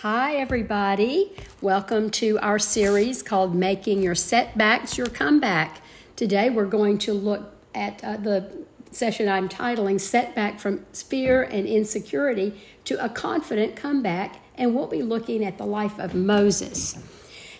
Hi, 0.00 0.36
everybody. 0.36 1.32
Welcome 1.62 2.10
to 2.10 2.38
our 2.40 2.58
series 2.58 3.22
called 3.22 3.54
Making 3.54 4.02
Your 4.02 4.14
Setbacks 4.14 4.98
Your 4.98 5.06
Comeback. 5.06 5.80
Today, 6.16 6.50
we're 6.50 6.66
going 6.66 6.98
to 6.98 7.14
look 7.14 7.54
at 7.74 8.04
uh, 8.04 8.18
the 8.18 8.66
session 8.90 9.26
I'm 9.26 9.48
titling 9.48 9.98
Setback 9.98 10.60
from 10.60 10.84
Fear 10.92 11.44
and 11.44 11.66
Insecurity 11.66 12.60
to 12.84 13.02
a 13.02 13.08
Confident 13.08 13.74
Comeback, 13.74 14.42
and 14.58 14.74
we'll 14.74 14.86
be 14.86 15.02
looking 15.02 15.42
at 15.42 15.56
the 15.56 15.64
life 15.64 15.98
of 15.98 16.14
Moses. 16.14 16.98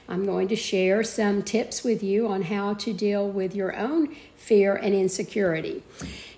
I'm 0.06 0.26
going 0.26 0.48
to 0.48 0.56
share 0.56 1.02
some 1.04 1.42
tips 1.42 1.82
with 1.82 2.02
you 2.02 2.28
on 2.28 2.42
how 2.42 2.74
to 2.74 2.92
deal 2.92 3.26
with 3.26 3.56
your 3.56 3.74
own 3.74 4.14
fear 4.36 4.76
and 4.76 4.94
insecurity. 4.94 5.82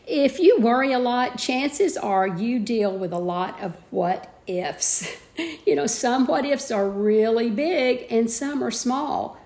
If 0.06 0.38
you 0.38 0.60
worry 0.60 0.92
a 0.92 1.00
lot, 1.00 1.38
chances 1.38 1.96
are 1.96 2.28
you 2.28 2.60
deal 2.60 2.96
with 2.96 3.12
a 3.12 3.18
lot 3.18 3.60
of 3.60 3.76
what 3.90 4.38
ifs. 4.48 5.16
You 5.64 5.76
know, 5.76 5.86
some 5.86 6.26
what 6.26 6.44
ifs 6.44 6.72
are 6.72 6.90
really 6.90 7.48
big 7.48 8.08
and 8.11 8.29
some 8.29 8.61
are 8.64 8.72
small. 8.72 9.39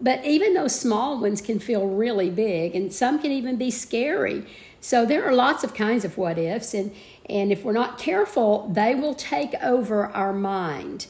But 0.00 0.24
even 0.24 0.54
those 0.54 0.78
small 0.78 1.20
ones 1.20 1.40
can 1.40 1.58
feel 1.58 1.88
really 1.88 2.30
big 2.30 2.76
and 2.76 2.92
some 2.92 3.20
can 3.20 3.32
even 3.32 3.56
be 3.56 3.72
scary. 3.72 4.46
So 4.80 5.04
there 5.04 5.24
are 5.24 5.34
lots 5.34 5.62
of 5.64 5.74
kinds 5.74 6.04
of 6.04 6.16
what 6.16 6.38
ifs, 6.38 6.72
and, 6.72 6.94
and 7.28 7.52
if 7.52 7.64
we're 7.64 7.72
not 7.72 7.98
careful, 7.98 8.68
they 8.72 8.94
will 8.94 9.14
take 9.14 9.54
over 9.62 10.06
our 10.06 10.32
mind. 10.32 11.06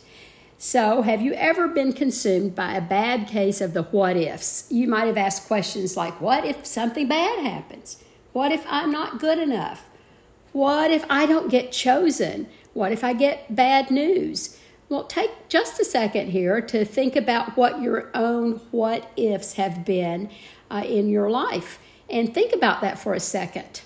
So, 0.59 1.03
have 1.03 1.23
you 1.23 1.33
ever 1.35 1.69
been 1.69 1.95
consumed 1.95 2.55
by 2.55 2.75
a 2.75 2.83
bad 2.83 3.29
case 3.29 3.63
of 3.63 3.73
the 3.73 3.85
what 3.85 4.17
ifs? 4.17 4.67
You 4.71 4.89
might 4.89 5.07
have 5.07 5.17
asked 5.17 5.47
questions 5.47 5.97
like, 5.97 6.21
What 6.21 6.45
if 6.45 6.67
something 6.67 7.09
bad 7.09 7.39
happens? 7.39 8.03
What 8.33 8.53
if 8.53 8.67
I'm 8.69 8.91
not 8.91 9.21
good 9.21 9.39
enough? 9.39 9.89
What 10.53 10.91
if 10.91 11.05
I 11.09 11.25
don't 11.27 11.49
get 11.49 11.73
chosen? 11.73 12.47
What 12.73 12.93
if 12.93 13.03
I 13.03 13.13
get 13.13 13.55
bad 13.55 13.91
news? 13.91 14.59
Well, 14.89 15.05
take 15.05 15.49
just 15.49 15.81
a 15.81 15.85
second 15.85 16.31
here 16.31 16.61
to 16.63 16.85
think 16.85 17.15
about 17.17 17.57
what 17.57 17.81
your 17.81 18.11
own 18.15 18.61
what 18.71 19.11
ifs 19.17 19.55
have 19.55 19.85
been 19.85 20.31
uh, 20.71 20.85
in 20.87 21.09
your 21.09 21.31
life. 21.31 21.79
And 22.09 22.35
think 22.35 22.53
about 22.53 22.81
that 22.81 22.99
for 22.99 23.15
a 23.15 23.21
second. 23.21 23.83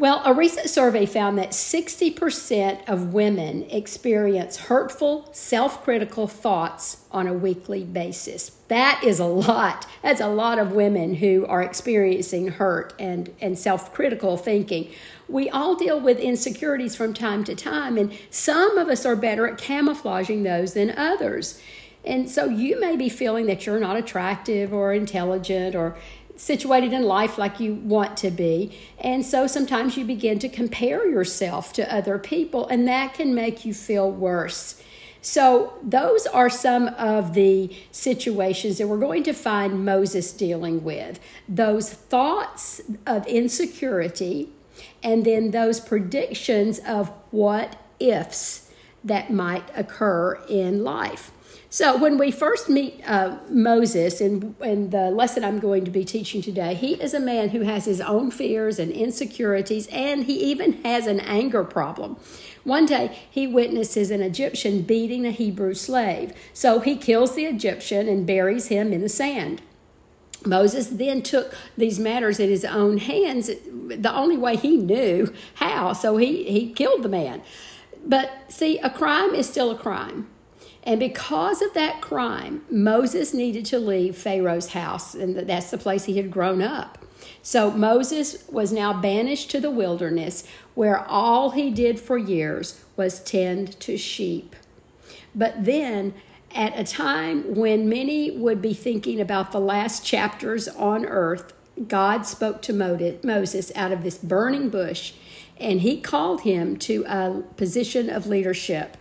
Well, 0.00 0.22
a 0.24 0.32
recent 0.32 0.70
survey 0.70 1.04
found 1.04 1.36
that 1.36 1.50
60% 1.50 2.88
of 2.88 3.12
women 3.12 3.64
experience 3.64 4.56
hurtful, 4.56 5.28
self 5.32 5.84
critical 5.84 6.26
thoughts 6.26 7.04
on 7.12 7.26
a 7.26 7.34
weekly 7.34 7.84
basis. 7.84 8.52
That 8.68 9.02
is 9.04 9.18
a 9.18 9.26
lot. 9.26 9.86
That's 10.02 10.22
a 10.22 10.28
lot 10.28 10.58
of 10.58 10.72
women 10.72 11.16
who 11.16 11.44
are 11.44 11.60
experiencing 11.60 12.48
hurt 12.48 12.94
and, 12.98 13.30
and 13.42 13.58
self 13.58 13.92
critical 13.92 14.38
thinking. 14.38 14.90
We 15.30 15.48
all 15.48 15.76
deal 15.76 16.00
with 16.00 16.18
insecurities 16.18 16.96
from 16.96 17.14
time 17.14 17.44
to 17.44 17.54
time, 17.54 17.96
and 17.96 18.12
some 18.30 18.76
of 18.78 18.88
us 18.88 19.06
are 19.06 19.16
better 19.16 19.46
at 19.46 19.58
camouflaging 19.58 20.42
those 20.42 20.74
than 20.74 20.90
others. 20.90 21.60
And 22.04 22.28
so 22.30 22.46
you 22.46 22.80
may 22.80 22.96
be 22.96 23.08
feeling 23.08 23.46
that 23.46 23.66
you're 23.66 23.80
not 23.80 23.96
attractive 23.96 24.72
or 24.72 24.92
intelligent 24.92 25.74
or 25.74 25.96
situated 26.36 26.92
in 26.92 27.02
life 27.02 27.36
like 27.36 27.60
you 27.60 27.74
want 27.74 28.16
to 28.16 28.30
be. 28.30 28.76
And 28.98 29.24
so 29.24 29.46
sometimes 29.46 29.96
you 29.96 30.04
begin 30.04 30.38
to 30.38 30.48
compare 30.48 31.06
yourself 31.08 31.72
to 31.74 31.94
other 31.94 32.18
people, 32.18 32.66
and 32.68 32.88
that 32.88 33.14
can 33.14 33.34
make 33.34 33.64
you 33.64 33.74
feel 33.74 34.10
worse. 34.10 34.82
So, 35.22 35.74
those 35.82 36.26
are 36.26 36.48
some 36.48 36.88
of 36.88 37.34
the 37.34 37.76
situations 37.92 38.78
that 38.78 38.88
we're 38.88 38.96
going 38.96 39.22
to 39.24 39.34
find 39.34 39.84
Moses 39.84 40.32
dealing 40.32 40.82
with 40.82 41.20
those 41.46 41.92
thoughts 41.92 42.80
of 43.06 43.26
insecurity, 43.26 44.48
and 45.02 45.24
then 45.24 45.50
those 45.50 45.80
predictions 45.80 46.78
of 46.80 47.08
what 47.30 47.76
ifs 47.98 48.70
that 49.04 49.32
might 49.32 49.64
occur 49.74 50.34
in 50.48 50.84
life. 50.84 51.30
So 51.72 51.96
when 51.96 52.18
we 52.18 52.32
first 52.32 52.68
meet 52.68 53.00
uh, 53.06 53.38
Moses 53.48 54.20
in, 54.20 54.56
in 54.60 54.90
the 54.90 55.10
lesson 55.10 55.44
I'm 55.44 55.60
going 55.60 55.84
to 55.84 55.90
be 55.90 56.04
teaching 56.04 56.42
today, 56.42 56.74
he 56.74 56.94
is 56.94 57.14
a 57.14 57.20
man 57.20 57.50
who 57.50 57.60
has 57.60 57.84
his 57.84 58.00
own 58.00 58.32
fears 58.32 58.80
and 58.80 58.90
insecurities, 58.90 59.86
and 59.92 60.24
he 60.24 60.34
even 60.50 60.82
has 60.82 61.06
an 61.06 61.20
anger 61.20 61.62
problem. 61.62 62.16
One 62.64 62.86
day, 62.86 63.16
he 63.30 63.46
witnesses 63.46 64.10
an 64.10 64.20
Egyptian 64.20 64.82
beating 64.82 65.24
a 65.24 65.30
Hebrew 65.30 65.74
slave. 65.74 66.32
So 66.52 66.80
he 66.80 66.96
kills 66.96 67.36
the 67.36 67.46
Egyptian 67.46 68.08
and 68.08 68.26
buries 68.26 68.66
him 68.66 68.92
in 68.92 69.00
the 69.00 69.08
sand. 69.08 69.62
Moses 70.46 70.88
then 70.88 71.22
took 71.22 71.54
these 71.76 71.98
matters 71.98 72.40
in 72.40 72.48
his 72.48 72.64
own 72.64 72.98
hands, 72.98 73.50
the 73.72 74.14
only 74.14 74.36
way 74.36 74.56
he 74.56 74.76
knew 74.76 75.32
how. 75.54 75.92
So 75.92 76.16
he, 76.16 76.44
he 76.44 76.72
killed 76.72 77.02
the 77.02 77.08
man. 77.08 77.42
But 78.06 78.30
see, 78.48 78.78
a 78.78 78.90
crime 78.90 79.34
is 79.34 79.48
still 79.48 79.70
a 79.70 79.76
crime. 79.76 80.28
And 80.82 80.98
because 80.98 81.60
of 81.60 81.74
that 81.74 82.00
crime, 82.00 82.64
Moses 82.70 83.34
needed 83.34 83.66
to 83.66 83.78
leave 83.78 84.16
Pharaoh's 84.16 84.68
house, 84.68 85.14
and 85.14 85.36
that's 85.36 85.70
the 85.70 85.76
place 85.76 86.06
he 86.06 86.16
had 86.16 86.30
grown 86.30 86.62
up. 86.62 87.04
So 87.42 87.70
Moses 87.70 88.44
was 88.48 88.72
now 88.72 88.98
banished 88.98 89.50
to 89.50 89.60
the 89.60 89.70
wilderness, 89.70 90.46
where 90.74 91.06
all 91.06 91.50
he 91.50 91.70
did 91.70 92.00
for 92.00 92.16
years 92.16 92.82
was 92.96 93.20
tend 93.20 93.78
to 93.80 93.98
sheep. 93.98 94.56
But 95.34 95.64
then, 95.64 96.14
at 96.54 96.78
a 96.78 96.84
time 96.84 97.54
when 97.54 97.88
many 97.88 98.30
would 98.30 98.60
be 98.60 98.74
thinking 98.74 99.20
about 99.20 99.52
the 99.52 99.60
last 99.60 100.04
chapters 100.04 100.66
on 100.68 101.06
earth, 101.06 101.52
God 101.86 102.26
spoke 102.26 102.60
to 102.62 102.72
Moses 102.72 103.72
out 103.74 103.92
of 103.92 104.02
this 104.02 104.18
burning 104.18 104.68
bush, 104.68 105.12
and 105.56 105.80
he 105.80 106.00
called 106.00 106.42
him 106.42 106.76
to 106.78 107.04
a 107.06 107.42
position 107.56 108.10
of 108.10 108.26
leadership. 108.26 108.96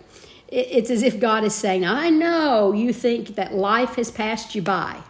It's 0.48 0.90
as 0.90 1.04
if 1.04 1.20
God 1.20 1.44
is 1.44 1.54
saying, 1.54 1.86
I 1.86 2.10
know 2.10 2.72
you 2.72 2.92
think 2.94 3.36
that 3.36 3.54
life 3.54 3.96
has 3.96 4.10
passed 4.10 4.56
you 4.56 4.62
by, 4.62 5.02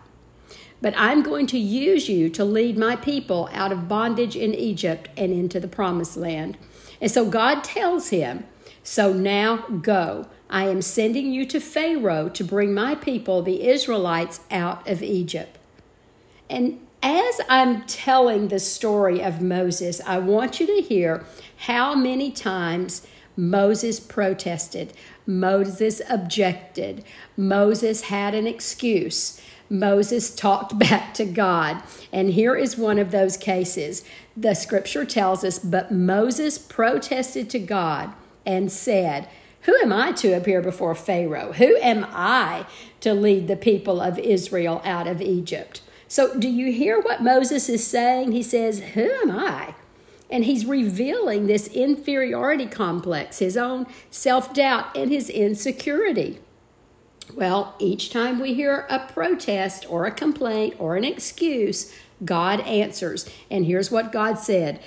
but 0.81 0.93
I'm 0.97 1.21
going 1.21 1.47
to 1.47 1.57
use 1.57 2.09
you 2.09 2.29
to 2.31 2.43
lead 2.43 2.77
my 2.77 2.95
people 2.95 3.49
out 3.53 3.71
of 3.71 3.87
bondage 3.87 4.35
in 4.35 4.53
Egypt 4.53 5.09
and 5.15 5.31
into 5.31 5.59
the 5.59 5.67
promised 5.67 6.17
land. 6.17 6.57
And 6.99 7.11
so 7.11 7.29
God 7.29 7.63
tells 7.63 8.09
him, 8.09 8.45
So 8.83 9.13
now 9.13 9.57
go. 9.81 10.27
I 10.49 10.67
am 10.67 10.81
sending 10.81 11.31
you 11.31 11.45
to 11.47 11.59
Pharaoh 11.59 12.29
to 12.29 12.43
bring 12.43 12.73
my 12.73 12.95
people, 12.95 13.41
the 13.41 13.67
Israelites, 13.67 14.41
out 14.49 14.87
of 14.87 15.03
Egypt. 15.03 15.57
And 16.49 16.79
as 17.03 17.39
I'm 17.47 17.83
telling 17.83 18.47
the 18.47 18.59
story 18.59 19.21
of 19.21 19.41
Moses, 19.41 20.01
I 20.05 20.17
want 20.17 20.59
you 20.59 20.65
to 20.67 20.81
hear 20.81 21.23
how 21.57 21.95
many 21.95 22.31
times 22.31 23.05
Moses 23.37 23.99
protested. 23.99 24.93
Moses 25.25 26.01
objected. 26.09 27.05
Moses 27.37 28.01
had 28.03 28.33
an 28.33 28.47
excuse. 28.47 29.39
Moses 29.69 30.35
talked 30.35 30.77
back 30.89 31.13
to 31.13 31.25
God. 31.25 31.81
And 32.11 32.31
here 32.31 32.55
is 32.55 32.77
one 32.77 32.99
of 32.99 33.11
those 33.11 33.37
cases. 33.37 34.03
The 34.35 34.55
scripture 34.55 35.05
tells 35.05 35.43
us, 35.43 35.59
but 35.59 35.91
Moses 35.91 36.57
protested 36.57 37.49
to 37.51 37.59
God 37.59 38.13
and 38.45 38.71
said, 38.71 39.29
Who 39.61 39.75
am 39.77 39.91
I 39.91 40.11
to 40.13 40.33
appear 40.33 40.61
before 40.61 40.95
Pharaoh? 40.95 41.53
Who 41.53 41.75
am 41.77 42.05
I 42.09 42.65
to 43.01 43.13
lead 43.13 43.47
the 43.47 43.55
people 43.55 43.99
of 43.99 44.17
Israel 44.17 44.81
out 44.85 45.07
of 45.07 45.21
Egypt? 45.21 45.81
So, 46.07 46.37
do 46.37 46.49
you 46.49 46.71
hear 46.71 46.99
what 46.99 47.21
Moses 47.21 47.69
is 47.69 47.85
saying? 47.85 48.31
He 48.31 48.41
says, 48.41 48.79
Who 48.93 49.11
am 49.21 49.31
I? 49.31 49.75
And 50.29 50.45
he's 50.45 50.65
revealing 50.65 51.47
this 51.47 51.67
inferiority 51.67 52.67
complex, 52.67 53.39
his 53.39 53.57
own 53.57 53.85
self 54.09 54.53
doubt, 54.53 54.95
and 54.95 55.11
his 55.11 55.29
insecurity. 55.29 56.39
Well, 57.35 57.75
each 57.77 58.09
time 58.09 58.39
we 58.39 58.53
hear 58.53 58.87
a 58.89 58.99
protest 58.99 59.85
or 59.89 60.05
a 60.05 60.11
complaint 60.11 60.75
or 60.79 60.95
an 60.95 61.03
excuse, 61.03 61.93
God 62.25 62.59
answers. 62.61 63.29
And 63.51 63.65
here's 63.65 63.91
what 63.91 64.11
God 64.11 64.39
said. 64.39 64.79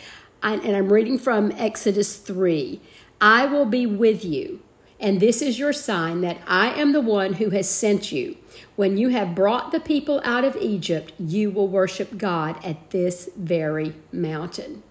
I, 0.42 0.54
and 0.54 0.76
I'm 0.76 0.92
reading 0.92 1.18
from 1.18 1.52
Exodus 1.52 2.16
3 2.16 2.80
I 3.22 3.46
will 3.46 3.66
be 3.66 3.86
with 3.86 4.24
you, 4.24 4.60
and 4.98 5.20
this 5.20 5.40
is 5.42 5.56
your 5.56 5.72
sign 5.72 6.22
that 6.22 6.38
I 6.44 6.72
am 6.72 6.90
the 6.90 7.00
one 7.00 7.34
who 7.34 7.50
has 7.50 7.70
sent 7.70 8.10
you. 8.10 8.36
When 8.74 8.98
you 8.98 9.10
have 9.10 9.36
brought 9.36 9.70
the 9.70 9.78
people 9.78 10.20
out 10.24 10.44
of 10.44 10.56
Egypt, 10.56 11.12
you 11.20 11.52
will 11.52 11.68
worship 11.68 12.18
God 12.18 12.62
at 12.64 12.90
this 12.90 13.30
very 13.36 13.94
mountain. 14.10 14.82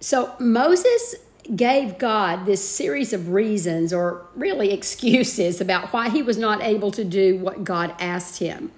So 0.00 0.34
Moses 0.40 1.14
gave 1.54 1.96
God 1.96 2.44
this 2.44 2.68
series 2.68 3.12
of 3.12 3.28
reasons 3.28 3.92
or 3.92 4.26
really 4.34 4.72
excuses 4.72 5.60
about 5.60 5.92
why 5.92 6.08
he 6.08 6.22
was 6.22 6.36
not 6.36 6.60
able 6.60 6.90
to 6.90 7.04
do 7.04 7.36
what 7.36 7.62
God 7.62 7.94
asked 8.00 8.40
him. 8.40 8.72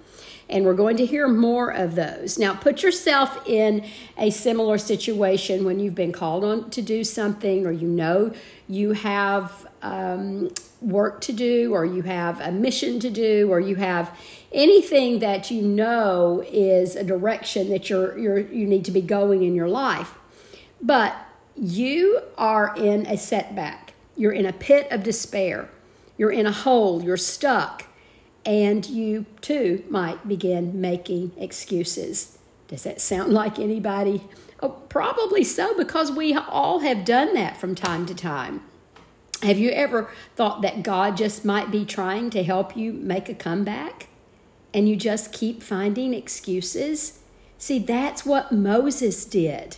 And 0.49 0.65
we're 0.65 0.73
going 0.73 0.97
to 0.97 1.05
hear 1.05 1.27
more 1.27 1.71
of 1.71 1.95
those. 1.95 2.39
Now, 2.39 2.53
put 2.53 2.81
yourself 2.81 3.45
in 3.47 3.85
a 4.17 4.29
similar 4.29 4.77
situation 4.77 5.65
when 5.65 5.79
you've 5.79 5.95
been 5.95 6.13
called 6.13 6.43
on 6.45 6.69
to 6.69 6.81
do 6.81 7.03
something, 7.03 7.65
or 7.65 7.71
you 7.71 7.87
know 7.87 8.31
you 8.69 8.93
have 8.93 9.67
um, 9.81 10.49
work 10.81 11.19
to 11.21 11.33
do, 11.33 11.73
or 11.73 11.85
you 11.85 12.01
have 12.03 12.39
a 12.39 12.51
mission 12.51 12.99
to 13.01 13.09
do, 13.09 13.49
or 13.51 13.59
you 13.59 13.75
have 13.75 14.17
anything 14.53 15.19
that 15.19 15.51
you 15.51 15.61
know 15.61 16.43
is 16.47 16.95
a 16.95 17.03
direction 17.03 17.69
that 17.69 17.89
you're, 17.89 18.17
you're 18.17 18.39
you 18.39 18.65
need 18.65 18.85
to 18.85 18.91
be 18.91 19.01
going 19.01 19.43
in 19.43 19.53
your 19.53 19.67
life. 19.67 20.13
But 20.81 21.13
you 21.55 22.21
are 22.37 22.73
in 22.77 23.05
a 23.07 23.17
setback. 23.17 23.93
You're 24.15 24.31
in 24.31 24.45
a 24.45 24.53
pit 24.53 24.87
of 24.91 25.03
despair. 25.03 25.69
you're 26.17 26.31
in 26.31 26.45
a 26.45 26.51
hole, 26.51 27.03
you're 27.03 27.17
stuck, 27.17 27.85
and 28.47 28.87
you 28.87 29.25
too 29.41 29.83
might 29.89 30.25
begin 30.25 30.79
making 30.79 31.33
excuses. 31.37 32.37
Does 32.69 32.83
that 32.83 33.01
sound 33.01 33.33
like 33.33 33.59
anybody? 33.59 34.23
Oh, 34.61 34.69
probably 34.69 35.43
so, 35.43 35.75
because 35.77 36.11
we 36.13 36.33
all 36.33 36.79
have 36.79 37.03
done 37.03 37.33
that 37.33 37.57
from 37.57 37.75
time 37.75 38.05
to 38.05 38.15
time. 38.15 38.61
Have 39.43 39.59
you 39.59 39.69
ever 39.71 40.09
thought 40.35 40.61
that 40.61 40.81
God 40.81 41.17
just 41.17 41.43
might 41.43 41.69
be 41.71 41.85
trying 41.85 42.29
to 42.31 42.43
help 42.43 42.75
you 42.75 42.93
make 42.93 43.27
a 43.27 43.35
comeback 43.35 44.07
and 44.73 44.87
you 44.87 44.95
just 44.95 45.33
keep 45.33 45.61
finding 45.61 46.13
excuses? 46.13 47.19
See, 47.57 47.79
that's 47.79 48.25
what 48.25 48.53
Moses 48.53 49.25
did. 49.25 49.77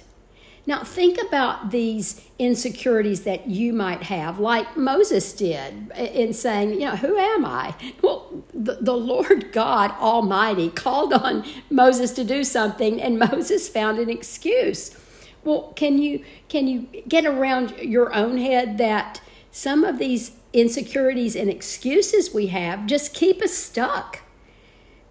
Now, 0.69 0.83
think 0.83 1.19
about 1.19 1.71
these 1.71 2.21
insecurities 2.37 3.23
that 3.23 3.47
you 3.47 3.73
might 3.73 4.03
have, 4.03 4.37
like 4.37 4.77
Moses 4.77 5.33
did 5.33 5.89
in 5.97 6.31
saying, 6.31 6.73
You 6.73 6.89
know, 6.89 6.95
who 6.95 7.17
am 7.17 7.43
I? 7.43 7.73
Well, 8.03 8.43
the, 8.53 8.77
the 8.79 8.93
Lord 8.93 9.51
God 9.51 9.89
Almighty 9.93 10.69
called 10.69 11.11
on 11.11 11.43
Moses 11.71 12.11
to 12.11 12.23
do 12.23 12.43
something, 12.43 13.01
and 13.01 13.17
Moses 13.31 13.67
found 13.67 13.97
an 13.97 14.11
excuse. 14.11 14.95
Well, 15.43 15.73
can 15.75 15.97
you 15.97 16.23
can 16.49 16.67
you 16.67 16.81
get 17.07 17.25
around 17.25 17.75
your 17.79 18.13
own 18.13 18.37
head 18.37 18.77
that 18.77 19.21
some 19.51 19.83
of 19.83 19.97
these 19.97 20.33
insecurities 20.53 21.35
and 21.35 21.49
excuses 21.49 22.31
we 22.31 22.47
have 22.47 22.85
just 22.85 23.15
keep 23.15 23.41
us 23.41 23.55
stuck? 23.55 24.19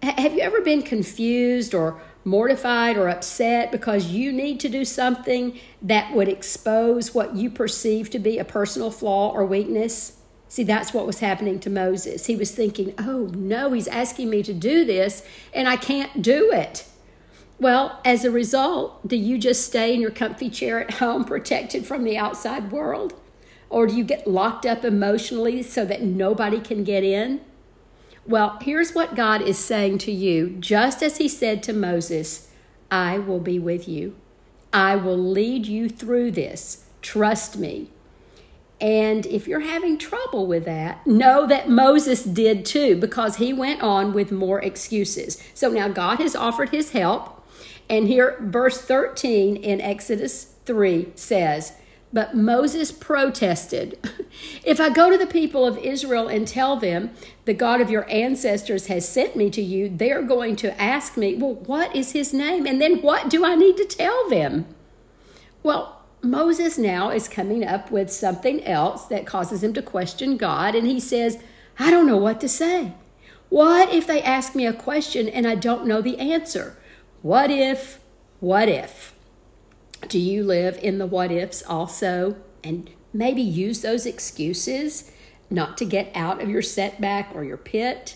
Have 0.01 0.33
you 0.33 0.39
ever 0.39 0.61
been 0.61 0.83
confused 0.83 1.73
or 1.73 2.01
mortified 2.23 2.97
or 2.97 3.09
upset 3.09 3.71
because 3.71 4.07
you 4.07 4.31
need 4.31 4.59
to 4.59 4.69
do 4.69 4.85
something 4.85 5.59
that 5.81 6.13
would 6.13 6.27
expose 6.27 7.13
what 7.13 7.35
you 7.35 7.49
perceive 7.49 8.09
to 8.09 8.19
be 8.19 8.37
a 8.37 8.45
personal 8.45 8.91
flaw 8.91 9.31
or 9.31 9.45
weakness? 9.45 10.17
See, 10.47 10.63
that's 10.63 10.93
what 10.93 11.05
was 11.05 11.19
happening 11.19 11.59
to 11.59 11.69
Moses. 11.69 12.25
He 12.25 12.35
was 12.35 12.51
thinking, 12.51 12.93
oh 12.97 13.29
no, 13.35 13.71
he's 13.71 13.87
asking 13.87 14.29
me 14.29 14.43
to 14.43 14.53
do 14.53 14.83
this 14.83 15.23
and 15.53 15.67
I 15.67 15.77
can't 15.77 16.21
do 16.21 16.51
it. 16.51 16.85
Well, 17.59 17.99
as 18.05 18.23
a 18.23 18.31
result, 18.31 19.07
do 19.07 19.15
you 19.15 19.37
just 19.37 19.65
stay 19.65 19.93
in 19.93 20.01
your 20.01 20.11
comfy 20.11 20.49
chair 20.49 20.79
at 20.79 20.95
home 20.95 21.25
protected 21.25 21.85
from 21.85 22.03
the 22.03 22.17
outside 22.17 22.71
world? 22.71 23.13
Or 23.69 23.85
do 23.85 23.95
you 23.95 24.03
get 24.03 24.27
locked 24.27 24.65
up 24.65 24.83
emotionally 24.83 25.61
so 25.61 25.85
that 25.85 26.01
nobody 26.01 26.59
can 26.59 26.83
get 26.83 27.03
in? 27.03 27.41
Well, 28.29 28.59
here's 28.61 28.93
what 28.93 29.15
God 29.15 29.41
is 29.41 29.57
saying 29.57 29.97
to 29.99 30.11
you, 30.11 30.51
just 30.59 31.01
as 31.01 31.17
He 31.17 31.27
said 31.27 31.63
to 31.63 31.73
Moses 31.73 32.51
I 32.91 33.17
will 33.17 33.39
be 33.39 33.57
with 33.57 33.87
you. 33.87 34.15
I 34.71 34.97
will 34.97 35.17
lead 35.17 35.65
you 35.65 35.89
through 35.89 36.31
this. 36.31 36.85
Trust 37.01 37.57
me. 37.57 37.89
And 38.79 39.25
if 39.25 39.47
you're 39.47 39.61
having 39.61 39.97
trouble 39.97 40.45
with 40.45 40.65
that, 40.65 41.07
know 41.07 41.47
that 41.47 41.69
Moses 41.69 42.23
did 42.23 42.65
too, 42.65 42.97
because 42.97 43.37
he 43.37 43.51
went 43.51 43.81
on 43.81 44.13
with 44.13 44.31
more 44.31 44.61
excuses. 44.61 45.41
So 45.55 45.71
now 45.71 45.87
God 45.87 46.19
has 46.19 46.35
offered 46.35 46.69
his 46.69 46.91
help. 46.91 47.43
And 47.89 48.07
here, 48.07 48.37
verse 48.41 48.79
13 48.79 49.55
in 49.55 49.81
Exodus 49.81 50.53
3 50.65 51.13
says, 51.15 51.73
but 52.11 52.35
Moses 52.35 52.91
protested. 52.91 53.97
If 54.63 54.79
I 54.79 54.89
go 54.89 55.09
to 55.09 55.17
the 55.17 55.27
people 55.27 55.65
of 55.65 55.77
Israel 55.77 56.27
and 56.27 56.47
tell 56.47 56.75
them, 56.75 57.11
the 57.45 57.53
God 57.53 57.81
of 57.81 57.89
your 57.89 58.09
ancestors 58.09 58.87
has 58.87 59.07
sent 59.07 59.35
me 59.35 59.49
to 59.49 59.61
you, 59.61 59.89
they're 59.89 60.21
going 60.21 60.55
to 60.57 60.79
ask 60.81 61.17
me, 61.17 61.35
Well, 61.35 61.55
what 61.55 61.95
is 61.95 62.11
his 62.11 62.33
name? 62.33 62.65
And 62.65 62.79
then 62.79 63.01
what 63.01 63.29
do 63.29 63.43
I 63.43 63.55
need 63.55 63.77
to 63.77 63.85
tell 63.85 64.29
them? 64.29 64.65
Well, 65.61 66.01
Moses 66.21 66.77
now 66.77 67.09
is 67.09 67.27
coming 67.27 67.65
up 67.65 67.91
with 67.91 68.11
something 68.11 68.63
else 68.65 69.05
that 69.05 69.25
causes 69.25 69.63
him 69.63 69.73
to 69.73 69.81
question 69.81 70.37
God, 70.37 70.75
and 70.75 70.87
he 70.87 70.99
says, 70.99 71.41
I 71.77 71.91
don't 71.91 72.07
know 72.07 72.17
what 72.17 72.41
to 72.41 72.49
say. 72.49 72.93
What 73.49 73.91
if 73.93 74.05
they 74.05 74.21
ask 74.21 74.53
me 74.53 74.65
a 74.65 74.73
question 74.73 75.27
and 75.27 75.47
I 75.47 75.55
don't 75.55 75.87
know 75.87 76.01
the 76.01 76.19
answer? 76.19 76.77
What 77.21 77.49
if, 77.49 77.99
what 78.39 78.69
if? 78.69 79.13
Do 80.07 80.19
you 80.19 80.43
live 80.43 80.77
in 80.81 80.97
the 80.97 81.05
what 81.05 81.31
ifs 81.31 81.63
also? 81.63 82.35
And 82.63 82.89
maybe 83.13 83.41
use 83.41 83.81
those 83.81 84.05
excuses 84.05 85.11
not 85.49 85.77
to 85.77 85.85
get 85.85 86.11
out 86.15 86.41
of 86.41 86.49
your 86.49 86.61
setback 86.61 87.31
or 87.33 87.43
your 87.43 87.57
pit. 87.57 88.15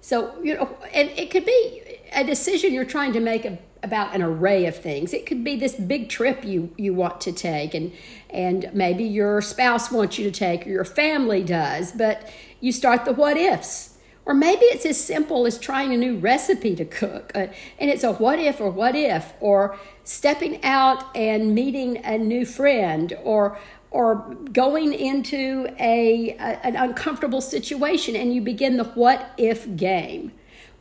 So, 0.00 0.40
you 0.42 0.54
know, 0.54 0.76
and 0.92 1.10
it 1.10 1.30
could 1.30 1.44
be 1.44 1.98
a 2.12 2.24
decision 2.24 2.72
you're 2.72 2.84
trying 2.84 3.12
to 3.12 3.20
make 3.20 3.46
about 3.82 4.14
an 4.14 4.22
array 4.22 4.66
of 4.66 4.76
things. 4.76 5.12
It 5.12 5.26
could 5.26 5.44
be 5.44 5.56
this 5.56 5.74
big 5.74 6.08
trip 6.08 6.44
you 6.44 6.72
you 6.76 6.94
want 6.94 7.20
to 7.22 7.32
take 7.32 7.74
and 7.74 7.92
and 8.30 8.70
maybe 8.72 9.04
your 9.04 9.40
spouse 9.40 9.90
wants 9.90 10.18
you 10.18 10.24
to 10.24 10.30
take 10.30 10.66
or 10.66 10.70
your 10.70 10.84
family 10.84 11.42
does, 11.42 11.92
but 11.92 12.30
you 12.60 12.72
start 12.72 13.04
the 13.04 13.12
what 13.12 13.36
ifs. 13.36 13.97
Or 14.28 14.34
maybe 14.34 14.66
it's 14.66 14.84
as 14.84 15.02
simple 15.02 15.46
as 15.46 15.58
trying 15.58 15.94
a 15.94 15.96
new 15.96 16.18
recipe 16.18 16.76
to 16.76 16.84
cook, 16.84 17.32
uh, 17.34 17.46
and 17.78 17.90
it's 17.90 18.04
a 18.04 18.12
what 18.12 18.38
if 18.38 18.60
or 18.60 18.68
what 18.68 18.94
if, 18.94 19.32
or 19.40 19.78
stepping 20.04 20.62
out 20.62 21.16
and 21.16 21.54
meeting 21.54 21.96
a 22.04 22.18
new 22.18 22.44
friend, 22.44 23.16
or 23.24 23.58
or 23.90 24.36
going 24.52 24.92
into 24.92 25.66
a, 25.80 26.36
a, 26.38 26.66
an 26.66 26.76
uncomfortable 26.76 27.40
situation 27.40 28.14
and 28.14 28.34
you 28.34 28.42
begin 28.42 28.76
the 28.76 28.84
what 28.84 29.30
if 29.38 29.76
game. 29.76 30.30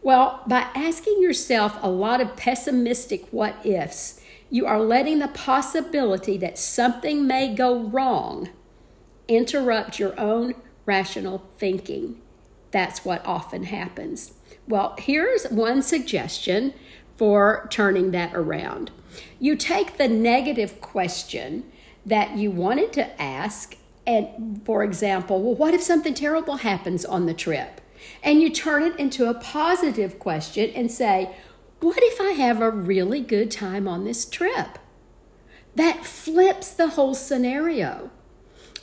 Well, 0.02 0.44
by 0.46 0.68
asking 0.76 1.22
yourself 1.22 1.78
a 1.82 1.90
lot 1.90 2.20
of 2.20 2.36
pessimistic 2.36 3.26
what 3.32 3.66
ifs, 3.66 4.20
you 4.50 4.66
are 4.66 4.82
letting 4.82 5.20
the 5.20 5.30
possibility 5.30 6.38
that 6.40 6.58
something 6.58 7.26
may 7.26 7.56
go 7.56 7.80
wrong 7.80 8.50
interrupt 9.30 10.00
your 10.00 10.20
own 10.20 10.56
rational 10.86 11.44
thinking. 11.58 12.22
That's 12.72 13.06
what 13.06 13.26
often 13.26 13.64
happens. 13.64 14.34
Well, 14.68 14.96
here's 14.98 15.46
one 15.46 15.82
suggestion 15.82 16.74
for 17.16 17.68
turning 17.72 18.12
that 18.12 18.36
around. 18.36 18.92
You 19.40 19.56
take 19.56 19.98
the 19.98 20.08
negative 20.08 20.82
question 20.82 21.72
that 22.06 22.38
you 22.38 22.52
wanted 22.52 22.94
to 22.94 23.22
ask, 23.22 23.76
and 24.06 24.62
for 24.66 24.84
example, 24.84 25.42
well, 25.42 25.56
what 25.56 25.74
if 25.74 25.82
something 25.82 26.14
terrible 26.14 26.58
happens 26.58 27.04
on 27.04 27.26
the 27.26 27.34
trip? 27.34 27.82
And 28.24 28.42
you 28.42 28.50
turn 28.50 28.84
it 28.84 29.00
into 29.00 29.30
a 29.30 29.34
positive 29.34 30.20
question 30.20 30.70
and 30.76 30.92
say, 30.92 31.36
what 31.80 32.00
if 32.02 32.22
I 32.22 32.32
have 32.32 32.62
a 32.62 32.72
really 32.72 33.22
good 33.22 33.52
time 33.52 33.88
on 33.88 34.04
this 34.04 34.26
trip? 34.26 34.80
That 35.76 36.06
flips 36.06 36.72
the 36.72 36.90
whole 36.90 37.14
scenario. 37.14 38.10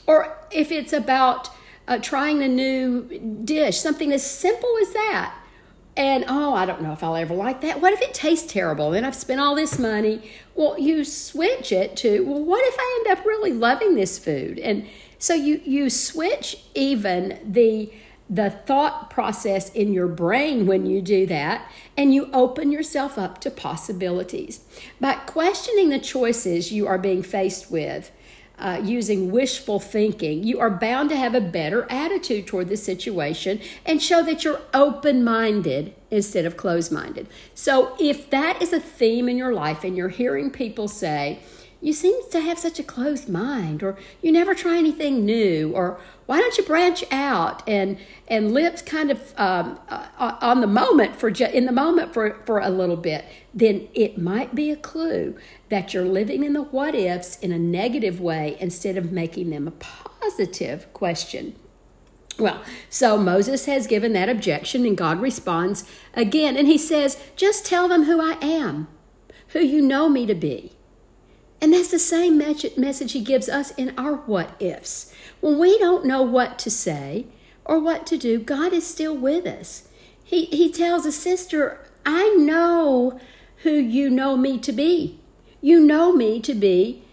Or 0.07 0.37
if 0.51 0.71
it's 0.71 0.93
about 0.93 1.49
uh, 1.87 1.97
trying 1.99 2.41
a 2.41 2.47
new 2.47 3.03
dish, 3.43 3.79
something 3.79 4.11
as 4.11 4.25
simple 4.25 4.75
as 4.81 4.93
that. 4.93 5.35
And 5.97 6.25
oh, 6.27 6.53
I 6.53 6.65
don't 6.65 6.81
know 6.81 6.91
if 6.91 7.03
I'll 7.03 7.15
ever 7.15 7.33
like 7.33 7.61
that. 7.61 7.81
What 7.81 7.93
if 7.93 8.01
it 8.01 8.13
tastes 8.13 8.51
terrible? 8.51 8.91
Then 8.91 9.05
I've 9.05 9.15
spent 9.15 9.39
all 9.39 9.55
this 9.55 9.79
money. 9.79 10.29
Well, 10.53 10.77
you 10.77 11.05
switch 11.05 11.71
it 11.71 11.95
to, 11.97 12.25
well, 12.25 12.43
what 12.43 12.65
if 12.65 12.75
I 12.77 12.99
end 12.99 13.17
up 13.17 13.25
really 13.25 13.53
loving 13.53 13.95
this 13.95 14.19
food? 14.19 14.59
And 14.59 14.87
so 15.19 15.33
you 15.33 15.61
you 15.63 15.89
switch 15.89 16.57
even 16.73 17.39
the 17.43 17.91
the 18.29 18.49
thought 18.49 19.09
process 19.09 19.69
in 19.69 19.93
your 19.93 20.07
brain 20.07 20.65
when 20.65 20.85
you 20.85 21.01
do 21.01 21.27
that, 21.27 21.69
and 21.95 22.13
you 22.13 22.29
open 22.33 22.71
yourself 22.71 23.17
up 23.17 23.39
to 23.41 23.51
possibilities. 23.51 24.61
By 24.99 25.13
questioning 25.13 25.89
the 25.89 25.99
choices 25.99 26.71
you 26.71 26.87
are 26.87 26.97
being 26.97 27.21
faced 27.21 27.71
with, 27.71 28.11
uh, 28.59 28.81
using 28.83 29.31
wishful 29.31 29.79
thinking, 29.79 30.43
you 30.43 30.59
are 30.59 30.69
bound 30.69 31.09
to 31.09 31.17
have 31.17 31.35
a 31.35 31.41
better 31.41 31.85
attitude 31.89 32.47
toward 32.47 32.69
the 32.69 32.77
situation 32.77 33.59
and 33.85 34.01
show 34.01 34.23
that 34.23 34.43
you're 34.43 34.61
open 34.73 35.23
minded 35.23 35.93
instead 36.11 36.45
of 36.45 36.55
closed 36.55 36.91
minded. 36.91 37.27
So, 37.53 37.95
if 37.99 38.29
that 38.29 38.61
is 38.61 38.71
a 38.71 38.79
theme 38.79 39.27
in 39.27 39.37
your 39.37 39.53
life 39.53 39.83
and 39.83 39.97
you're 39.97 40.09
hearing 40.09 40.49
people 40.49 40.87
say, 40.87 41.39
you 41.85 41.93
seem 41.93 42.19
to 42.31 42.41
have 42.41 42.57
such 42.57 42.79
a 42.79 42.83
closed 42.83 43.29
mind, 43.29 43.83
or 43.83 43.95
you 44.19 44.31
never 44.31 44.55
try 44.55 44.79
anything 44.79 45.23
new, 45.23 45.71
or 45.75 45.99
why 46.25 46.39
don't 46.39 46.57
you 46.57 46.63
branch 46.63 47.03
out 47.11 47.61
and 47.69 47.99
and 48.27 48.55
live 48.55 48.83
kind 48.85 49.11
of 49.11 49.35
um, 49.37 49.79
uh, 49.87 50.35
on 50.41 50.61
the 50.61 50.67
moment 50.67 51.15
for 51.15 51.29
ju- 51.29 51.45
in 51.45 51.67
the 51.67 51.71
moment 51.71 52.11
for 52.11 52.41
for 52.47 52.59
a 52.59 52.71
little 52.71 52.97
bit? 52.97 53.23
Then 53.53 53.87
it 53.93 54.17
might 54.17 54.55
be 54.55 54.71
a 54.71 54.75
clue 54.75 55.37
that 55.69 55.93
you're 55.93 56.05
living 56.05 56.43
in 56.43 56.53
the 56.53 56.63
what 56.63 56.95
ifs 56.95 57.37
in 57.37 57.51
a 57.51 57.59
negative 57.59 58.19
way 58.19 58.57
instead 58.59 58.97
of 58.97 59.11
making 59.11 59.51
them 59.51 59.67
a 59.67 59.71
positive 59.71 60.91
question. 60.91 61.53
Well, 62.39 62.63
so 62.89 63.15
Moses 63.15 63.67
has 63.67 63.85
given 63.85 64.13
that 64.13 64.27
objection, 64.27 64.87
and 64.87 64.97
God 64.97 65.21
responds 65.21 65.85
again, 66.15 66.57
and 66.57 66.67
he 66.67 66.79
says, 66.79 67.21
Just 67.35 67.63
tell 67.63 67.87
them 67.87 68.05
who 68.05 68.19
I 68.19 68.39
am, 68.41 68.87
who 69.49 69.59
you 69.59 69.83
know 69.83 70.09
me 70.09 70.25
to 70.25 70.33
be. 70.33 70.71
And 71.65 71.73
that's 71.73 71.89
the 71.89 71.97
same 71.97 72.37
message 72.37 73.13
he 73.13 73.21
gives 73.21 73.49
us 73.49 73.71
in 73.71 73.95
our 73.97 74.17
what 74.17 74.51
ifs. 74.59 75.11
When 75.39 75.57
we 75.57 75.79
don't 75.79 76.05
know 76.05 76.21
what 76.21 76.59
to 76.59 76.69
say 76.69 77.25
or 77.65 77.79
what 77.79 78.05
to 78.05 78.17
do, 78.17 78.37
God 78.37 78.71
is 78.71 78.85
still 78.85 79.17
with 79.17 79.47
us. 79.47 79.87
He, 80.23 80.45
he 80.45 80.71
tells 80.71 81.07
a 81.07 81.11
sister, 81.11 81.83
I 82.05 82.35
know 82.35 83.19
who 83.63 83.71
you 83.71 84.11
know 84.11 84.37
me 84.37 84.59
to 84.59 84.71
be. 84.71 85.19
You 85.59 85.79
know 85.79 86.13
me 86.13 86.39
to 86.41 86.53
be 86.53 87.03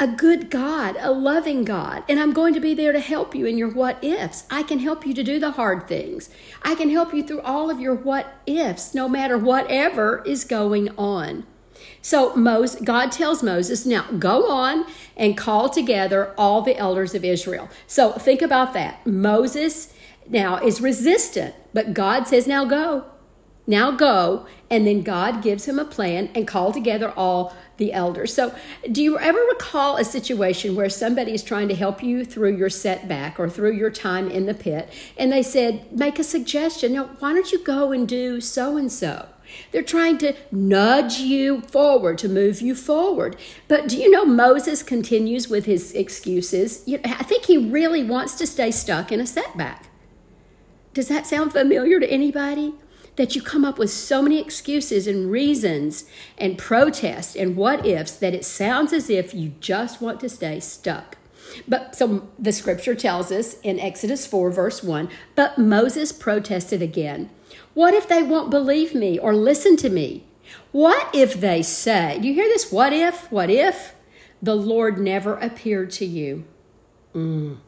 a 0.00 0.06
good 0.08 0.50
God, 0.50 0.96
a 0.98 1.12
loving 1.12 1.62
God, 1.62 2.02
and 2.08 2.18
I'm 2.18 2.32
going 2.32 2.54
to 2.54 2.60
be 2.60 2.72
there 2.72 2.92
to 2.92 3.00
help 3.00 3.34
you 3.34 3.44
in 3.44 3.58
your 3.58 3.68
what 3.68 4.02
ifs. 4.02 4.44
I 4.50 4.62
can 4.62 4.78
help 4.78 5.06
you 5.06 5.12
to 5.12 5.22
do 5.22 5.38
the 5.38 5.50
hard 5.50 5.86
things. 5.86 6.30
I 6.62 6.76
can 6.76 6.88
help 6.88 7.12
you 7.12 7.22
through 7.22 7.42
all 7.42 7.68
of 7.68 7.78
your 7.78 7.94
what 7.94 8.38
ifs, 8.46 8.94
no 8.94 9.06
matter 9.06 9.36
whatever 9.36 10.22
is 10.24 10.44
going 10.44 10.88
on. 10.96 11.44
So 12.02 12.34
Moses, 12.34 12.80
God 12.82 13.12
tells 13.12 13.42
Moses, 13.42 13.86
now 13.86 14.10
go 14.18 14.50
on 14.50 14.84
and 15.16 15.38
call 15.38 15.70
together 15.70 16.34
all 16.36 16.60
the 16.60 16.76
elders 16.76 17.14
of 17.14 17.24
Israel. 17.24 17.70
So 17.86 18.12
think 18.12 18.42
about 18.42 18.74
that. 18.74 19.06
Moses 19.06 19.94
now 20.28 20.58
is 20.58 20.80
resistant, 20.80 21.54
but 21.72 21.94
God 21.94 22.26
says, 22.26 22.46
now 22.46 22.64
go. 22.64 23.04
Now 23.66 23.92
go. 23.92 24.46
And 24.68 24.86
then 24.86 25.02
God 25.02 25.42
gives 25.42 25.68
him 25.68 25.78
a 25.78 25.84
plan 25.84 26.30
and 26.34 26.48
call 26.48 26.72
together 26.72 27.12
all 27.16 27.54
the 27.76 27.92
elders. 27.92 28.34
So, 28.34 28.54
do 28.90 29.02
you 29.02 29.18
ever 29.18 29.38
recall 29.38 29.96
a 29.96 30.04
situation 30.04 30.74
where 30.74 30.88
somebody 30.88 31.32
is 31.32 31.42
trying 31.42 31.68
to 31.68 31.74
help 31.74 32.02
you 32.02 32.24
through 32.24 32.56
your 32.56 32.70
setback 32.70 33.38
or 33.38 33.48
through 33.48 33.72
your 33.72 33.90
time 33.90 34.30
in 34.30 34.46
the 34.46 34.54
pit, 34.54 34.92
and 35.16 35.32
they 35.32 35.42
said, 35.42 35.92
Make 35.92 36.18
a 36.18 36.24
suggestion. 36.24 36.92
Now, 36.92 37.10
why 37.18 37.32
don't 37.32 37.50
you 37.50 37.62
go 37.62 37.92
and 37.92 38.06
do 38.06 38.40
so 38.40 38.76
and 38.76 38.90
so? 38.90 39.28
They're 39.70 39.82
trying 39.82 40.18
to 40.18 40.34
nudge 40.50 41.18
you 41.18 41.62
forward, 41.62 42.18
to 42.18 42.28
move 42.28 42.60
you 42.60 42.74
forward. 42.74 43.36
But 43.68 43.88
do 43.88 43.96
you 43.96 44.10
know 44.10 44.24
Moses 44.24 44.82
continues 44.82 45.48
with 45.48 45.66
his 45.66 45.92
excuses? 45.92 46.84
I 47.04 47.22
think 47.22 47.44
he 47.44 47.58
really 47.58 48.02
wants 48.02 48.34
to 48.36 48.46
stay 48.46 48.70
stuck 48.70 49.12
in 49.12 49.20
a 49.20 49.26
setback. 49.26 49.88
Does 50.94 51.08
that 51.08 51.26
sound 51.26 51.52
familiar 51.52 52.00
to 52.00 52.10
anybody? 52.10 52.74
that 53.16 53.34
you 53.36 53.42
come 53.42 53.64
up 53.64 53.78
with 53.78 53.90
so 53.90 54.22
many 54.22 54.40
excuses 54.40 55.06
and 55.06 55.30
reasons 55.30 56.04
and 56.38 56.56
protests 56.56 57.36
and 57.36 57.56
what 57.56 57.84
ifs 57.84 58.12
that 58.12 58.34
it 58.34 58.44
sounds 58.44 58.92
as 58.92 59.10
if 59.10 59.34
you 59.34 59.52
just 59.60 60.00
want 60.00 60.20
to 60.20 60.28
stay 60.28 60.58
stuck. 60.58 61.18
But 61.68 61.94
so 61.94 62.28
the 62.38 62.52
scripture 62.52 62.94
tells 62.94 63.30
us 63.30 63.60
in 63.60 63.78
Exodus 63.78 64.26
4, 64.26 64.50
verse 64.50 64.82
1 64.82 65.08
But 65.34 65.58
Moses 65.58 66.12
protested 66.12 66.80
again. 66.80 67.30
What 67.74 67.94
if 67.94 68.08
they 68.08 68.22
won't 68.22 68.50
believe 68.50 68.94
me 68.94 69.18
or 69.18 69.34
listen 69.34 69.76
to 69.78 69.88
me? 69.88 70.24
What 70.72 71.14
if 71.14 71.34
they 71.34 71.62
say, 71.62 72.18
you 72.20 72.34
hear 72.34 72.48
this? 72.48 72.70
What 72.72 72.92
if? 72.92 73.30
What 73.30 73.50
if? 73.50 73.94
The 74.42 74.56
Lord 74.56 74.98
never 74.98 75.34
appeared 75.36 75.90
to 75.92 76.06
you. 76.06 76.44
Mm. 77.14 77.58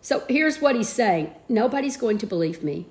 So 0.00 0.24
here's 0.28 0.60
what 0.60 0.76
he's 0.76 0.88
saying 0.88 1.32
Nobody's 1.48 1.96
going 1.96 2.18
to 2.18 2.26
believe 2.26 2.62
me. 2.62 2.86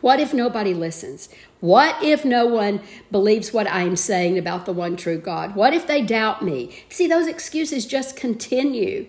What 0.00 0.20
if 0.20 0.32
nobody 0.32 0.72
listens? 0.72 1.28
What 1.60 2.02
if 2.02 2.24
no 2.24 2.46
one 2.46 2.80
believes 3.10 3.52
what 3.52 3.70
I'm 3.70 3.94
saying 3.94 4.38
about 4.38 4.64
the 4.64 4.72
one 4.72 4.96
true 4.96 5.18
God? 5.18 5.54
What 5.54 5.74
if 5.74 5.86
they 5.86 6.02
doubt 6.02 6.42
me? 6.42 6.84
See, 6.88 7.06
those 7.06 7.26
excuses 7.26 7.84
just 7.84 8.16
continue. 8.16 9.06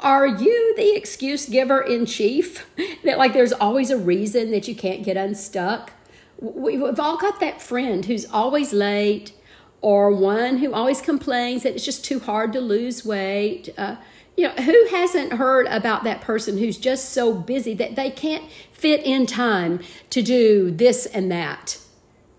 Are 0.00 0.26
you 0.26 0.74
the 0.76 0.94
excuse 0.94 1.46
giver 1.46 1.80
in 1.80 2.06
chief? 2.06 2.68
That, 3.04 3.18
like, 3.18 3.34
there's 3.34 3.52
always 3.52 3.90
a 3.90 3.96
reason 3.96 4.50
that 4.50 4.66
you 4.66 4.74
can't 4.74 5.04
get 5.04 5.16
unstuck? 5.16 5.92
We've 6.40 6.98
all 6.98 7.16
got 7.16 7.38
that 7.38 7.62
friend 7.62 8.04
who's 8.04 8.26
always 8.26 8.72
late, 8.72 9.32
or 9.80 10.10
one 10.10 10.58
who 10.58 10.72
always 10.72 11.00
complains 11.00 11.62
that 11.62 11.74
it's 11.74 11.84
just 11.84 12.04
too 12.04 12.18
hard 12.18 12.52
to 12.54 12.60
lose 12.60 13.04
weight. 13.04 13.68
Uh, 13.78 13.94
you 14.36 14.48
know, 14.48 14.54
who 14.54 14.86
hasn't 14.86 15.34
heard 15.34 15.66
about 15.68 16.02
that 16.02 16.20
person 16.20 16.58
who's 16.58 16.78
just 16.78 17.10
so 17.10 17.32
busy 17.32 17.74
that 17.74 17.94
they 17.94 18.10
can't 18.10 18.44
fit 18.72 19.04
in 19.04 19.24
time 19.24 19.80
to 20.10 20.20
do 20.20 20.72
this 20.72 21.06
and 21.06 21.30
that? 21.30 21.78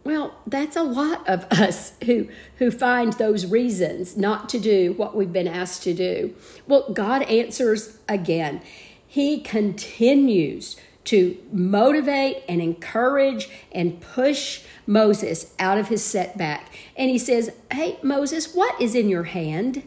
Well, 0.08 0.36
that's 0.48 0.78
a 0.78 0.84
lot 0.84 1.28
of 1.28 1.44
us 1.52 1.92
who 2.06 2.30
who 2.60 2.72
find 2.72 3.12
those 3.12 3.46
reasons 3.46 4.16
not 4.16 4.48
to 4.50 4.58
do 4.58 4.94
what 4.94 5.18
we've 5.18 5.34
been 5.34 5.50
asked 5.50 5.84
to 5.84 5.94
do. 5.94 6.34
Well, 6.66 6.94
God 6.94 7.24
answers 7.24 8.00
again. 8.08 8.62
He 9.06 9.42
continues 9.42 10.78
to 11.06 11.38
motivate 11.52 12.42
and 12.48 12.62
encourage 12.62 13.50
and 13.74 14.00
push 14.00 14.62
Moses 14.86 15.54
out 15.60 15.78
of 15.78 15.90
his 15.90 16.06
setback. 16.06 16.74
And 16.96 17.10
he 17.10 17.18
says, 17.18 17.52
"Hey 17.70 18.00
Moses, 18.02 18.56
what 18.56 18.80
is 18.80 18.96
in 18.96 19.10
your 19.10 19.24
hand?" 19.24 19.84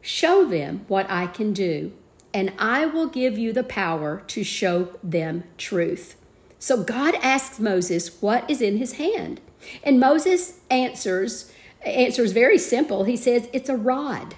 Show 0.00 0.44
them 0.44 0.86
what 0.88 1.08
I 1.08 1.28
can 1.28 1.52
do, 1.52 1.92
and 2.32 2.52
I 2.58 2.84
will 2.84 3.06
give 3.06 3.38
you 3.38 3.52
the 3.52 3.62
power 3.62 4.24
to 4.26 4.42
show 4.42 4.88
them 5.04 5.44
truth. 5.56 6.16
So 6.64 6.82
God 6.82 7.14
asks 7.16 7.60
Moses 7.60 8.22
what 8.22 8.50
is 8.50 8.62
in 8.62 8.78
his 8.78 8.94
hand. 8.94 9.38
And 9.82 10.00
Moses 10.00 10.60
answers 10.70 11.52
answers 11.84 12.32
very 12.32 12.56
simple. 12.56 13.04
He 13.04 13.18
says 13.18 13.50
it's 13.52 13.68
a 13.68 13.76
rod. 13.76 14.34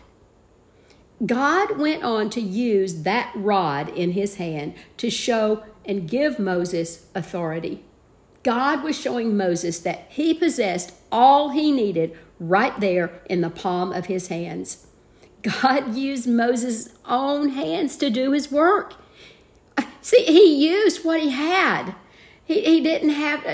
God 1.25 1.79
went 1.79 2.03
on 2.03 2.29
to 2.31 2.41
use 2.41 3.05
that 3.05 3.31
rod 3.37 3.91
in 3.91 4.11
his 4.11 4.35
hand 4.35 4.75
to 4.97 5.09
show 5.09 5.63
and 5.85 6.11
give 6.11 6.41
Moses 6.41 7.07
authority. 7.15 7.85
God 8.43 8.83
was 8.83 8.99
showing 8.99 9.37
Moses 9.37 9.79
that 9.79 10.07
he 10.09 10.35
possessed 10.35 10.95
all 11.13 11.51
he 11.51 11.71
needed 11.71 12.19
right 12.41 12.79
there 12.81 13.21
in 13.31 13.41
the 13.41 13.51
palm 13.51 13.93
of 13.93 14.07
his 14.07 14.27
hands. 14.27 14.89
God 15.43 15.95
used 15.95 16.27
Moses' 16.27 16.89
own 17.05 17.51
hands 17.51 17.97
to 17.99 18.11
do 18.11 18.33
his 18.33 18.51
work. 18.51 18.95
See, 20.01 20.25
he 20.25 20.69
used 20.69 21.05
what 21.05 21.21
he 21.21 21.31
had. 21.31 21.95
He, 22.47 22.63
he 22.63 22.81
didn't 22.81 23.11
have, 23.11 23.45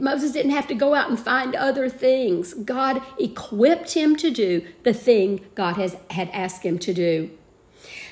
Moses 0.00 0.32
didn't 0.32 0.52
have 0.52 0.66
to 0.68 0.74
go 0.74 0.94
out 0.94 1.10
and 1.10 1.18
find 1.18 1.54
other 1.54 1.88
things. 1.88 2.54
God 2.54 3.02
equipped 3.18 3.94
him 3.94 4.16
to 4.16 4.30
do 4.30 4.66
the 4.84 4.94
thing 4.94 5.40
God 5.54 5.76
has, 5.76 5.96
had 6.10 6.30
asked 6.30 6.62
him 6.62 6.78
to 6.78 6.94
do. 6.94 7.30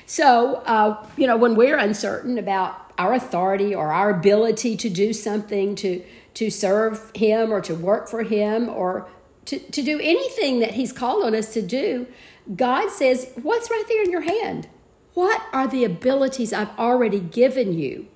So, 0.05 0.55
uh, 0.65 1.07
you 1.15 1.25
know, 1.25 1.37
when 1.37 1.55
we're 1.55 1.77
uncertain 1.77 2.37
about 2.37 2.91
our 2.97 3.13
authority 3.13 3.73
or 3.73 3.93
our 3.93 4.09
ability 4.09 4.75
to 4.77 4.89
do 4.89 5.13
something, 5.13 5.73
to, 5.75 6.03
to 6.33 6.49
serve 6.49 7.11
Him 7.15 7.51
or 7.51 7.61
to 7.61 7.73
work 7.73 8.09
for 8.09 8.23
Him 8.23 8.69
or 8.69 9.09
to, 9.45 9.57
to 9.57 9.81
do 9.81 9.99
anything 9.99 10.59
that 10.59 10.73
He's 10.73 10.93
called 10.93 11.23
on 11.23 11.33
us 11.33 11.53
to 11.53 11.61
do, 11.61 12.07
God 12.55 12.89
says, 12.89 13.31
What's 13.41 13.69
right 13.71 13.85
there 13.87 14.03
in 14.03 14.11
your 14.11 14.21
hand? 14.21 14.67
What 15.13 15.41
are 15.51 15.67
the 15.67 15.83
abilities 15.83 16.53
I've 16.53 16.77
already 16.79 17.19
given 17.19 17.77
you? 17.77 18.07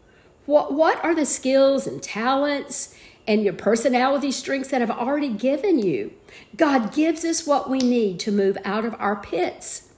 What, 0.46 0.74
what 0.74 1.04
are 1.04 1.16
the 1.16 1.26
skills 1.26 1.88
and 1.88 2.02
talents 2.02 2.96
and 3.28 3.44
your 3.44 3.54
personality 3.54 4.32
strengths 4.32 4.70
that 4.70 4.82
I've 4.82 4.92
already 4.92 5.30
given 5.30 5.80
you? 5.80 6.14
God 6.56 6.94
gives 6.94 7.26
us 7.26 7.48
what 7.48 7.70
we 7.70 7.80
need 7.80 8.20
to 8.22 8.32
move 8.32 8.58
out 8.64 8.86
of 8.86 8.96
our 9.00 9.16
pits. 9.16 9.90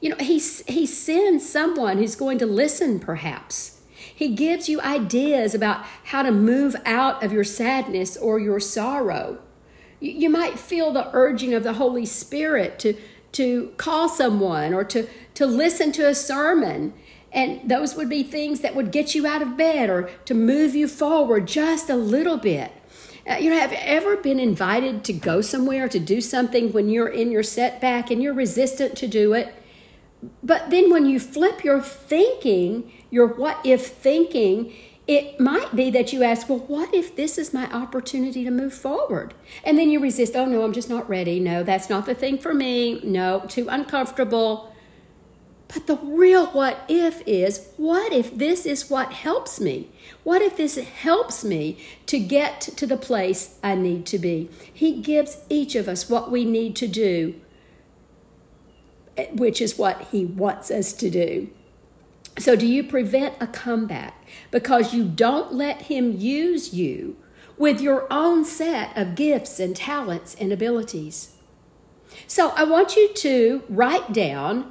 You 0.00 0.10
know, 0.10 0.16
He, 0.16 0.38
he 0.38 0.86
sends 0.86 1.48
someone 1.48 1.98
who's 1.98 2.16
going 2.16 2.38
to 2.38 2.46
listen, 2.46 2.98
perhaps. 2.98 3.80
He 4.14 4.34
gives 4.34 4.68
you 4.68 4.80
ideas 4.80 5.54
about 5.54 5.84
how 6.04 6.22
to 6.22 6.32
move 6.32 6.74
out 6.84 7.22
of 7.22 7.32
your 7.32 7.44
sadness 7.44 8.16
or 8.16 8.38
your 8.38 8.60
sorrow. 8.60 9.38
You, 10.00 10.12
you 10.12 10.30
might 10.30 10.58
feel 10.58 10.92
the 10.92 11.10
urging 11.12 11.54
of 11.54 11.62
the 11.62 11.74
Holy 11.74 12.06
Spirit 12.06 12.78
to 12.80 12.96
to 13.36 13.70
call 13.76 14.08
someone 14.08 14.72
or 14.72 14.82
to, 14.82 15.06
to 15.34 15.44
listen 15.44 15.92
to 15.92 16.08
a 16.08 16.14
sermon. 16.14 16.94
And 17.36 17.68
those 17.68 17.94
would 17.94 18.08
be 18.08 18.22
things 18.22 18.60
that 18.60 18.74
would 18.74 18.90
get 18.90 19.14
you 19.14 19.26
out 19.26 19.42
of 19.42 19.58
bed 19.58 19.90
or 19.90 20.08
to 20.24 20.34
move 20.34 20.74
you 20.74 20.88
forward 20.88 21.46
just 21.46 21.90
a 21.90 21.94
little 21.94 22.38
bit. 22.38 22.72
Uh, 23.28 23.34
you 23.34 23.50
know, 23.50 23.58
have 23.58 23.72
you 23.72 23.78
ever 23.82 24.16
been 24.16 24.40
invited 24.40 25.04
to 25.04 25.12
go 25.12 25.42
somewhere 25.42 25.86
to 25.88 25.98
do 25.98 26.20
something 26.22 26.72
when 26.72 26.88
you're 26.88 27.08
in 27.08 27.30
your 27.30 27.42
setback 27.42 28.10
and 28.10 28.22
you're 28.22 28.32
resistant 28.32 28.96
to 28.96 29.06
do 29.06 29.34
it? 29.34 29.54
But 30.42 30.70
then 30.70 30.90
when 30.90 31.04
you 31.04 31.20
flip 31.20 31.62
your 31.62 31.82
thinking, 31.82 32.90
your 33.10 33.26
what 33.26 33.58
if 33.64 33.86
thinking, 33.86 34.72
it 35.06 35.38
might 35.38 35.76
be 35.76 35.90
that 35.90 36.12
you 36.12 36.22
ask, 36.22 36.48
well, 36.48 36.60
what 36.60 36.94
if 36.94 37.14
this 37.16 37.36
is 37.36 37.52
my 37.52 37.70
opportunity 37.70 38.44
to 38.44 38.50
move 38.50 38.72
forward? 38.72 39.34
And 39.62 39.78
then 39.78 39.90
you 39.90 40.00
resist, 40.00 40.34
oh, 40.34 40.46
no, 40.46 40.62
I'm 40.62 40.72
just 40.72 40.88
not 40.88 41.08
ready. 41.08 41.38
No, 41.38 41.62
that's 41.62 41.90
not 41.90 42.06
the 42.06 42.14
thing 42.14 42.38
for 42.38 42.54
me. 42.54 43.00
No, 43.04 43.44
too 43.46 43.68
uncomfortable. 43.68 44.72
But 45.68 45.86
the 45.86 45.96
real 45.96 46.46
what 46.46 46.84
if 46.88 47.22
is 47.26 47.68
what 47.76 48.12
if 48.12 48.36
this 48.36 48.66
is 48.66 48.88
what 48.88 49.12
helps 49.12 49.60
me? 49.60 49.90
What 50.22 50.42
if 50.42 50.56
this 50.56 50.76
helps 50.76 51.44
me 51.44 51.78
to 52.06 52.18
get 52.18 52.60
to 52.60 52.86
the 52.86 52.96
place 52.96 53.58
I 53.62 53.74
need 53.74 54.06
to 54.06 54.18
be? 54.18 54.48
He 54.72 55.00
gives 55.00 55.38
each 55.48 55.74
of 55.74 55.88
us 55.88 56.08
what 56.08 56.30
we 56.30 56.44
need 56.44 56.76
to 56.76 56.86
do, 56.86 57.40
eh, 59.16 59.26
which 59.32 59.60
is 59.60 59.76
what 59.76 60.02
He 60.12 60.24
wants 60.24 60.70
us 60.70 60.92
to 60.94 61.10
do. 61.10 61.48
So, 62.38 62.54
do 62.54 62.66
you 62.66 62.84
prevent 62.84 63.34
a 63.40 63.46
comeback 63.46 64.24
because 64.50 64.94
you 64.94 65.04
don't 65.04 65.54
let 65.54 65.82
Him 65.82 66.16
use 66.16 66.74
you 66.74 67.16
with 67.58 67.80
your 67.80 68.06
own 68.12 68.44
set 68.44 68.96
of 68.96 69.14
gifts 69.14 69.58
and 69.58 69.74
talents 69.74 70.36
and 70.38 70.52
abilities? 70.52 71.32
So, 72.26 72.50
I 72.50 72.64
want 72.64 72.94
you 72.94 73.12
to 73.14 73.64
write 73.68 74.12
down 74.12 74.70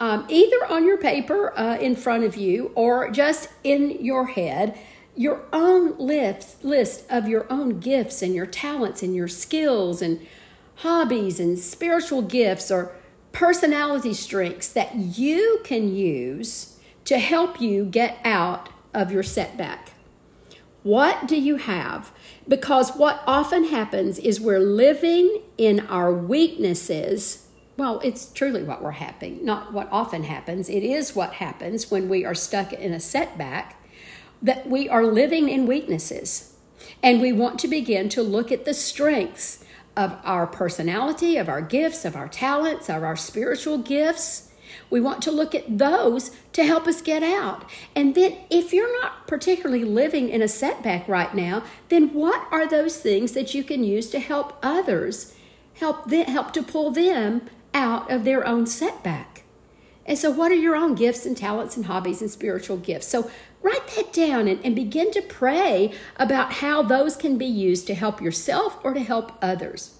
um, 0.00 0.26
either 0.28 0.66
on 0.68 0.86
your 0.86 0.96
paper 0.96 1.56
uh, 1.58 1.76
in 1.76 1.94
front 1.94 2.24
of 2.24 2.36
you 2.36 2.72
or 2.74 3.10
just 3.10 3.48
in 3.62 4.02
your 4.04 4.26
head 4.26 4.78
your 5.16 5.42
own 5.52 5.96
list, 5.98 6.64
list 6.64 7.04
of 7.10 7.28
your 7.28 7.46
own 7.52 7.78
gifts 7.78 8.22
and 8.22 8.34
your 8.34 8.46
talents 8.46 9.02
and 9.02 9.14
your 9.14 9.28
skills 9.28 10.00
and 10.00 10.26
hobbies 10.76 11.38
and 11.38 11.58
spiritual 11.58 12.22
gifts 12.22 12.70
or 12.70 12.92
personality 13.32 14.14
strengths 14.14 14.68
that 14.68 14.94
you 14.94 15.60
can 15.62 15.94
use 15.94 16.78
to 17.04 17.18
help 17.18 17.60
you 17.60 17.84
get 17.84 18.18
out 18.24 18.70
of 18.94 19.12
your 19.12 19.22
setback. 19.22 19.92
What 20.82 21.28
do 21.28 21.38
you 21.38 21.56
have? 21.56 22.12
Because 22.48 22.96
what 22.96 23.22
often 23.26 23.64
happens 23.64 24.18
is 24.18 24.40
we're 24.40 24.58
living 24.58 25.42
in 25.58 25.80
our 25.80 26.10
weaknesses. 26.12 27.46
Well, 27.76 28.00
it's 28.04 28.30
truly 28.32 28.62
what 28.62 28.82
we're 28.82 28.90
having, 28.92 29.44
not 29.44 29.72
what 29.72 29.88
often 29.90 30.24
happens. 30.24 30.68
It 30.68 30.82
is 30.82 31.16
what 31.16 31.34
happens 31.34 31.90
when 31.90 32.08
we 32.08 32.24
are 32.24 32.34
stuck 32.34 32.72
in 32.72 32.92
a 32.92 33.00
setback 33.00 33.82
that 34.42 34.68
we 34.68 34.88
are 34.88 35.04
living 35.04 35.48
in 35.48 35.66
weaknesses. 35.66 36.54
And 37.02 37.20
we 37.20 37.32
want 37.32 37.58
to 37.60 37.68
begin 37.68 38.08
to 38.10 38.22
look 38.22 38.52
at 38.52 38.64
the 38.64 38.74
strengths 38.74 39.64
of 39.96 40.16
our 40.24 40.46
personality, 40.46 41.36
of 41.36 41.48
our 41.48 41.62
gifts, 41.62 42.04
of 42.04 42.16
our 42.16 42.28
talents, 42.28 42.88
of 42.88 43.02
our 43.02 43.16
spiritual 43.16 43.78
gifts. 43.78 44.50
We 44.88 45.00
want 45.00 45.22
to 45.22 45.30
look 45.30 45.54
at 45.54 45.78
those 45.78 46.30
to 46.52 46.64
help 46.64 46.86
us 46.86 47.02
get 47.02 47.22
out. 47.22 47.68
And 47.94 48.14
then, 48.14 48.36
if 48.50 48.72
you're 48.72 49.00
not 49.00 49.26
particularly 49.26 49.84
living 49.84 50.28
in 50.28 50.42
a 50.42 50.48
setback 50.48 51.08
right 51.08 51.34
now, 51.34 51.64
then 51.88 52.12
what 52.12 52.46
are 52.50 52.68
those 52.68 52.98
things 52.98 53.32
that 53.32 53.54
you 53.54 53.64
can 53.64 53.84
use 53.84 54.10
to 54.10 54.20
help 54.20 54.58
others, 54.62 55.34
help 55.74 56.08
them, 56.08 56.26
help 56.26 56.52
to 56.52 56.62
pull 56.62 56.90
them 56.90 57.42
out 57.74 58.10
of 58.10 58.24
their 58.24 58.46
own 58.46 58.66
setback? 58.66 59.44
And 60.06 60.18
so, 60.18 60.30
what 60.30 60.50
are 60.50 60.56
your 60.56 60.74
own 60.74 60.94
gifts 60.94 61.24
and 61.24 61.36
talents 61.36 61.76
and 61.76 61.86
hobbies 61.86 62.20
and 62.20 62.30
spiritual 62.30 62.76
gifts? 62.76 63.06
So, 63.06 63.30
write 63.62 63.86
that 63.96 64.12
down 64.12 64.48
and, 64.48 64.64
and 64.64 64.74
begin 64.74 65.10
to 65.12 65.22
pray 65.22 65.92
about 66.16 66.54
how 66.54 66.82
those 66.82 67.16
can 67.16 67.38
be 67.38 67.46
used 67.46 67.86
to 67.86 67.94
help 67.94 68.20
yourself 68.20 68.78
or 68.82 68.94
to 68.94 69.00
help 69.00 69.32
others. 69.40 69.94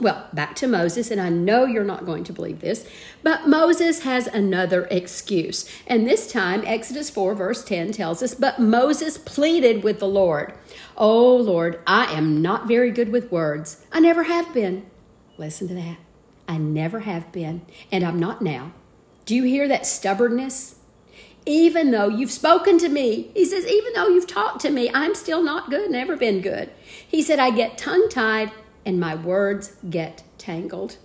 Well, 0.00 0.28
back 0.32 0.56
to 0.56 0.66
Moses, 0.66 1.12
and 1.12 1.20
I 1.20 1.28
know 1.28 1.66
you're 1.66 1.84
not 1.84 2.04
going 2.04 2.24
to 2.24 2.32
believe 2.32 2.60
this, 2.60 2.84
but 3.22 3.46
Moses 3.46 4.02
has 4.02 4.26
another 4.26 4.88
excuse. 4.90 5.70
And 5.86 6.04
this 6.04 6.30
time, 6.30 6.64
Exodus 6.66 7.10
4, 7.10 7.36
verse 7.36 7.64
10 7.64 7.92
tells 7.92 8.20
us, 8.20 8.34
But 8.34 8.58
Moses 8.58 9.16
pleaded 9.16 9.84
with 9.84 10.00
the 10.00 10.08
Lord, 10.08 10.52
Oh 10.96 11.36
Lord, 11.36 11.80
I 11.86 12.12
am 12.12 12.42
not 12.42 12.66
very 12.66 12.90
good 12.90 13.10
with 13.10 13.30
words. 13.30 13.86
I 13.92 14.00
never 14.00 14.24
have 14.24 14.52
been. 14.52 14.84
Listen 15.38 15.68
to 15.68 15.74
that. 15.74 15.98
I 16.46 16.58
never 16.58 17.00
have 17.00 17.32
been, 17.32 17.62
and 17.90 18.04
I'm 18.04 18.18
not 18.18 18.42
now. 18.42 18.72
Do 19.24 19.34
you 19.34 19.44
hear 19.44 19.66
that 19.68 19.86
stubbornness? 19.86 20.76
Even 21.46 21.90
though 21.90 22.08
you've 22.08 22.30
spoken 22.30 22.78
to 22.78 22.88
me, 22.88 23.30
he 23.34 23.44
says, 23.44 23.66
even 23.66 23.92
though 23.92 24.08
you've 24.08 24.26
talked 24.26 24.60
to 24.60 24.70
me, 24.70 24.90
I'm 24.92 25.14
still 25.14 25.42
not 25.42 25.70
good, 25.70 25.90
never 25.90 26.16
been 26.16 26.40
good. 26.40 26.70
He 27.06 27.22
said, 27.22 27.38
I 27.38 27.50
get 27.50 27.76
tongue 27.76 28.08
tied 28.08 28.50
and 28.86 28.98
my 28.98 29.14
words 29.14 29.76
get 29.88 30.22
tangled. 30.38 30.96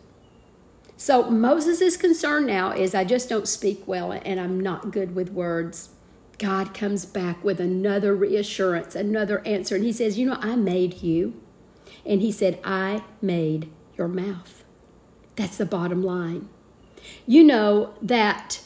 So 0.98 1.29
Moses' 1.29 1.96
concern 1.96 2.46
now 2.46 2.72
is 2.72 2.93
I 2.93 3.05
just 3.05 3.29
don't 3.29 3.48
speak 3.48 3.88
well 3.88 4.12
and 4.12 4.39
I'm 4.39 4.60
not 4.60 4.91
good 4.91 5.15
with 5.15 5.31
words. 5.31 5.89
God 6.38 6.74
comes 6.74 7.05
back 7.05 7.43
with 7.43 7.60
another 7.60 8.15
reassurance, 8.15 8.96
another 8.96 9.46
answer, 9.46 9.75
and 9.75 9.84
he 9.84 9.91
says, 9.91 10.17
You 10.17 10.27
know, 10.27 10.38
I 10.39 10.55
made 10.55 11.01
you. 11.01 11.39
And 12.05 12.22
he 12.22 12.31
said, 12.31 12.60
I 12.63 13.03
made 13.22 13.69
your 13.98 14.08
mouth. 14.08 14.59
That's 15.39 15.55
the 15.55 15.65
bottom 15.65 16.03
line. 16.03 16.50
You 17.25 17.46
know 17.46 17.93
that 18.01 18.60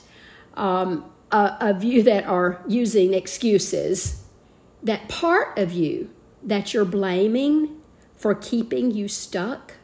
um, 0.55 1.05
uh, 1.31 1.55
of 1.61 1.83
you 1.83 2.01
that 2.01 2.25
are 2.25 2.63
using 2.67 3.13
excuses, 3.13 4.23
that 4.81 5.07
part 5.07 5.55
of 5.59 5.71
you 5.71 6.09
that 6.41 6.73
you're 6.73 6.83
blaming 6.83 7.79
for 8.15 8.33
keeping 8.33 8.89
you 8.89 9.07
stuck. 9.07 9.75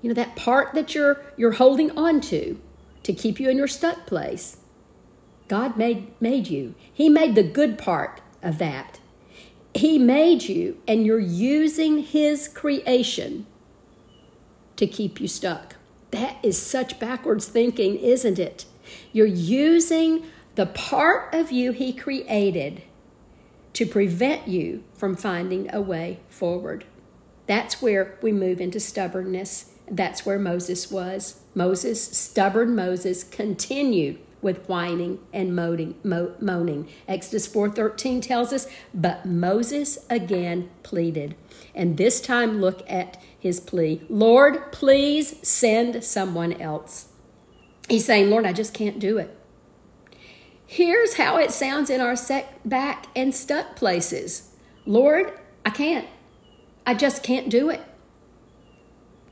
You 0.00 0.08
know, 0.08 0.14
that 0.14 0.34
part 0.34 0.72
that 0.72 0.94
you're 0.94 1.20
you're 1.36 1.52
holding 1.52 1.90
on 1.90 2.22
to 2.22 2.58
to 3.02 3.12
keep 3.12 3.38
you 3.38 3.50
in 3.50 3.58
your 3.58 3.68
stuck 3.68 4.06
place. 4.06 4.56
God 5.46 5.76
made 5.76 6.18
made 6.22 6.46
you. 6.46 6.74
He 6.90 7.10
made 7.10 7.34
the 7.34 7.42
good 7.42 7.76
part 7.76 8.22
of 8.42 8.56
that. 8.56 8.98
He 9.74 9.98
made 9.98 10.44
you 10.44 10.78
and 10.88 11.04
you're 11.04 11.18
using 11.18 11.98
his 11.98 12.48
creation 12.48 13.46
to 14.76 14.86
keep 14.86 15.20
you 15.20 15.28
stuck. 15.28 15.74
That 16.10 16.36
is 16.42 16.60
such 16.60 16.98
backwards 16.98 17.46
thinking, 17.46 17.96
isn't 17.96 18.38
it? 18.38 18.64
You're 19.12 19.26
using 19.26 20.24
the 20.54 20.66
part 20.66 21.34
of 21.34 21.52
you 21.52 21.72
he 21.72 21.92
created 21.92 22.82
to 23.74 23.86
prevent 23.86 24.48
you 24.48 24.82
from 24.94 25.14
finding 25.14 25.72
a 25.72 25.80
way 25.80 26.20
forward. 26.28 26.84
That's 27.46 27.80
where 27.80 28.18
we 28.22 28.32
move 28.32 28.60
into 28.60 28.80
stubbornness. 28.80 29.72
That's 29.90 30.26
where 30.26 30.38
Moses 30.38 30.90
was. 30.90 31.40
Moses, 31.54 32.02
stubborn 32.02 32.74
Moses, 32.74 33.24
continued 33.24 34.18
with 34.40 34.68
whining 34.68 35.18
and 35.32 35.54
moaning. 35.54 36.88
Exodus 37.08 37.46
4:13 37.46 38.20
tells 38.20 38.52
us, 38.52 38.66
"But 38.94 39.26
Moses 39.26 39.98
again 40.08 40.70
pleaded." 40.82 41.34
And 41.78 41.96
this 41.96 42.20
time 42.20 42.60
look 42.60 42.82
at 42.90 43.16
his 43.38 43.60
plea. 43.60 44.02
"Lord, 44.10 44.72
please 44.72 45.36
send 45.42 46.04
someone 46.04 46.52
else." 46.60 47.06
He's 47.88 48.04
saying, 48.04 48.28
"Lord, 48.28 48.44
I 48.44 48.52
just 48.52 48.74
can't 48.74 48.98
do 48.98 49.16
it." 49.16 49.30
Here's 50.66 51.14
how 51.14 51.38
it 51.38 51.52
sounds 51.52 51.88
in 51.88 52.00
our 52.00 52.16
setback 52.16 53.06
and 53.16 53.34
stuck 53.34 53.76
places. 53.76 54.50
Lord, 54.84 55.32
I 55.64 55.70
can't. 55.70 56.06
I 56.84 56.94
just 56.94 57.22
can't 57.22 57.48
do 57.48 57.70
it. 57.70 57.80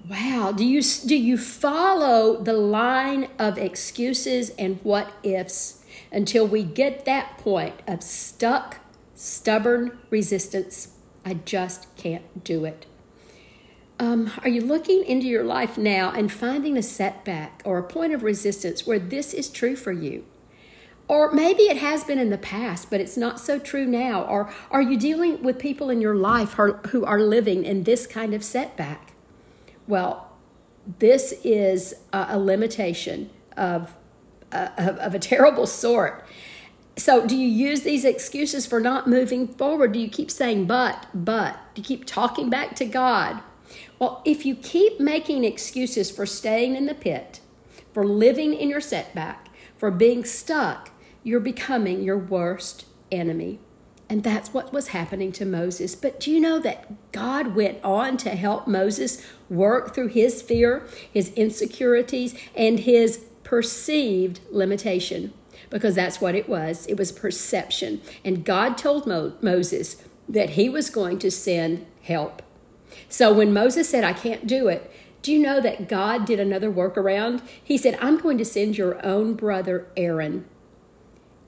Wow, 0.08 0.52
do 0.52 0.64
you 0.64 0.82
do 0.82 1.16
you 1.16 1.36
follow 1.36 2.40
the 2.40 2.52
line 2.52 3.28
of 3.40 3.58
excuses 3.58 4.50
and 4.50 4.78
what 4.84 5.12
ifs 5.24 5.82
until 6.12 6.46
we 6.46 6.62
get 6.62 7.04
that 7.06 7.38
point 7.38 7.74
of 7.88 8.02
stuck, 8.02 8.78
stubborn 9.16 9.98
resistance? 10.08 10.95
I 11.26 11.34
just 11.34 11.94
can't 11.96 12.44
do 12.44 12.64
it. 12.64 12.86
Um, 13.98 14.30
are 14.42 14.48
you 14.48 14.60
looking 14.60 15.04
into 15.04 15.26
your 15.26 15.42
life 15.42 15.76
now 15.76 16.12
and 16.12 16.30
finding 16.30 16.76
a 16.76 16.82
setback 16.82 17.62
or 17.64 17.78
a 17.78 17.82
point 17.82 18.12
of 18.12 18.22
resistance 18.22 18.86
where 18.86 19.00
this 19.00 19.34
is 19.34 19.50
true 19.50 19.74
for 19.74 19.90
you? 19.90 20.24
Or 21.08 21.32
maybe 21.32 21.64
it 21.64 21.78
has 21.78 22.04
been 22.04 22.18
in 22.18 22.30
the 22.30 22.38
past, 22.38 22.90
but 22.90 23.00
it's 23.00 23.16
not 23.16 23.40
so 23.40 23.58
true 23.58 23.86
now. 23.86 24.22
Or 24.22 24.52
are 24.70 24.82
you 24.82 24.96
dealing 24.96 25.42
with 25.42 25.58
people 25.58 25.90
in 25.90 26.00
your 26.00 26.14
life 26.14 26.52
who 26.52 27.04
are 27.04 27.20
living 27.20 27.64
in 27.64 27.82
this 27.82 28.06
kind 28.06 28.32
of 28.32 28.44
setback? 28.44 29.12
Well, 29.88 30.30
this 31.00 31.40
is 31.42 31.94
a, 32.12 32.38
limitation 32.38 33.30
of, 33.56 33.96
uh, 34.52 34.68
of, 34.78 34.98
of 34.98 35.14
a 35.14 35.18
terrible 35.32 35.66
sort. 35.66 36.24
So, 36.98 37.26
do 37.26 37.36
you 37.36 37.46
use 37.46 37.82
these 37.82 38.06
excuses 38.06 38.64
for 38.66 38.80
not 38.80 39.06
moving 39.06 39.48
forward? 39.48 39.92
Do 39.92 39.98
you 39.98 40.08
keep 40.08 40.30
saying, 40.30 40.64
but, 40.64 41.06
but? 41.12 41.58
Do 41.74 41.82
you 41.82 41.84
keep 41.84 42.06
talking 42.06 42.48
back 42.48 42.74
to 42.76 42.86
God? 42.86 43.42
Well, 43.98 44.22
if 44.24 44.46
you 44.46 44.54
keep 44.54 44.98
making 44.98 45.44
excuses 45.44 46.10
for 46.10 46.24
staying 46.24 46.74
in 46.74 46.86
the 46.86 46.94
pit, 46.94 47.40
for 47.92 48.06
living 48.06 48.54
in 48.54 48.70
your 48.70 48.80
setback, 48.80 49.48
for 49.76 49.90
being 49.90 50.24
stuck, 50.24 50.90
you're 51.22 51.38
becoming 51.38 52.02
your 52.02 52.16
worst 52.16 52.86
enemy. 53.12 53.58
And 54.08 54.22
that's 54.22 54.54
what 54.54 54.72
was 54.72 54.88
happening 54.88 55.32
to 55.32 55.44
Moses. 55.44 55.94
But 55.94 56.18
do 56.20 56.30
you 56.30 56.40
know 56.40 56.58
that 56.60 57.12
God 57.12 57.54
went 57.54 57.82
on 57.84 58.16
to 58.18 58.30
help 58.30 58.66
Moses 58.66 59.22
work 59.50 59.94
through 59.94 60.08
his 60.08 60.40
fear, 60.40 60.86
his 61.12 61.30
insecurities, 61.34 62.34
and 62.54 62.80
his 62.80 63.24
perceived 63.42 64.40
limitation? 64.50 65.34
Because 65.70 65.94
that's 65.94 66.20
what 66.20 66.34
it 66.34 66.48
was. 66.48 66.86
It 66.86 66.98
was 66.98 67.12
perception. 67.12 68.00
And 68.24 68.44
God 68.44 68.78
told 68.78 69.06
Mo- 69.06 69.34
Moses 69.40 70.02
that 70.28 70.50
he 70.50 70.68
was 70.68 70.90
going 70.90 71.18
to 71.20 71.30
send 71.30 71.86
help. 72.02 72.42
So 73.08 73.32
when 73.32 73.52
Moses 73.52 73.88
said, 73.88 74.04
I 74.04 74.12
can't 74.12 74.46
do 74.46 74.68
it, 74.68 74.90
do 75.22 75.32
you 75.32 75.38
know 75.38 75.60
that 75.60 75.88
God 75.88 76.24
did 76.24 76.38
another 76.38 76.70
workaround? 76.70 77.42
He 77.62 77.76
said, 77.76 77.98
I'm 78.00 78.18
going 78.18 78.38
to 78.38 78.44
send 78.44 78.78
your 78.78 79.04
own 79.04 79.34
brother 79.34 79.88
Aaron 79.96 80.46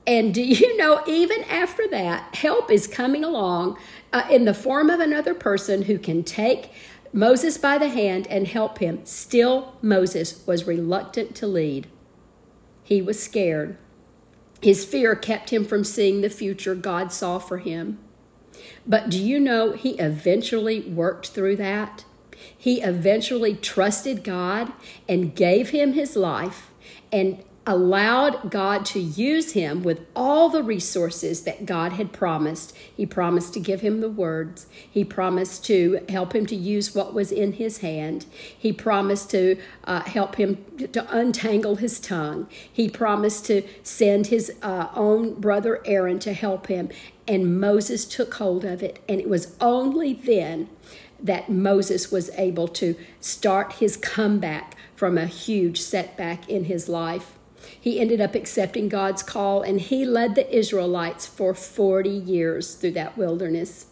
and 0.09 0.33
do 0.33 0.41
you 0.41 0.75
know, 0.77 1.03
even 1.07 1.43
after 1.43 1.87
that, 1.89 2.35
help 2.35 2.71
is 2.71 2.87
coming 2.87 3.23
along 3.23 3.77
uh, 4.11 4.27
in 4.29 4.45
the 4.45 4.53
form 4.53 4.89
of 4.89 4.99
another 4.99 5.35
person 5.35 5.83
who 5.83 5.99
can 5.99 6.23
take 6.23 6.71
Moses 7.13 7.57
by 7.57 7.77
the 7.77 7.89
hand 7.89 8.27
and 8.27 8.47
help 8.47 8.79
him. 8.79 9.05
Still, 9.05 9.75
Moses 9.81 10.45
was 10.45 10.67
reluctant 10.67 11.35
to 11.35 11.47
lead. 11.47 11.87
He 12.83 13.01
was 13.01 13.21
scared. 13.21 13.77
His 14.61 14.85
fear 14.85 15.15
kept 15.15 15.51
him 15.51 15.65
from 15.65 15.83
seeing 15.83 16.21
the 16.21 16.29
future 16.29 16.75
God 16.75 17.11
saw 17.11 17.39
for 17.39 17.59
him. 17.59 17.99
But 18.85 19.09
do 19.09 19.23
you 19.23 19.39
know 19.39 19.71
he 19.71 19.91
eventually 19.99 20.81
worked 20.81 21.27
through 21.29 21.55
that? 21.57 22.05
He 22.57 22.81
eventually 22.81 23.55
trusted 23.55 24.23
God 24.23 24.73
and 25.07 25.35
gave 25.35 25.69
him 25.69 25.93
his 25.93 26.15
life 26.15 26.71
and 27.11 27.43
allowed 27.69 28.49
God 28.49 28.83
to 28.83 28.99
use 28.99 29.51
him 29.51 29.83
with 29.83 30.03
all 30.15 30.49
the 30.49 30.63
resources 30.63 31.43
that 31.43 31.67
God 31.67 31.91
had 31.93 32.11
promised. 32.11 32.75
He 32.75 33.05
promised 33.05 33.53
to 33.53 33.59
give 33.59 33.81
him 33.81 34.01
the 34.01 34.09
words, 34.09 34.65
he 34.89 35.05
promised 35.05 35.63
to 35.65 36.03
help 36.09 36.33
him 36.33 36.47
to 36.47 36.55
use 36.55 36.95
what 36.95 37.13
was 37.13 37.31
in 37.31 37.53
his 37.53 37.77
hand, 37.77 38.25
he 38.57 38.73
promised 38.73 39.29
to 39.31 39.55
uh, 39.83 40.01
help 40.01 40.35
him 40.35 40.65
to 40.91 41.15
untangle 41.15 41.75
his 41.75 41.99
tongue, 41.99 42.47
he 42.73 42.89
promised 42.89 43.45
to 43.45 43.61
send 43.83 44.27
his 44.27 44.51
uh, 44.63 44.87
own 44.95 45.39
brother 45.39 45.79
Aaron 45.85 46.17
to 46.19 46.33
help 46.33 46.67
him. 46.67 46.89
And 47.27 47.61
Moses 47.61 48.05
took 48.05 48.33
hold 48.33 48.65
of 48.65 48.81
it, 48.81 48.99
and 49.07 49.21
it 49.21 49.29
was 49.29 49.55
only 49.61 50.13
then 50.13 50.69
that 51.21 51.49
Moses 51.49 52.11
was 52.11 52.31
able 52.31 52.67
to 52.69 52.95
start 53.19 53.73
his 53.73 53.95
comeback 53.95 54.75
from 54.95 55.19
a 55.19 55.27
huge 55.27 55.79
setback 55.79 56.49
in 56.49 56.63
his 56.63 56.89
life. 56.89 57.35
He 57.81 57.99
ended 57.99 58.19
up 58.19 58.35
accepting 58.35 58.89
God's 58.89 59.23
call 59.23 59.61
and 59.61 59.79
he 59.79 60.05
led 60.05 60.35
the 60.35 60.53
Israelites 60.55 61.25
for 61.25 61.53
40 61.53 62.09
years 62.09 62.75
through 62.75 62.91
that 62.91 63.17
wilderness. 63.17 63.87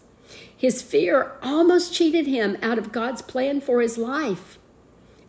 His 0.56 0.82
fear 0.82 1.34
almost 1.41 1.93
cheated 1.93 2.28
him 2.28 2.58
out 2.62 2.78
of 2.78 2.91
God's 2.91 3.21
plan 3.21 3.62
for 3.62 3.82
his 3.82 3.97
life. 3.97 4.58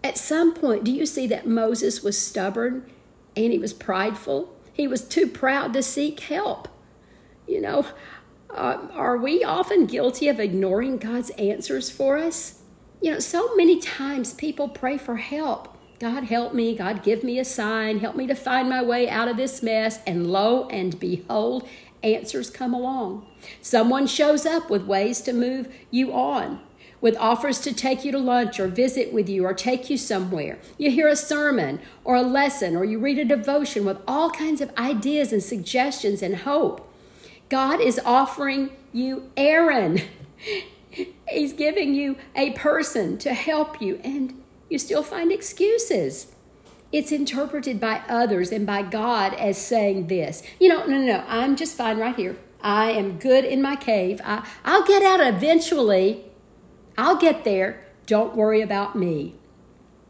At 0.02 0.18
some 0.18 0.54
point, 0.54 0.84
do 0.84 0.92
you 0.92 1.06
see 1.06 1.26
that 1.28 1.46
Moses 1.46 2.02
was 2.02 2.20
stubborn 2.20 2.90
and 3.36 3.52
he 3.52 3.58
was 3.58 3.72
prideful? 3.72 4.54
He 4.72 4.88
was 4.88 5.06
too 5.06 5.26
proud 5.26 5.72
to 5.74 5.82
seek 5.82 6.20
help. 6.20 6.68
You 7.46 7.60
know, 7.60 7.86
uh, 8.50 8.88
are 8.92 9.16
we 9.16 9.44
often 9.44 9.86
guilty 9.86 10.28
of 10.28 10.40
ignoring 10.40 10.98
God's 10.98 11.30
answers 11.30 11.90
for 11.90 12.16
us? 12.16 12.62
You 13.00 13.12
know, 13.12 13.18
so 13.20 13.54
many 13.54 13.78
times 13.78 14.34
people 14.34 14.68
pray 14.68 14.98
for 14.98 15.16
help 15.16 15.77
God 15.98 16.24
help 16.24 16.54
me, 16.54 16.76
God 16.76 17.02
give 17.02 17.24
me 17.24 17.40
a 17.40 17.44
sign, 17.44 17.98
help 17.98 18.14
me 18.14 18.26
to 18.28 18.34
find 18.34 18.68
my 18.68 18.82
way 18.82 19.08
out 19.08 19.26
of 19.26 19.36
this 19.36 19.62
mess. 19.62 19.98
And 20.06 20.30
lo 20.30 20.68
and 20.68 20.98
behold, 20.98 21.68
answers 22.02 22.50
come 22.50 22.72
along. 22.72 23.26
Someone 23.60 24.06
shows 24.06 24.46
up 24.46 24.70
with 24.70 24.84
ways 24.84 25.20
to 25.22 25.32
move 25.32 25.74
you 25.90 26.12
on, 26.12 26.60
with 27.00 27.16
offers 27.16 27.58
to 27.60 27.72
take 27.72 28.04
you 28.04 28.12
to 28.12 28.18
lunch 28.18 28.60
or 28.60 28.68
visit 28.68 29.12
with 29.12 29.28
you 29.28 29.44
or 29.44 29.52
take 29.52 29.90
you 29.90 29.96
somewhere. 29.96 30.58
You 30.76 30.90
hear 30.92 31.08
a 31.08 31.16
sermon 31.16 31.80
or 32.04 32.14
a 32.14 32.22
lesson 32.22 32.76
or 32.76 32.84
you 32.84 33.00
read 33.00 33.18
a 33.18 33.24
devotion 33.24 33.84
with 33.84 33.98
all 34.06 34.30
kinds 34.30 34.60
of 34.60 34.74
ideas 34.76 35.32
and 35.32 35.42
suggestions 35.42 36.22
and 36.22 36.36
hope. 36.36 36.84
God 37.48 37.80
is 37.80 38.00
offering 38.04 38.70
you 38.92 39.30
Aaron. 39.36 40.02
He's 41.28 41.52
giving 41.52 41.94
you 41.94 42.16
a 42.36 42.52
person 42.52 43.18
to 43.18 43.34
help 43.34 43.80
you 43.80 44.00
and 44.04 44.42
you 44.68 44.78
still 44.78 45.02
find 45.02 45.32
excuses. 45.32 46.32
It's 46.90 47.12
interpreted 47.12 47.80
by 47.80 48.02
others 48.08 48.50
and 48.50 48.66
by 48.66 48.82
God 48.82 49.34
as 49.34 49.58
saying 49.58 50.06
this. 50.06 50.42
You 50.58 50.68
know, 50.68 50.86
no, 50.86 50.98
no, 50.98 51.06
no, 51.06 51.24
I'm 51.26 51.56
just 51.56 51.76
fine 51.76 51.98
right 51.98 52.16
here. 52.16 52.36
I 52.60 52.90
am 52.92 53.18
good 53.18 53.44
in 53.44 53.62
my 53.62 53.76
cave. 53.76 54.20
I, 54.24 54.46
I'll 54.64 54.86
get 54.86 55.02
out 55.02 55.20
eventually. 55.20 56.24
I'll 56.96 57.16
get 57.16 57.44
there. 57.44 57.84
Don't 58.06 58.34
worry 58.34 58.62
about 58.62 58.96
me. 58.96 59.34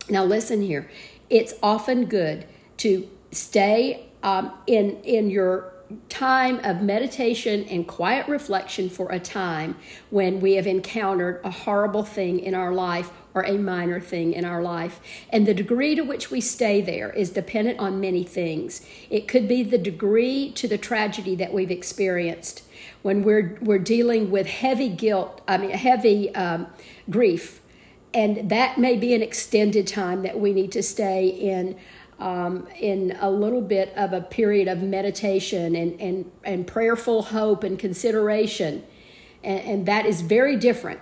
Now, 0.09 0.25
listen 0.25 0.63
here. 0.63 0.89
It's 1.29 1.55
often 1.63 2.07
good 2.07 2.47
to 2.79 3.09
stay 3.33 4.07
um, 4.23 4.53
in, 4.67 5.01
in 5.03 5.31
your 5.31 5.73
time 6.09 6.61
of 6.65 6.83
meditation 6.83 7.65
and 7.65 7.87
quiet 7.87 8.29
reflection 8.29 8.89
for 8.89 9.11
a 9.11 9.19
time 9.19 9.77
when 10.11 10.41
we 10.41 10.55
have 10.55 10.67
encountered 10.67 11.41
a 11.45 11.51
horrible 11.51 12.05
thing 12.05 12.39
in 12.39 12.55
our 12.55 12.73
life 12.73 13.11
or 13.39 13.45
a 13.45 13.57
minor 13.57 14.01
thing 14.01 14.33
in 14.33 14.45
our 14.45 14.61
life. 14.61 15.01
And 15.31 15.47
the 15.47 15.55
degree 15.55 15.95
to 15.95 16.03
which 16.03 16.31
we 16.31 16.41
stay 16.41 16.81
there 16.81 17.11
is 17.11 17.31
dependent 17.31 17.79
on 17.79 18.01
many 18.01 18.25
things. 18.25 18.85
It 19.11 19.29
could 19.29 19.47
be 19.47 19.63
the 19.63 19.79
degree 19.79 20.51
to 20.53 20.67
the 20.67 20.79
tragedy 20.79 21.37
that 21.37 21.53
we've 21.53 21.71
experienced 21.71 22.65
when 23.03 23.23
we're, 23.23 23.57
we're 23.61 23.79
dealing 23.79 24.31
with 24.31 24.49
heavy 24.49 24.89
guilt, 24.89 25.41
I 25.47 25.57
mean, 25.59 25.71
heavy 25.71 26.35
um, 26.35 26.67
grief. 27.09 27.61
And 28.13 28.51
that 28.51 28.79
may 28.79 28.97
be 28.97 29.15
an 29.15 29.23
extended 29.23 29.87
time 29.87 30.23
that 30.23 30.41
we 30.41 30.53
need 30.53 30.73
to 30.73 30.83
stay 30.83 31.29
in 31.29 31.77
um, 32.19 32.67
in 32.81 33.17
a 33.21 33.31
little 33.31 33.61
bit 33.61 33.93
of 33.97 34.13
a 34.13 34.21
period 34.21 34.67
of 34.67 34.83
meditation 34.83 35.77
and, 35.77 36.01
and, 36.01 36.29
and 36.43 36.67
prayerful 36.67 37.23
hope 37.23 37.63
and 37.63 37.79
consideration. 37.79 38.83
And, 39.45 39.61
and 39.61 39.87
that 39.87 40.05
is 40.05 40.23
very 40.23 40.57
different 40.57 40.99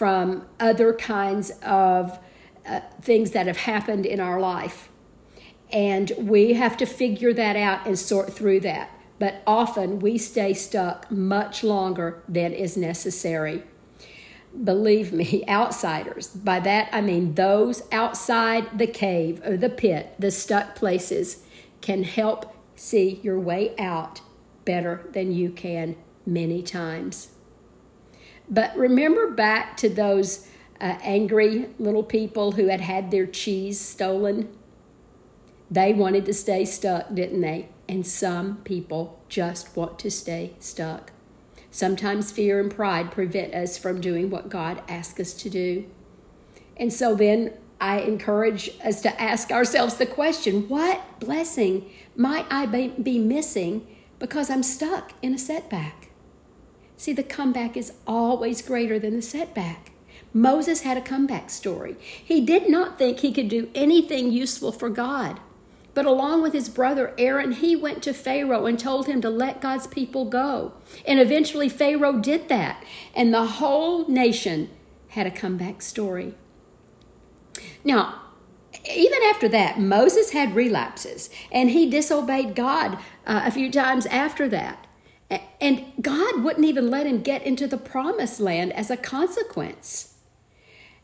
from 0.00 0.46
other 0.58 0.94
kinds 0.94 1.50
of 1.62 2.18
uh, 2.66 2.80
things 3.02 3.32
that 3.32 3.46
have 3.46 3.58
happened 3.58 4.06
in 4.06 4.18
our 4.18 4.40
life. 4.40 4.88
And 5.70 6.10
we 6.16 6.54
have 6.54 6.78
to 6.78 6.86
figure 6.86 7.34
that 7.34 7.54
out 7.54 7.86
and 7.86 7.98
sort 7.98 8.32
through 8.32 8.60
that. 8.60 8.88
But 9.18 9.42
often 9.46 9.98
we 9.98 10.16
stay 10.16 10.54
stuck 10.54 11.10
much 11.10 11.62
longer 11.62 12.22
than 12.26 12.54
is 12.54 12.78
necessary 12.78 13.62
believe 14.64 15.12
me, 15.12 15.44
outsiders. 15.48 16.28
By 16.28 16.60
that 16.60 16.88
I 16.92 17.02
mean 17.02 17.34
those 17.34 17.82
outside 17.92 18.78
the 18.78 18.86
cave 18.86 19.40
or 19.44 19.58
the 19.58 19.68
pit, 19.68 20.14
the 20.18 20.30
stuck 20.30 20.74
places, 20.74 21.44
can 21.82 22.04
help 22.04 22.56
see 22.74 23.20
your 23.22 23.38
way 23.38 23.76
out 23.78 24.22
better 24.64 25.06
than 25.12 25.30
you 25.30 25.50
can 25.50 25.94
many 26.24 26.62
times. 26.62 27.28
But 28.50 28.76
remember 28.76 29.30
back 29.30 29.76
to 29.78 29.88
those 29.88 30.48
uh, 30.80 30.98
angry 31.02 31.68
little 31.78 32.02
people 32.02 32.52
who 32.52 32.66
had 32.66 32.80
had 32.80 33.10
their 33.10 33.26
cheese 33.26 33.80
stolen? 33.80 34.48
They 35.70 35.92
wanted 35.92 36.26
to 36.26 36.34
stay 36.34 36.64
stuck, 36.64 37.14
didn't 37.14 37.40
they? 37.40 37.68
And 37.88 38.04
some 38.04 38.56
people 38.58 39.20
just 39.28 39.76
want 39.76 39.98
to 40.00 40.10
stay 40.10 40.54
stuck. 40.58 41.12
Sometimes 41.70 42.32
fear 42.32 42.58
and 42.58 42.74
pride 42.74 43.12
prevent 43.12 43.54
us 43.54 43.78
from 43.78 44.00
doing 44.00 44.30
what 44.30 44.48
God 44.48 44.82
asks 44.88 45.20
us 45.20 45.32
to 45.34 45.48
do. 45.48 45.86
And 46.76 46.92
so 46.92 47.14
then 47.14 47.52
I 47.80 48.00
encourage 48.00 48.70
us 48.84 49.00
to 49.02 49.20
ask 49.20 49.52
ourselves 49.52 49.94
the 49.94 50.06
question 50.06 50.68
what 50.68 51.20
blessing 51.20 51.88
might 52.16 52.46
I 52.50 52.66
be 52.66 53.18
missing 53.18 53.86
because 54.18 54.50
I'm 54.50 54.64
stuck 54.64 55.12
in 55.22 55.34
a 55.34 55.38
setback? 55.38 56.09
See, 57.00 57.14
the 57.14 57.22
comeback 57.22 57.78
is 57.78 57.94
always 58.06 58.60
greater 58.60 58.98
than 58.98 59.16
the 59.16 59.22
setback. 59.22 59.90
Moses 60.34 60.82
had 60.82 60.98
a 60.98 61.00
comeback 61.00 61.48
story. 61.48 61.96
He 61.98 62.42
did 62.42 62.68
not 62.68 62.98
think 62.98 63.20
he 63.20 63.32
could 63.32 63.48
do 63.48 63.70
anything 63.74 64.30
useful 64.30 64.70
for 64.70 64.90
God. 64.90 65.40
But 65.94 66.04
along 66.04 66.42
with 66.42 66.52
his 66.52 66.68
brother 66.68 67.14
Aaron, 67.16 67.52
he 67.52 67.74
went 67.74 68.02
to 68.02 68.12
Pharaoh 68.12 68.66
and 68.66 68.78
told 68.78 69.06
him 69.06 69.22
to 69.22 69.30
let 69.30 69.62
God's 69.62 69.86
people 69.86 70.26
go. 70.26 70.74
And 71.06 71.18
eventually, 71.18 71.70
Pharaoh 71.70 72.18
did 72.18 72.50
that. 72.50 72.84
And 73.14 73.32
the 73.32 73.46
whole 73.46 74.06
nation 74.06 74.68
had 75.08 75.26
a 75.26 75.30
comeback 75.30 75.80
story. 75.80 76.34
Now, 77.82 78.20
even 78.94 79.20
after 79.22 79.48
that, 79.48 79.80
Moses 79.80 80.32
had 80.32 80.54
relapses 80.54 81.30
and 81.50 81.70
he 81.70 81.88
disobeyed 81.88 82.54
God 82.54 82.98
uh, 83.26 83.40
a 83.46 83.50
few 83.50 83.72
times 83.72 84.04
after 84.04 84.50
that. 84.50 84.86
And 85.60 85.92
God 86.00 86.42
wouldn't 86.42 86.66
even 86.66 86.90
let 86.90 87.06
him 87.06 87.22
get 87.22 87.42
into 87.42 87.66
the 87.66 87.76
promised 87.76 88.40
land 88.40 88.72
as 88.72 88.90
a 88.90 88.96
consequence. 88.96 90.14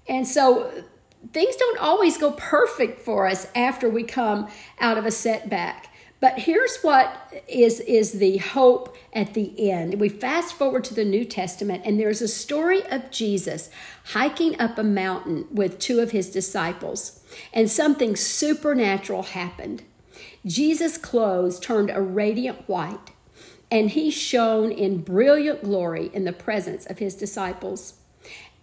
And 0.09 0.27
so 0.27 0.85
things 1.33 1.57
don't 1.57 1.79
always 1.79 2.17
go 2.17 2.33
perfect 2.33 3.01
for 3.01 3.27
us 3.27 3.47
after 3.55 3.89
we 3.89 4.03
come 4.03 4.49
out 4.81 4.99
of 4.99 5.07
a 5.07 5.11
setback. 5.11 5.93
But 6.19 6.39
here's 6.41 6.79
what 6.79 7.31
is, 7.47 7.81
is 7.81 8.13
the 8.13 8.39
hope 8.39 8.97
at 9.13 9.35
the 9.35 9.71
end. 9.71 10.01
We 10.01 10.09
fast 10.09 10.55
forward 10.55 10.85
to 10.85 10.95
the 10.95 11.05
New 11.05 11.27
Testament, 11.27 11.83
and 11.85 12.01
there's 12.01 12.23
a 12.23 12.29
story 12.29 12.83
of 12.87 13.11
Jesus 13.11 13.69
hiking 14.13 14.59
up 14.59 14.79
a 14.79 14.83
mountain 14.83 15.47
with 15.51 15.79
two 15.79 16.01
of 16.01 16.13
his 16.13 16.31
disciples, 16.31 17.23
and 17.53 17.71
something 17.71 18.17
supernatural 18.17 19.25
happened. 19.25 19.83
Jesus' 20.47 20.97
clothes 20.97 21.61
turned 21.61 21.91
a 21.91 22.01
radiant 22.01 22.67
white, 22.67 23.11
and 23.71 23.91
he 23.91 24.11
shone 24.11 24.71
in 24.71 25.03
brilliant 25.03 25.65
glory 25.65 26.11
in 26.13 26.25
the 26.25 26.33
presence 26.33 26.87
of 26.87 26.99
his 26.99 27.15
disciples. 27.15 27.95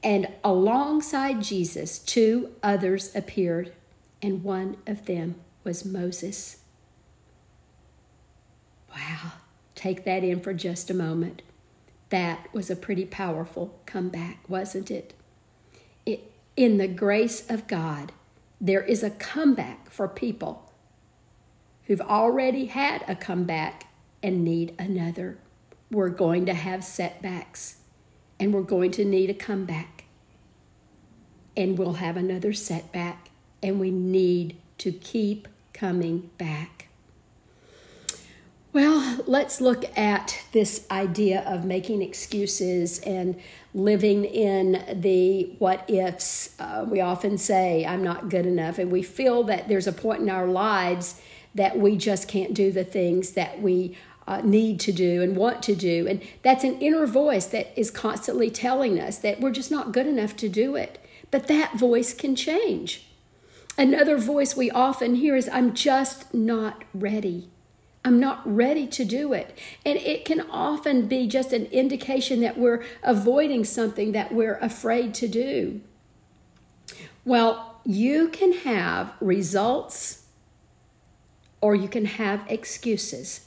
And 0.03 0.27
alongside 0.43 1.41
Jesus, 1.41 1.99
two 1.99 2.51
others 2.61 3.15
appeared, 3.15 3.73
and 4.21 4.43
one 4.43 4.77
of 4.87 5.05
them 5.05 5.35
was 5.63 5.85
Moses. 5.85 6.57
Wow, 8.93 9.33
take 9.75 10.03
that 10.05 10.23
in 10.23 10.39
for 10.39 10.53
just 10.53 10.89
a 10.89 10.93
moment. 10.93 11.41
That 12.09 12.47
was 12.53 12.69
a 12.69 12.75
pretty 12.75 13.05
powerful 13.05 13.79
comeback, 13.85 14.47
wasn't 14.47 14.91
it? 14.91 15.13
it 16.05 16.31
in 16.55 16.77
the 16.77 16.87
grace 16.87 17.49
of 17.49 17.67
God, 17.67 18.11
there 18.61 18.83
is 18.83 19.03
a 19.03 19.09
comeback 19.09 19.89
for 19.89 20.07
people 20.07 20.71
who've 21.85 22.01
already 22.01 22.65
had 22.65 23.03
a 23.07 23.15
comeback 23.15 23.87
and 24.23 24.43
need 24.43 24.73
another. 24.79 25.37
We're 25.91 26.09
going 26.09 26.47
to 26.47 26.53
have 26.53 26.83
setbacks 26.83 27.77
and 28.39 28.53
we're 28.53 28.61
going 28.61 28.91
to 28.91 29.05
need 29.05 29.29
a 29.29 29.33
comeback. 29.33 30.05
And 31.55 31.77
we'll 31.77 31.93
have 31.93 32.17
another 32.17 32.51
setback, 32.51 33.29
and 33.61 33.79
we 33.79 33.91
need 33.91 34.57
to 34.79 34.91
keep 34.91 35.47
coming 35.71 36.31
back. 36.39 36.87
Well, 38.73 39.23
let's 39.27 39.61
look 39.61 39.95
at 39.95 40.43
this 40.51 40.87
idea 40.89 41.41
of 41.41 41.63
making 41.63 42.01
excuses 42.01 42.97
and 43.01 43.39
living 43.75 44.25
in 44.25 44.83
the 44.99 45.55
what 45.59 45.87
ifs. 45.87 46.59
Uh, 46.59 46.85
we 46.89 47.01
often 47.01 47.37
say, 47.37 47.85
I'm 47.85 48.03
not 48.03 48.29
good 48.29 48.47
enough, 48.47 48.79
and 48.79 48.91
we 48.91 49.03
feel 49.03 49.43
that 49.43 49.67
there's 49.67 49.85
a 49.85 49.93
point 49.93 50.21
in 50.21 50.29
our 50.31 50.47
lives 50.47 51.21
that 51.53 51.77
we 51.77 51.97
just 51.97 52.27
can't 52.27 52.55
do 52.55 52.71
the 52.71 52.83
things 52.83 53.33
that 53.33 53.61
we 53.61 53.95
uh, 54.27 54.41
need 54.43 54.79
to 54.81 54.91
do 54.91 55.21
and 55.21 55.35
want 55.35 55.61
to 55.63 55.75
do. 55.75 56.07
And 56.07 56.21
that's 56.41 56.63
an 56.63 56.79
inner 56.79 57.05
voice 57.05 57.45
that 57.47 57.77
is 57.79 57.91
constantly 57.91 58.49
telling 58.49 58.99
us 58.99 59.17
that 59.19 59.39
we're 59.39 59.51
just 59.51 59.71
not 59.71 59.91
good 59.91 60.07
enough 60.07 60.35
to 60.37 60.49
do 60.49 60.75
it. 60.75 61.03
But 61.31 61.47
that 61.47 61.77
voice 61.77 62.13
can 62.13 62.35
change. 62.35 63.07
Another 63.77 64.17
voice 64.17 64.55
we 64.55 64.69
often 64.69 65.15
hear 65.15 65.35
is, 65.35 65.49
I'm 65.51 65.73
just 65.73 66.33
not 66.33 66.83
ready. 66.93 67.49
I'm 68.05 68.19
not 68.19 68.41
ready 68.45 68.85
to 68.87 69.05
do 69.05 69.33
it. 69.33 69.57
And 69.85 69.97
it 69.97 70.25
can 70.25 70.41
often 70.49 71.07
be 71.07 71.27
just 71.27 71.53
an 71.53 71.65
indication 71.67 72.41
that 72.41 72.57
we're 72.57 72.83
avoiding 73.01 73.63
something 73.63 74.11
that 74.11 74.33
we're 74.33 74.57
afraid 74.57 75.13
to 75.15 75.27
do. 75.27 75.81
Well, 77.25 77.79
you 77.85 78.27
can 78.29 78.51
have 78.51 79.13
results 79.19 80.25
or 81.61 81.75
you 81.75 81.87
can 81.87 82.05
have 82.05 82.43
excuses, 82.49 83.42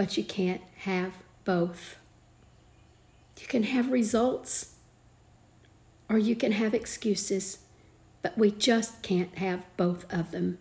but 0.00 0.16
you 0.16 0.24
can't 0.24 0.62
have 0.78 1.12
both. 1.44 1.98
You 3.38 3.46
can 3.46 3.64
have 3.64 3.92
results 3.92 4.76
or 6.08 6.16
you 6.16 6.34
can 6.34 6.52
have 6.52 6.72
excuses, 6.72 7.58
but 8.22 8.38
we 8.38 8.50
just 8.50 9.02
can't 9.02 9.36
have 9.36 9.66
both 9.76 10.10
of 10.10 10.30
them. 10.30 10.56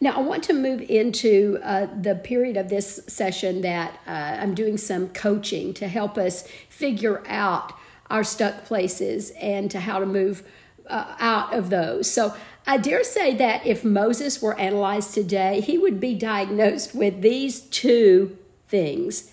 Now, 0.00 0.12
I 0.12 0.20
want 0.20 0.44
to 0.44 0.52
move 0.52 0.80
into 0.80 1.58
uh, 1.64 1.88
the 2.00 2.14
period 2.14 2.56
of 2.56 2.68
this 2.68 3.00
session 3.08 3.62
that 3.62 3.98
uh, 4.06 4.10
I'm 4.40 4.54
doing 4.54 4.76
some 4.76 5.08
coaching 5.08 5.74
to 5.74 5.88
help 5.88 6.16
us 6.16 6.46
figure 6.68 7.24
out 7.26 7.72
our 8.10 8.22
stuck 8.22 8.64
places 8.64 9.30
and 9.40 9.68
to 9.72 9.80
how 9.80 9.98
to 9.98 10.06
move 10.06 10.44
uh, 10.88 11.16
out 11.18 11.52
of 11.52 11.68
those. 11.68 12.08
So, 12.08 12.36
I 12.66 12.76
dare 12.76 13.04
say 13.04 13.34
that 13.36 13.66
if 13.66 13.84
Moses 13.84 14.40
were 14.40 14.58
analyzed 14.58 15.14
today, 15.14 15.60
he 15.60 15.78
would 15.78 15.98
be 15.98 16.14
diagnosed 16.14 16.94
with 16.94 17.22
these 17.22 17.60
two 17.60 18.36
things 18.68 19.32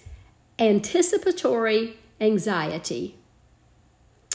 anticipatory 0.60 1.98
anxiety 2.20 3.16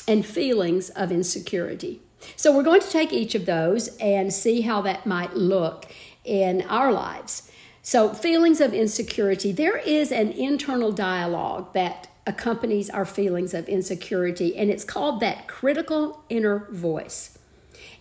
and 0.06 0.24
feelings 0.24 0.88
of 0.90 1.10
insecurity. 1.10 2.00
So 2.36 2.54
we're 2.54 2.62
going 2.62 2.80
to 2.80 2.90
take 2.90 3.12
each 3.12 3.34
of 3.34 3.46
those 3.46 3.88
and 3.96 4.32
see 4.32 4.60
how 4.60 4.82
that 4.82 5.06
might 5.06 5.34
look 5.34 5.86
in 6.24 6.62
our 6.62 6.92
lives. 6.92 7.50
So, 7.84 8.10
feelings 8.10 8.60
of 8.60 8.72
insecurity, 8.72 9.50
there 9.50 9.78
is 9.78 10.12
an 10.12 10.30
internal 10.30 10.92
dialogue 10.92 11.72
that 11.74 12.08
accompanies 12.28 12.88
our 12.88 13.04
feelings 13.04 13.54
of 13.54 13.68
insecurity, 13.68 14.56
and 14.56 14.70
it's 14.70 14.84
called 14.84 15.18
that 15.18 15.48
critical 15.48 16.22
inner 16.28 16.68
voice. 16.70 17.36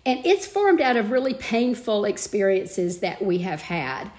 And 0.06 0.26
it's 0.26 0.48
formed 0.48 0.82
out 0.82 0.98
of 0.98 1.12
really 1.12 1.34
painful 1.34 2.06
experiences 2.06 3.00
that 3.00 3.24
we 3.24 3.40
have 3.40 3.62
had. 3.64 4.12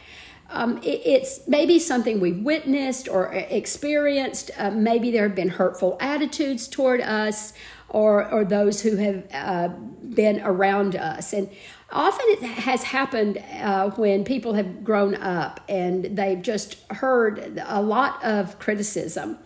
Um, 0.51 0.79
it, 0.79 1.01
it's 1.05 1.49
maybe 1.49 1.79
something 1.79 2.21
we've 2.21 2.43
witnessed 2.43 3.09
or 3.09 3.33
experienced. 3.33 4.51
Uh, 4.57 4.71
maybe 4.71 5.11
there 5.11 5.25
have 5.25 5.35
been 5.35 5.49
hurtful 5.49 5.97
attitudes 6.01 6.69
toward 6.69 7.01
us, 7.01 7.53
or, 7.89 8.31
or 8.31 8.45
those 8.45 8.83
who 8.83 8.97
have 8.97 9.27
uh, 9.33 9.69
been 9.69 10.41
around 10.43 10.97
us. 10.97 11.33
And 11.33 11.51
often 11.91 12.25
it 12.29 12.43
has 12.43 12.83
happened 12.85 13.43
uh, 13.61 13.91
when 13.91 14.25
people 14.25 14.55
have 14.55 14.83
grown 14.83 15.15
up 15.15 15.61
and 15.69 16.17
they've 16.17 16.41
just 16.41 16.79
heard 16.91 17.63
a 17.67 17.83
lot 17.83 18.23
of 18.25 18.59
criticism. 18.59 19.39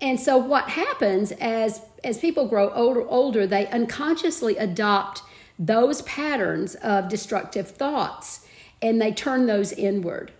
And 0.00 0.20
so 0.20 0.36
what 0.36 0.68
happens 0.70 1.32
as 1.32 1.80
as 2.04 2.18
people 2.18 2.48
grow 2.48 2.70
older, 2.70 3.08
older 3.08 3.46
they 3.46 3.66
unconsciously 3.68 4.56
adopt 4.56 5.22
those 5.58 6.02
patterns 6.02 6.74
of 6.76 7.08
destructive 7.08 7.68
thoughts 7.68 8.46
and 8.82 9.00
they 9.00 9.12
turn 9.12 9.46
those 9.46 9.72
inward. 9.72 10.32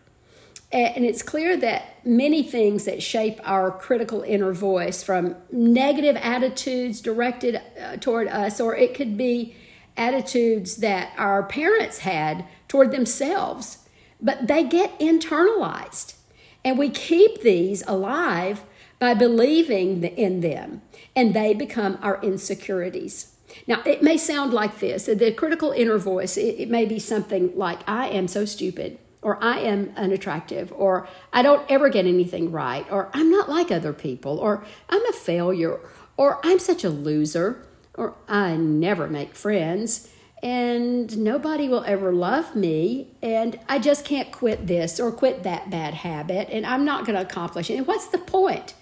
And 0.72 1.04
it's 1.04 1.22
clear 1.22 1.56
that 1.58 2.04
many 2.04 2.42
things 2.42 2.84
that 2.84 3.02
shape 3.02 3.40
our 3.44 3.70
critical 3.70 4.22
inner 4.22 4.52
voice, 4.52 5.02
from 5.02 5.36
negative 5.52 6.16
attitudes 6.16 7.00
directed 7.00 7.60
uh, 7.80 7.96
toward 7.96 8.28
us, 8.28 8.60
or 8.60 8.74
it 8.74 8.94
could 8.94 9.16
be 9.16 9.54
attitudes 9.96 10.76
that 10.78 11.12
our 11.16 11.44
parents 11.44 11.98
had 11.98 12.44
toward 12.68 12.90
themselves, 12.90 13.86
but 14.20 14.48
they 14.48 14.64
get 14.64 14.98
internalized. 14.98 16.16
And 16.64 16.76
we 16.78 16.90
keep 16.90 17.42
these 17.42 17.84
alive 17.86 18.64
by 18.98 19.14
believing 19.14 20.02
in 20.02 20.40
them, 20.40 20.82
and 21.14 21.32
they 21.32 21.54
become 21.54 21.96
our 22.02 22.20
insecurities. 22.22 23.35
Now, 23.66 23.82
it 23.84 24.02
may 24.02 24.16
sound 24.16 24.52
like 24.52 24.78
this 24.78 25.06
the 25.06 25.32
critical 25.32 25.72
inner 25.72 25.98
voice, 25.98 26.36
it, 26.36 26.56
it 26.58 26.70
may 26.70 26.84
be 26.84 26.98
something 26.98 27.56
like, 27.56 27.80
I 27.88 28.08
am 28.08 28.28
so 28.28 28.44
stupid 28.44 28.98
or 29.26 29.42
I 29.42 29.58
am 29.58 29.92
unattractive, 29.96 30.72
or 30.72 31.08
I 31.32 31.42
don't 31.42 31.68
ever 31.68 31.88
get 31.88 32.06
anything 32.06 32.52
right, 32.52 32.86
or 32.92 33.10
I'm 33.12 33.28
not 33.28 33.48
like 33.48 33.72
other 33.72 33.92
people, 33.92 34.38
or 34.38 34.64
I'm 34.88 35.04
a 35.04 35.12
failure, 35.12 35.80
or 36.16 36.38
I'm 36.44 36.60
such 36.60 36.84
a 36.84 36.90
loser, 36.90 37.66
or 37.94 38.14
I 38.28 38.54
never 38.54 39.08
make 39.08 39.34
friends, 39.34 40.08
and 40.44 41.18
nobody 41.18 41.68
will 41.68 41.82
ever 41.84 42.12
love 42.12 42.54
me, 42.54 43.16
and 43.20 43.58
I 43.68 43.80
just 43.80 44.04
can't 44.04 44.30
quit 44.30 44.68
this 44.68 45.00
or 45.00 45.10
quit 45.10 45.42
that 45.42 45.70
bad 45.70 45.94
habit, 45.94 46.48
and 46.50 46.64
I'm 46.64 46.84
not 46.84 47.04
going 47.04 47.16
to 47.16 47.22
accomplish 47.22 47.68
it. 47.68 47.78
And 47.78 47.86
what's 47.88 48.06
the 48.06 48.18
point? 48.18 48.74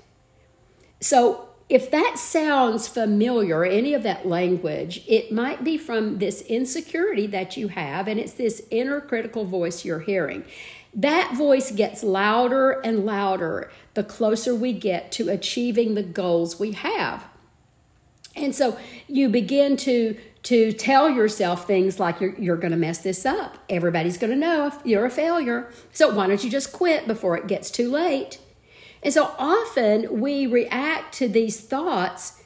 So, 1.01 1.49
if 1.69 1.91
that 1.91 2.19
sounds 2.19 2.87
familiar, 2.87 3.65
any 3.65 3.95
of 3.95 4.03
that 4.03 4.27
language, 4.27 5.03
it 5.09 5.33
might 5.33 5.65
be 5.65 5.79
from 5.79 6.19
this 6.19 6.43
insecurity 6.43 7.27
that 7.29 7.57
you 7.57 7.69
have, 7.69 8.07
and 8.07 8.21
it's 8.21 8.35
this 8.35 8.63
inner 8.71 9.01
critical 9.01 9.45
voice 9.45 9.85
you're 9.85 10.01
hearing. 10.01 10.45
That 10.93 11.35
voice 11.35 11.71
gets 11.71 12.03
louder 12.03 12.73
and 12.73 13.07
louder 13.07 13.71
the 13.95 14.05
closer 14.05 14.55
we 14.55 14.73
get 14.73 15.11
to 15.13 15.29
achieving 15.31 15.95
the 15.95 16.03
goals 16.03 16.61
we 16.61 16.73
have. 16.73 17.25
And 18.37 18.55
so 18.55 18.79
you 19.09 19.29
begin 19.29 19.77
to 19.79 20.17
to 20.45 20.75
tell 20.75 21.09
yourself 21.09 21.67
things 21.67 21.99
like 21.99 22.21
you're, 22.21 22.35
you're 22.39 22.59
going 22.59 22.71
to 22.71 22.77
mess 22.77 22.99
this 22.99 23.25
up. 23.25 23.57
Everybody's 23.71 24.19
going 24.19 24.31
to 24.31 24.37
know 24.37 24.71
you're 24.85 25.07
a 25.07 25.11
failure. 25.11 25.73
So 25.91 26.15
why 26.15 26.27
don't 26.27 26.45
you 26.45 26.51
just 26.51 26.71
quit 26.71 27.07
before 27.07 27.35
it 27.39 27.47
gets 27.47 27.71
too 27.71 27.91
late? 27.91 28.39
And 29.05 29.13
so 29.13 29.35
often 29.39 30.21
we 30.21 30.47
react 30.47 31.15
to 31.19 31.29
these 31.29 31.61
thoughts 31.61 32.43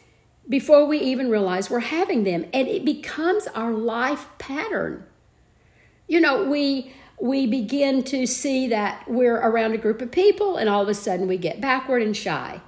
before 0.48 0.84
we 0.84 0.98
even 0.98 1.30
realize 1.30 1.70
we're 1.70 1.80
having 1.80 2.24
them, 2.24 2.46
and 2.52 2.66
it 2.66 2.84
becomes 2.84 3.46
our 3.48 3.72
life 3.72 4.26
pattern. 4.38 5.04
You 6.08 6.20
know, 6.20 6.44
we 6.44 6.92
we 7.20 7.46
begin 7.46 8.04
to 8.04 8.26
see 8.26 8.68
that 8.68 9.04
we're 9.08 9.36
around 9.36 9.74
a 9.74 9.78
group 9.78 10.00
of 10.02 10.10
people, 10.10 10.56
and 10.56 10.68
all 10.68 10.82
of 10.82 10.88
a 10.88 10.94
sudden 10.94 11.28
we 11.28 11.36
get 11.36 11.60
backward 11.60 12.02
and 12.02 12.16
shy. 12.16 12.60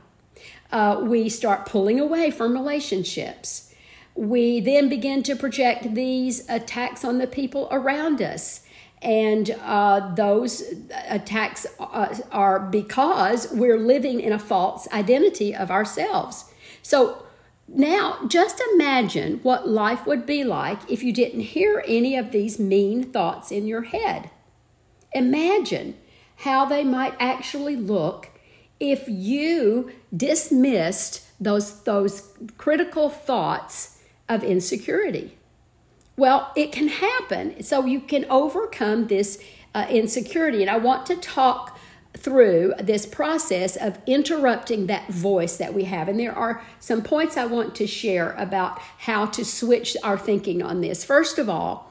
Uh, 0.71 1.01
we 1.03 1.29
start 1.29 1.67
pulling 1.67 1.99
away 1.99 2.31
from 2.31 2.53
relationships. 2.53 3.75
We 4.15 4.61
then 4.61 4.89
begin 4.89 5.23
to 5.25 5.35
project 5.35 5.95
these 5.95 6.49
attacks 6.49 7.05
on 7.05 7.19
the 7.19 7.27
people 7.27 7.69
around 7.73 8.21
us 8.21 8.65
and 9.03 9.51
uh, 9.63 10.15
those 10.15 10.63
attacks 11.09 11.67
uh, 11.79 12.15
are 12.31 12.61
because 12.61 13.51
we're 13.53 13.79
living 13.79 14.21
in 14.21 14.33
a 14.33 14.39
false 14.39 14.87
identity 14.93 15.55
of 15.55 15.71
ourselves. 15.71 16.53
So 16.83 17.25
now 17.67 18.19
just 18.27 18.63
imagine 18.75 19.41
what 19.43 19.69
life 19.69 20.07
would 20.07 20.27
be 20.27 20.45
like 20.45 20.79
if 20.91 21.03
you 21.03 21.13
didn't 21.13 21.41
hear 21.41 21.83
any 21.87 22.17
of 22.17 22.31
these 22.33 22.59
mean 22.59 23.05
thoughts 23.05 23.51
in 23.51 23.67
your 23.67 23.83
head. 23.83 24.31
Imagine 25.13 25.97
how 26.37 26.65
they 26.65 26.85
might 26.85 27.15
actually 27.19 27.77
look 27.77 28.29
if 28.79 29.05
you 29.09 29.93
dismissed 30.15 31.27
those, 31.41 31.83
those 31.83 32.33
critical 32.57 33.09
thoughts 33.09 33.99
of 34.29 34.45
insecurity. 34.45 35.37
Well, 36.21 36.53
it 36.55 36.71
can 36.71 36.89
happen. 36.89 37.63
So 37.63 37.87
you 37.87 37.99
can 37.99 38.27
overcome 38.29 39.07
this 39.07 39.43
uh, 39.75 39.87
insecurity. 39.89 40.61
And 40.61 40.69
I 40.69 40.77
want 40.77 41.07
to 41.07 41.17
talk 41.17 41.79
through 42.15 42.75
this 42.79 43.07
process 43.07 43.75
of 43.77 43.99
interrupting 44.07 44.87
that 44.89 45.09
voice 45.09 45.57
that 45.57 45.73
we 45.73 45.85
have. 45.85 46.09
And 46.09 46.21
there 46.21 46.37
are 46.37 46.63
some 46.79 47.01
points 47.01 47.39
I 47.39 47.47
want 47.47 47.75
to 47.77 47.87
share 47.87 48.33
about 48.33 48.79
how 48.99 49.25
to 49.37 49.43
switch 49.47 49.97
our 50.05 50.19
thinking 50.19 50.63
on 50.63 50.83
this. 50.83 51.05
First 51.05 51.39
of 51.39 51.49
all, 51.49 51.91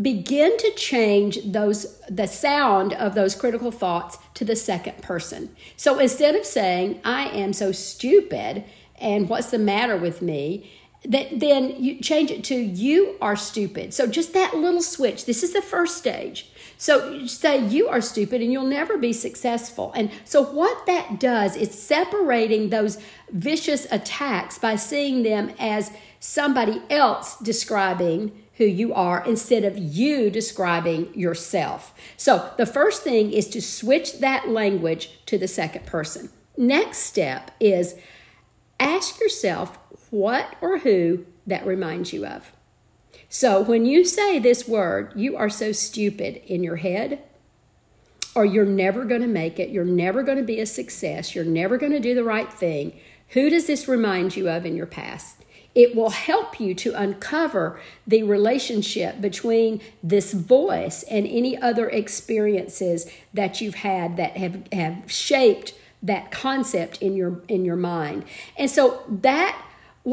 begin 0.00 0.56
to 0.56 0.70
change 0.74 1.38
those 1.44 2.00
the 2.08 2.26
sound 2.26 2.94
of 2.94 3.14
those 3.14 3.34
critical 3.34 3.70
thoughts 3.70 4.16
to 4.32 4.46
the 4.46 4.56
second 4.56 5.02
person. 5.02 5.54
So 5.76 5.98
instead 5.98 6.34
of 6.36 6.46
saying 6.46 7.02
I 7.04 7.24
am 7.24 7.52
so 7.52 7.72
stupid 7.72 8.64
and 8.98 9.28
what's 9.28 9.50
the 9.50 9.58
matter 9.58 9.98
with 9.98 10.22
me, 10.22 10.70
that 11.08 11.40
then 11.40 11.82
you 11.82 11.98
change 12.00 12.30
it 12.30 12.44
to 12.44 12.54
you 12.54 13.16
are 13.20 13.34
stupid. 13.34 13.94
So 13.94 14.06
just 14.06 14.34
that 14.34 14.54
little 14.54 14.82
switch. 14.82 15.24
This 15.24 15.42
is 15.42 15.54
the 15.54 15.62
first 15.62 15.96
stage. 15.96 16.52
So 16.76 17.10
you 17.10 17.26
say 17.26 17.66
you 17.66 17.88
are 17.88 18.00
stupid 18.00 18.42
and 18.42 18.52
you'll 18.52 18.64
never 18.64 18.98
be 18.98 19.12
successful. 19.12 19.92
And 19.96 20.10
so 20.24 20.42
what 20.42 20.86
that 20.86 21.18
does 21.18 21.56
is 21.56 21.76
separating 21.76 22.68
those 22.68 22.98
vicious 23.30 23.86
attacks 23.90 24.58
by 24.58 24.76
seeing 24.76 25.22
them 25.22 25.50
as 25.58 25.90
somebody 26.20 26.82
else 26.90 27.36
describing 27.38 28.44
who 28.58 28.64
you 28.64 28.92
are 28.92 29.24
instead 29.24 29.64
of 29.64 29.78
you 29.78 30.30
describing 30.30 31.12
yourself. 31.18 31.94
So 32.16 32.52
the 32.58 32.66
first 32.66 33.02
thing 33.02 33.32
is 33.32 33.48
to 33.50 33.62
switch 33.62 34.18
that 34.18 34.48
language 34.48 35.24
to 35.26 35.38
the 35.38 35.48
second 35.48 35.86
person. 35.86 36.28
Next 36.56 36.98
step 36.98 37.52
is 37.60 37.94
ask 38.80 39.20
yourself 39.20 39.78
what 40.10 40.56
or 40.60 40.78
who 40.78 41.24
that 41.46 41.66
reminds 41.66 42.12
you 42.12 42.26
of. 42.26 42.52
So 43.28 43.60
when 43.60 43.84
you 43.84 44.04
say 44.04 44.38
this 44.38 44.66
word, 44.66 45.12
you 45.14 45.36
are 45.36 45.50
so 45.50 45.72
stupid 45.72 46.42
in 46.46 46.62
your 46.62 46.76
head, 46.76 47.20
or 48.34 48.44
you're 48.44 48.64
never 48.64 49.04
going 49.04 49.20
to 49.20 49.26
make 49.26 49.58
it, 49.58 49.70
you're 49.70 49.84
never 49.84 50.22
going 50.22 50.38
to 50.38 50.44
be 50.44 50.60
a 50.60 50.66
success, 50.66 51.34
you're 51.34 51.44
never 51.44 51.76
going 51.76 51.92
to 51.92 52.00
do 52.00 52.14
the 52.14 52.24
right 52.24 52.52
thing, 52.52 52.98
who 53.30 53.50
does 53.50 53.66
this 53.66 53.88
remind 53.88 54.36
you 54.36 54.48
of 54.48 54.64
in 54.64 54.76
your 54.76 54.86
past? 54.86 55.44
It 55.74 55.94
will 55.94 56.10
help 56.10 56.58
you 56.58 56.74
to 56.76 56.94
uncover 56.94 57.80
the 58.06 58.22
relationship 58.22 59.20
between 59.20 59.80
this 60.02 60.32
voice 60.32 61.02
and 61.04 61.26
any 61.26 61.56
other 61.60 61.88
experiences 61.88 63.10
that 63.34 63.60
you've 63.60 63.76
had 63.76 64.16
that 64.16 64.36
have, 64.36 64.62
have 64.72 65.10
shaped 65.10 65.74
that 66.02 66.30
concept 66.30 67.02
in 67.02 67.14
your 67.14 67.42
in 67.48 67.64
your 67.64 67.76
mind. 67.76 68.24
And 68.56 68.70
so 68.70 69.02
that 69.08 69.60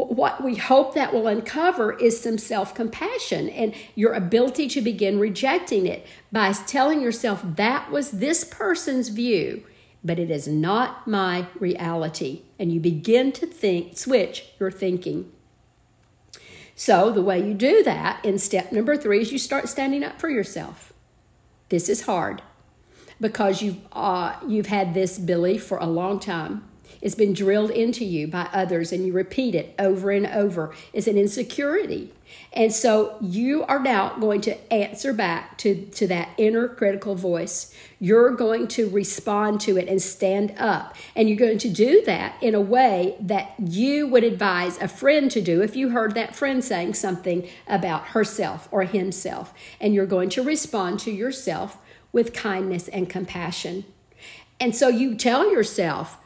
what 0.03 0.43
we 0.43 0.55
hope 0.55 0.93
that 0.93 1.13
will 1.13 1.27
uncover 1.27 1.93
is 1.93 2.19
some 2.19 2.37
self 2.37 2.75
compassion 2.75 3.49
and 3.49 3.73
your 3.95 4.13
ability 4.13 4.67
to 4.69 4.81
begin 4.81 5.19
rejecting 5.19 5.85
it 5.85 6.05
by 6.31 6.51
telling 6.51 7.01
yourself 7.01 7.41
that 7.43 7.89
was 7.91 8.11
this 8.11 8.43
person's 8.43 9.07
view, 9.09 9.63
but 10.03 10.19
it 10.19 10.29
is 10.29 10.47
not 10.47 11.07
my 11.07 11.47
reality. 11.59 12.41
And 12.59 12.73
you 12.73 12.81
begin 12.81 13.31
to 13.33 13.45
think, 13.45 13.97
switch 13.97 14.45
your 14.59 14.69
thinking. 14.69 15.31
So, 16.75 17.09
the 17.09 17.21
way 17.21 17.39
you 17.39 17.53
do 17.53 17.81
that 17.83 18.23
in 18.25 18.37
step 18.37 18.73
number 18.73 18.97
three 18.97 19.21
is 19.21 19.31
you 19.31 19.37
start 19.37 19.69
standing 19.69 20.03
up 20.03 20.19
for 20.19 20.27
yourself. 20.27 20.91
This 21.69 21.87
is 21.87 22.01
hard 22.01 22.41
because 23.21 23.61
you've, 23.61 23.77
uh, 23.93 24.35
you've 24.45 24.67
had 24.67 24.93
this 24.93 25.17
belief 25.17 25.63
for 25.63 25.77
a 25.77 25.85
long 25.85 26.19
time. 26.19 26.67
It's 27.05 27.13
been 27.13 27.33
drilled 27.33 27.69
into 27.69 28.03
you 28.03 28.27
by 28.27 28.49
others 28.51 28.91
and 28.91 29.05
you 29.05 29.13
repeat 29.13 29.53
it 29.53 29.75
over 29.77 30.09
and 30.09 30.25
over. 30.25 30.73
It's 30.91 31.05
an 31.05 31.19
insecurity. 31.19 32.11
And 32.51 32.73
so 32.73 33.15
you 33.21 33.63
are 33.65 33.77
now 33.77 34.17
going 34.17 34.41
to 34.41 34.73
answer 34.73 35.13
back 35.13 35.55
to, 35.59 35.85
to 35.85 36.07
that 36.07 36.29
inner 36.39 36.67
critical 36.67 37.13
voice. 37.13 37.71
You're 37.99 38.31
going 38.31 38.67
to 38.69 38.89
respond 38.89 39.61
to 39.61 39.77
it 39.77 39.87
and 39.87 40.01
stand 40.01 40.55
up. 40.57 40.95
And 41.15 41.29
you're 41.29 41.37
going 41.37 41.59
to 41.59 41.69
do 41.69 42.01
that 42.07 42.41
in 42.41 42.55
a 42.55 42.59
way 42.59 43.17
that 43.19 43.53
you 43.59 44.07
would 44.07 44.23
advise 44.23 44.81
a 44.81 44.87
friend 44.87 45.29
to 45.29 45.41
do 45.41 45.61
if 45.61 45.75
you 45.75 45.89
heard 45.89 46.15
that 46.15 46.35
friend 46.35 46.63
saying 46.63 46.95
something 46.95 47.47
about 47.67 48.07
herself 48.07 48.67
or 48.71 48.81
himself. 48.85 49.53
And 49.79 49.93
you're 49.93 50.07
going 50.07 50.29
to 50.29 50.41
respond 50.41 51.01
to 51.01 51.11
yourself 51.11 51.77
with 52.11 52.33
kindness 52.33 52.87
and 52.87 53.07
compassion. 53.07 53.85
And 54.59 54.75
so 54.75 54.87
you 54.87 55.13
tell 55.13 55.51
yourself, 55.51 56.17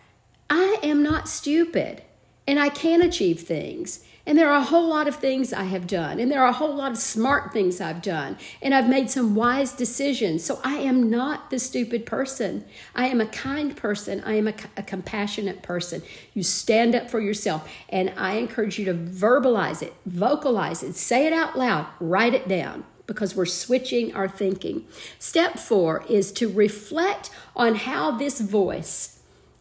I 0.49 0.79
am 0.83 1.03
not 1.03 1.27
stupid 1.27 2.03
and 2.49 2.59
I 2.59 2.69
can 2.69 3.03
achieve 3.03 3.41
things. 3.41 4.03
And 4.25 4.37
there 4.37 4.49
are 4.49 4.59
a 4.59 4.63
whole 4.63 4.87
lot 4.87 5.07
of 5.07 5.15
things 5.15 5.53
I 5.53 5.63
have 5.63 5.87
done, 5.87 6.19
and 6.19 6.31
there 6.31 6.43
are 6.43 6.49
a 6.49 6.53
whole 6.53 6.75
lot 6.75 6.91
of 6.91 6.97
smart 6.97 7.51
things 7.51 7.81
I've 7.81 8.01
done, 8.01 8.37
and 8.61 8.75
I've 8.75 8.87
made 8.87 9.09
some 9.09 9.33
wise 9.33 9.71
decisions. 9.71 10.43
So 10.43 10.59
I 10.63 10.75
am 10.75 11.09
not 11.09 11.49
the 11.49 11.57
stupid 11.57 12.05
person. 12.05 12.65
I 12.93 13.07
am 13.07 13.21
a 13.21 13.25
kind 13.25 13.75
person. 13.75 14.21
I 14.23 14.33
am 14.33 14.47
a, 14.47 14.53
a, 14.77 14.83
compassionate 14.83 15.63
person. 15.63 16.03
You 16.35 16.43
stand 16.43 16.93
up 16.93 17.09
for 17.09 17.19
yourself, 17.19 17.67
and 17.89 18.13
I 18.17 18.33
encourage 18.33 18.77
you 18.77 18.85
to 18.85 18.93
verbalize 18.93 19.81
it, 19.81 19.93
vocalize 20.05 20.83
it, 20.83 20.95
say 20.95 21.25
it 21.25 21.33
out 21.33 21.57
loud, 21.57 21.87
write 21.99 22.35
it 22.35 22.47
down 22.47 22.83
because 23.07 23.35
we're 23.35 23.45
switching 23.45 24.13
our 24.13 24.27
thinking. 24.27 24.85
Step 25.17 25.57
four 25.57 26.03
is 26.07 26.31
to 26.33 26.47
reflect 26.47 27.31
on 27.55 27.73
how 27.73 28.11
this 28.11 28.41
voice 28.41 29.18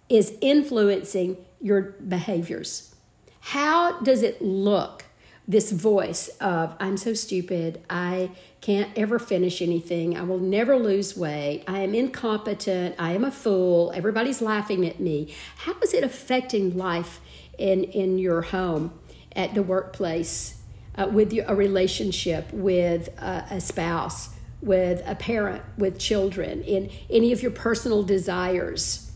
is 0.09 0.37
influencing 0.40 1.37
your 1.61 1.97
behaviors. 2.07 2.94
How 3.40 4.01
does 4.01 4.23
it 4.23 4.42
look? 4.42 5.05
This 5.47 5.73
voice 5.73 6.29
of, 6.42 6.77
I'm 6.79 6.99
so 6.99 7.14
stupid, 7.14 7.83
I 7.88 8.33
can't 8.61 8.90
ever 8.99 9.18
finish 9.18 9.62
anything, 9.62 10.14
I 10.14 10.23
will 10.23 10.38
never 10.38 10.77
lose 10.77 11.16
weight, 11.16 11.64
I 11.66 11.79
am 11.79 11.94
incompetent, 11.94 12.97
I 12.99 13.12
am 13.12 13.25
a 13.25 13.31
fool, 13.31 13.90
everybody's 13.94 14.42
laughing 14.42 14.87
at 14.87 15.01
me. 15.01 15.35
How 15.57 15.75
is 15.83 15.94
it 15.94 16.05
affecting 16.05 16.77
life 16.77 17.23
in, 17.57 17.85
in 17.85 18.18
your 18.18 18.42
home, 18.42 18.92
at 19.35 19.55
the 19.55 19.62
workplace, 19.62 20.61
uh, 20.97 21.09
with 21.11 21.33
your, 21.33 21.47
a 21.47 21.55
relationship 21.55 22.53
with 22.53 23.09
a 23.16 23.59
spouse, 23.59 24.35
with 24.61 25.03
a 25.07 25.14
parent, 25.14 25.62
with 25.79 25.99
children, 25.99 26.62
in 26.62 26.90
any 27.09 27.33
of 27.33 27.40
your 27.40 27.53
personal 27.53 28.03
desires? 28.03 29.08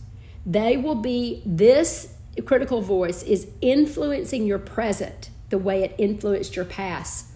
They 0.45 0.77
will 0.77 0.97
be, 0.97 1.43
this 1.47 2.15
critical 2.45 2.81
voice 2.81 3.23
is 3.23 3.49
influencing 3.61 4.47
your 4.47 4.59
present 4.59 5.31
the 5.51 5.59
way 5.59 5.83
it 5.83 5.95
influenced 5.99 6.57
your 6.57 6.65
past. 6.65 7.27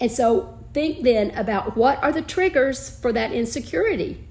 And 0.00 0.10
so 0.10 0.58
think 0.72 1.02
then 1.02 1.30
about 1.32 1.76
what 1.76 2.02
are 2.02 2.12
the 2.12 2.22
triggers 2.22 2.90
for 2.98 3.12
that 3.12 3.32
insecurity? 3.32 4.26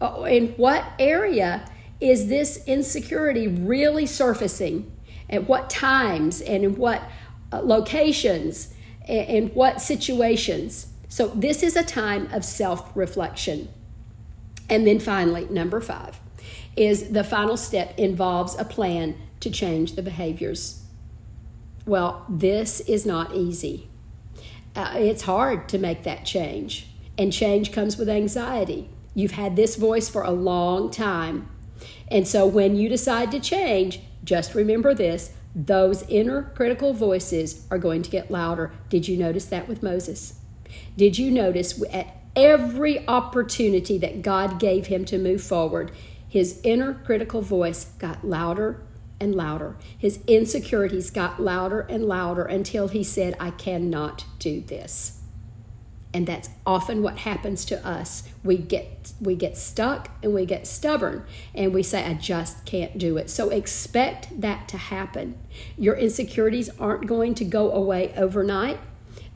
Uh, 0.00 0.22
in 0.22 0.48
what 0.50 0.84
area 0.98 1.68
is 2.00 2.28
this 2.28 2.64
insecurity 2.66 3.48
really 3.48 4.06
surfacing? 4.06 4.92
At 5.28 5.48
what 5.48 5.68
times 5.68 6.40
and 6.40 6.62
in 6.62 6.76
what 6.76 7.02
uh, 7.52 7.60
locations 7.62 8.72
and, 9.08 9.52
what 9.54 9.80
situations? 9.80 10.88
So, 11.08 11.28
this 11.28 11.62
is 11.62 11.76
a 11.76 11.82
time 11.82 12.28
of 12.32 12.44
self 12.44 12.90
reflection. 12.96 13.68
And 14.68 14.86
then 14.86 14.98
finally, 14.98 15.46
number 15.46 15.80
five 15.80 16.20
is 16.76 17.10
the 17.10 17.24
final 17.24 17.56
step 17.56 17.98
involves 17.98 18.56
a 18.58 18.64
plan 18.64 19.16
to 19.40 19.50
change 19.50 19.94
the 19.94 20.02
behaviors. 20.02 20.82
Well, 21.86 22.24
this 22.28 22.80
is 22.80 23.06
not 23.06 23.34
easy. 23.34 23.88
Uh, 24.74 24.92
it's 24.96 25.22
hard 25.22 25.68
to 25.70 25.78
make 25.78 26.02
that 26.02 26.26
change, 26.26 26.88
and 27.16 27.32
change 27.32 27.72
comes 27.72 27.96
with 27.96 28.08
anxiety. 28.08 28.90
You've 29.14 29.32
had 29.32 29.56
this 29.56 29.76
voice 29.76 30.08
for 30.08 30.22
a 30.22 30.30
long 30.30 30.90
time. 30.90 31.48
And 32.08 32.28
so 32.28 32.46
when 32.46 32.76
you 32.76 32.88
decide 32.88 33.30
to 33.32 33.40
change, 33.40 34.00
just 34.24 34.54
remember 34.54 34.94
this 34.94 35.32
those 35.54 36.02
inner 36.10 36.42
critical 36.54 36.92
voices 36.92 37.66
are 37.70 37.78
going 37.78 38.02
to 38.02 38.10
get 38.10 38.30
louder. 38.30 38.72
Did 38.90 39.08
you 39.08 39.16
notice 39.16 39.46
that 39.46 39.66
with 39.66 39.82
Moses? 39.82 40.38
Did 40.98 41.16
you 41.16 41.30
notice 41.30 41.82
at 41.94 42.14
every 42.36 43.08
opportunity 43.08 43.96
that 43.96 44.20
God 44.20 44.60
gave 44.60 44.88
him 44.88 45.06
to 45.06 45.16
move 45.16 45.42
forward, 45.42 45.92
his 46.28 46.60
inner 46.64 46.94
critical 46.94 47.42
voice 47.42 47.84
got 47.98 48.26
louder 48.26 48.82
and 49.20 49.34
louder. 49.34 49.76
His 49.96 50.20
insecurities 50.26 51.10
got 51.10 51.40
louder 51.40 51.80
and 51.80 52.04
louder 52.04 52.44
until 52.44 52.88
he 52.88 53.02
said, 53.02 53.36
I 53.40 53.50
cannot 53.50 54.24
do 54.38 54.60
this. 54.60 55.20
And 56.12 56.26
that's 56.26 56.48
often 56.64 57.02
what 57.02 57.18
happens 57.18 57.64
to 57.66 57.86
us. 57.86 58.22
We 58.42 58.56
get 58.56 59.12
we 59.20 59.34
get 59.34 59.56
stuck 59.56 60.10
and 60.22 60.32
we 60.32 60.46
get 60.46 60.66
stubborn 60.66 61.24
and 61.54 61.74
we 61.74 61.82
say 61.82 62.04
I 62.04 62.14
just 62.14 62.64
can't 62.64 62.96
do 62.96 63.18
it. 63.18 63.28
So 63.28 63.50
expect 63.50 64.40
that 64.40 64.66
to 64.68 64.78
happen. 64.78 65.38
Your 65.76 65.94
insecurities 65.94 66.70
aren't 66.80 67.06
going 67.06 67.34
to 67.34 67.44
go 67.44 67.70
away 67.70 68.14
overnight 68.16 68.78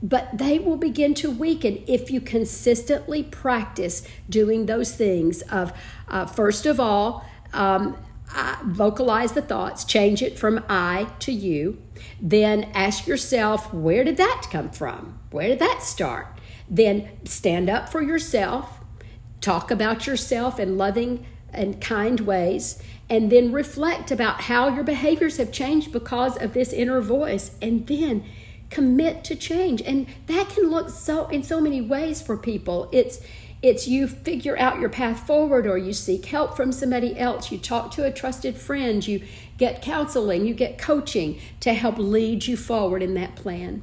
but 0.02 0.30
they 0.36 0.58
will 0.58 0.76
begin 0.76 1.14
to 1.14 1.30
weaken 1.30 1.82
if 1.86 2.10
you 2.10 2.20
consistently 2.20 3.22
practice 3.22 4.06
doing 4.28 4.66
those 4.66 4.94
things 4.94 5.42
of 5.42 5.72
uh, 6.08 6.26
first 6.26 6.66
of 6.66 6.80
all 6.80 7.24
um, 7.52 7.96
uh, 8.34 8.56
vocalize 8.64 9.32
the 9.32 9.42
thoughts 9.42 9.84
change 9.84 10.22
it 10.22 10.38
from 10.38 10.64
i 10.68 11.06
to 11.18 11.32
you 11.32 11.82
then 12.20 12.64
ask 12.74 13.06
yourself 13.06 13.72
where 13.74 14.04
did 14.04 14.16
that 14.16 14.46
come 14.50 14.70
from? 14.70 15.18
Where 15.30 15.48
did 15.48 15.58
that 15.58 15.82
start? 15.82 16.40
Then 16.68 17.08
stand 17.24 17.68
up 17.68 17.88
for 17.88 18.02
yourself 18.02 18.80
talk 19.40 19.70
about 19.70 20.06
yourself 20.06 20.60
in 20.60 20.76
loving 20.76 21.24
and 21.52 21.80
kind 21.80 22.20
ways 22.20 22.80
and 23.08 23.32
then 23.32 23.50
reflect 23.50 24.10
about 24.10 24.42
how 24.42 24.68
your 24.68 24.84
behaviors 24.84 25.38
have 25.38 25.50
changed 25.50 25.90
because 25.92 26.36
of 26.36 26.52
this 26.52 26.72
inner 26.72 27.00
voice 27.00 27.52
and 27.60 27.86
then 27.86 28.24
commit 28.70 29.24
to 29.24 29.36
change. 29.36 29.82
And 29.82 30.06
that 30.26 30.48
can 30.48 30.70
look 30.70 30.88
so 30.90 31.28
in 31.28 31.42
so 31.42 31.60
many 31.60 31.80
ways 31.80 32.22
for 32.22 32.36
people. 32.36 32.88
It's 32.92 33.20
it's 33.62 33.86
you 33.86 34.08
figure 34.08 34.58
out 34.58 34.80
your 34.80 34.88
path 34.88 35.26
forward 35.26 35.66
or 35.66 35.76
you 35.76 35.92
seek 35.92 36.24
help 36.24 36.56
from 36.56 36.72
somebody 36.72 37.18
else. 37.18 37.52
You 37.52 37.58
talk 37.58 37.90
to 37.92 38.04
a 38.06 38.10
trusted 38.10 38.56
friend. 38.56 39.06
You 39.06 39.22
get 39.58 39.82
counseling. 39.82 40.46
You 40.46 40.54
get 40.54 40.78
coaching 40.78 41.38
to 41.60 41.74
help 41.74 41.98
lead 41.98 42.46
you 42.46 42.56
forward 42.56 43.02
in 43.02 43.14
that 43.14 43.36
plan. 43.36 43.82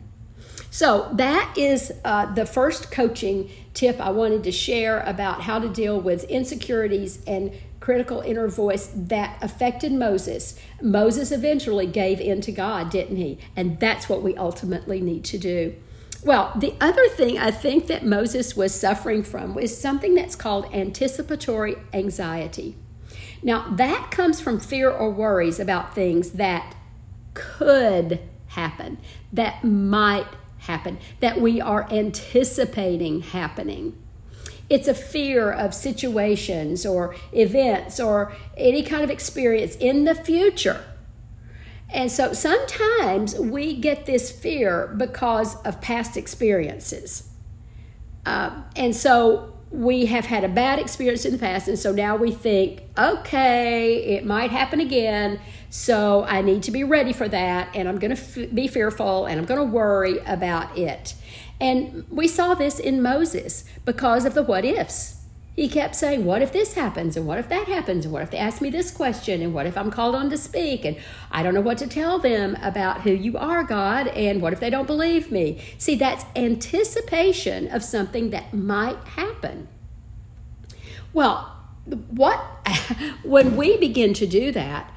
So, 0.70 1.10
that 1.14 1.56
is 1.58 1.92
uh, 2.04 2.34
the 2.34 2.46
first 2.46 2.92
coaching 2.92 3.50
tip 3.74 4.02
I 4.02 4.10
wanted 4.10 4.44
to 4.44 4.52
share 4.52 5.02
about 5.02 5.42
how 5.42 5.60
to 5.60 5.70
deal 5.70 6.00
with 6.00 6.24
insecurities 6.26 7.24
and 7.26 7.52
critical 7.80 8.22
inner 8.22 8.48
voice 8.48 8.92
that 8.96 9.38
affected 9.42 9.92
Moses. 9.92 10.60
Moses 10.82 11.32
eventually 11.32 11.88
gave 11.88 12.20
in 12.20 12.42
to 12.42 12.52
God, 12.52 12.90
didn't 12.90 13.18
he? 13.18 13.38
And 13.56 13.80
that's 13.80 14.10
what 14.10 14.24
we 14.24 14.36
ultimately 14.36 15.02
need 15.02 15.24
to 15.26 15.38
do. 15.38 15.76
Well, 16.24 16.52
the 16.56 16.74
other 16.82 17.08
thing 17.10 17.38
I 17.38 17.52
think 17.52 17.88
that 17.88 18.06
Moses 18.06 18.56
was 18.56 18.74
suffering 18.74 19.24
from 19.24 19.54
was 19.54 19.80
something 19.80 20.16
that's 20.16 20.36
called 20.36 20.74
anticipatory 20.74 21.76
anxiety. 21.94 22.76
Now, 23.44 23.70
that 23.70 24.10
comes 24.10 24.42
from 24.42 24.60
fear 24.60 24.90
or 24.90 25.12
worries 25.12 25.60
about 25.60 25.94
things 25.94 26.32
that 26.32 26.76
could 27.34 28.20
happen, 28.48 28.98
that 29.32 29.64
might 29.64 30.26
happen, 30.60 30.98
that 31.20 31.40
we 31.40 31.62
are 31.62 31.88
anticipating 31.92 33.22
happening. 33.22 33.96
It's 34.70 34.88
a 34.88 34.94
fear 34.94 35.52
of 35.52 35.74
situations 35.74 36.86
or 36.86 37.16
events 37.32 38.00
or 38.00 38.34
any 38.58 38.84
kind 38.84 39.04
of 39.04 39.10
experience 39.10 39.76
in 39.76 40.04
the 40.04 40.16
future. 40.16 40.84
And 41.90 42.12
so 42.12 42.34
sometimes 42.34 43.40
we 43.40 43.78
get 43.78 44.06
this 44.06 44.30
fear 44.30 44.94
because 44.98 45.56
of 45.62 45.80
past 45.80 46.18
experiences. 46.18 47.30
Uh, 48.26 48.62
and 48.76 48.94
so 48.94 49.54
we 49.72 50.06
have 50.06 50.26
had 50.26 50.44
a 50.44 50.50
bad 50.50 50.80
experience 50.80 51.26
in 51.26 51.32
the 51.32 51.38
past, 51.38 51.68
and 51.68 51.78
so 51.78 51.92
now 51.92 52.16
we 52.16 52.32
think, 52.32 52.84
okay, 52.98 54.16
it 54.16 54.26
might 54.26 54.52
happen 54.52 54.80
again, 54.80 55.40
so 55.70 56.24
I 56.24 56.42
need 56.42 56.64
to 56.64 56.72
be 56.72 56.84
ready 56.84 57.14
for 57.14 57.28
that, 57.28 57.76
and 57.76 57.88
I'm 57.88 58.00
going 58.00 58.16
to 58.16 58.22
f- 58.44 58.54
be 58.54 58.68
fearful 58.68 59.26
and 59.26 59.40
I'm 59.40 59.46
going 59.46 59.60
to 59.60 59.66
worry 59.66 60.20
about 60.20 60.78
it. 60.78 61.16
And 61.60 62.06
we 62.10 62.28
saw 62.28 62.54
this 62.54 62.80
in 62.80 63.02
Moses 63.02 63.64
because 63.86 64.26
of 64.26 64.34
the 64.34 64.44
what 64.44 64.66
ifs. 64.66 65.18
He 65.56 65.68
kept 65.68 65.96
saying, 65.96 66.24
What 66.24 66.44
if 66.44 66.54
this 66.54 66.76
happens? 66.76 67.18
And 67.18 67.26
what 67.26 67.40
if 67.40 67.50
that 67.50 67.68
happens? 67.68 68.06
And 68.06 68.14
what 68.14 68.22
if 68.22 68.30
they 68.30 68.38
ask 68.38 68.62
me 68.62 68.70
this 68.70 68.92
question? 68.92 69.42
And 69.42 69.56
what 69.56 69.66
if 69.66 69.76
I'm 69.76 69.90
called 69.90 70.14
on 70.14 70.30
to 70.30 70.38
speak? 70.38 70.86
And 70.86 70.98
I 71.32 71.42
don't 71.42 71.56
know 71.56 71.62
what 71.62 71.80
to 71.80 71.88
tell 71.88 72.20
them 72.20 72.56
about 72.62 73.02
who 73.02 73.12
you 73.12 73.38
are, 73.40 73.64
God. 73.64 74.08
And 74.10 74.40
what 74.40 74.54
if 74.54 74.60
they 74.60 74.70
don't 74.70 74.86
believe 74.86 75.32
me? 75.32 75.60
See, 75.80 75.96
that's 75.96 76.26
anticipation 76.36 77.68
of 77.70 77.84
something 77.84 78.30
that 78.30 78.54
might 78.54 79.00
happen. 79.00 79.68
Well, 81.12 81.56
what 81.86 82.40
when 83.24 83.58
we 83.58 83.78
begin 83.78 84.14
to 84.14 84.28
do 84.28 84.52
that, 84.52 84.94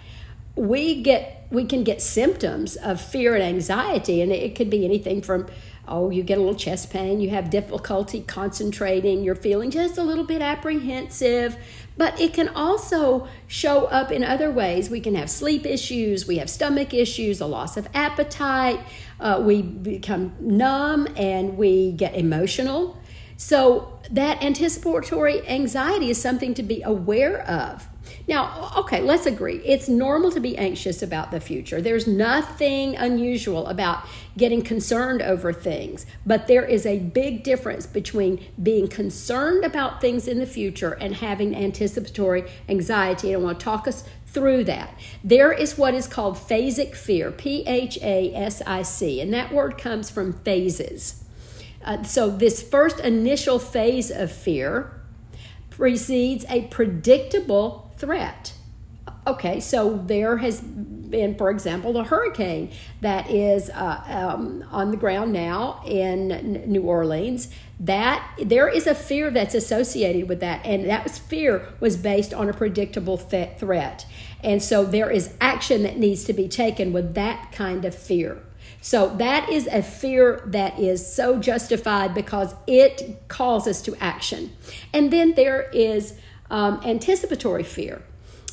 we 0.56 1.02
get 1.02 1.46
we 1.50 1.64
can 1.64 1.84
get 1.84 2.02
symptoms 2.02 2.76
of 2.76 3.00
fear 3.00 3.34
and 3.34 3.42
anxiety, 3.42 4.20
and 4.20 4.30
it 4.30 4.54
could 4.54 4.68
be 4.68 4.84
anything 4.84 5.22
from 5.22 5.46
oh, 5.91 6.11
you 6.11 6.22
get 6.22 6.38
a 6.38 6.41
little 6.41 6.55
chest 6.55 6.91
pain, 6.91 7.20
you 7.20 7.30
have 7.30 7.51
difficulty 7.51 8.22
concentrating, 8.22 9.22
you're 9.22 9.34
feeling 9.34 9.70
just 9.70 9.99
a 9.99 10.03
little 10.03 10.24
bit 10.24 10.41
apprehensive. 10.41 11.57
But 11.97 12.18
it 12.18 12.32
can 12.32 12.49
also 12.49 13.28
show 13.47 13.84
up 13.86 14.11
in 14.11 14.24
other 14.24 14.51
ways. 14.51 14.88
We 14.88 15.01
can 15.01 15.14
have 15.16 15.28
sleep 15.28 15.66
issues, 15.66 16.26
we 16.26 16.38
have 16.38 16.49
stomach 16.49 16.95
issues, 16.95 17.41
a 17.41 17.47
loss 17.47 17.76
of 17.76 17.88
appetite, 17.93 18.80
uh, 19.20 19.43
we 19.45 19.61
become 19.61 20.32
numb 20.41 21.09
and 21.16 21.59
we 21.59 21.93
get 21.93 22.14
emotional. 22.14 22.97
So, 23.36 23.99
that 24.11 24.43
anticipatory 24.43 25.47
anxiety 25.49 26.11
is 26.11 26.20
something 26.20 26.55
to 26.55 26.62
be 26.62 26.82
aware 26.82 27.41
of. 27.43 27.89
Now, 28.30 28.70
okay, 28.76 29.00
let's 29.00 29.26
agree. 29.26 29.56
It's 29.64 29.88
normal 29.88 30.30
to 30.30 30.38
be 30.38 30.56
anxious 30.56 31.02
about 31.02 31.32
the 31.32 31.40
future. 31.40 31.82
There's 31.82 32.06
nothing 32.06 32.94
unusual 32.94 33.66
about 33.66 34.06
getting 34.38 34.62
concerned 34.62 35.20
over 35.20 35.52
things, 35.52 36.06
but 36.24 36.46
there 36.46 36.64
is 36.64 36.86
a 36.86 37.00
big 37.00 37.42
difference 37.42 37.86
between 37.86 38.46
being 38.62 38.86
concerned 38.86 39.64
about 39.64 40.00
things 40.00 40.28
in 40.28 40.38
the 40.38 40.46
future 40.46 40.92
and 40.92 41.16
having 41.16 41.56
anticipatory 41.56 42.48
anxiety. 42.68 43.32
And 43.32 43.42
I 43.42 43.44
want 43.44 43.58
to 43.58 43.64
talk 43.64 43.88
us 43.88 44.04
through 44.26 44.62
that. 44.62 44.94
There 45.24 45.52
is 45.52 45.76
what 45.76 45.94
is 45.94 46.06
called 46.06 46.36
phasic 46.36 46.94
fear, 46.94 47.32
P 47.32 47.64
H 47.66 47.98
A 48.00 48.32
S 48.32 48.62
I 48.64 48.82
C, 48.82 49.20
and 49.20 49.34
that 49.34 49.52
word 49.52 49.76
comes 49.76 50.08
from 50.08 50.34
phases. 50.34 51.24
Uh, 51.84 52.04
so, 52.04 52.30
this 52.30 52.62
first 52.62 53.00
initial 53.00 53.58
phase 53.58 54.08
of 54.12 54.30
fear 54.30 54.99
precedes 55.80 56.44
a 56.50 56.60
predictable 56.66 57.90
threat. 57.96 58.52
Okay, 59.26 59.60
so 59.60 59.96
there 59.96 60.36
has 60.36 60.60
been, 60.60 61.34
for 61.36 61.48
example, 61.48 61.96
a 61.96 62.04
hurricane 62.04 62.70
that 63.00 63.30
is 63.30 63.70
uh, 63.70 64.02
um, 64.06 64.62
on 64.70 64.90
the 64.90 64.98
ground 64.98 65.32
now 65.32 65.82
in 65.86 66.70
New 66.70 66.82
Orleans. 66.82 67.48
That 67.78 68.30
there 68.38 68.68
is 68.68 68.86
a 68.86 68.94
fear 68.94 69.30
that's 69.30 69.54
associated 69.54 70.28
with 70.28 70.40
that, 70.40 70.66
and 70.66 70.86
that 70.86 71.04
was, 71.04 71.18
fear 71.18 71.68
was 71.80 71.96
based 71.96 72.34
on 72.34 72.50
a 72.50 72.52
predictable 72.52 73.16
th- 73.16 73.58
threat. 73.58 74.04
And 74.44 74.62
so 74.62 74.84
there 74.84 75.10
is 75.10 75.32
action 75.40 75.82
that 75.84 75.96
needs 75.96 76.24
to 76.24 76.34
be 76.34 76.46
taken 76.46 76.92
with 76.92 77.14
that 77.14 77.52
kind 77.52 77.86
of 77.86 77.94
fear. 77.94 78.42
So 78.80 79.14
that 79.16 79.50
is 79.50 79.66
a 79.66 79.82
fear 79.82 80.42
that 80.46 80.78
is 80.78 81.12
so 81.12 81.38
justified 81.38 82.14
because 82.14 82.54
it 82.66 83.28
calls 83.28 83.66
us 83.66 83.82
to 83.82 83.94
action. 83.96 84.56
And 84.92 85.12
then 85.12 85.34
there 85.34 85.68
is 85.70 86.18
um, 86.50 86.80
anticipatory 86.84 87.62
fear. 87.62 88.02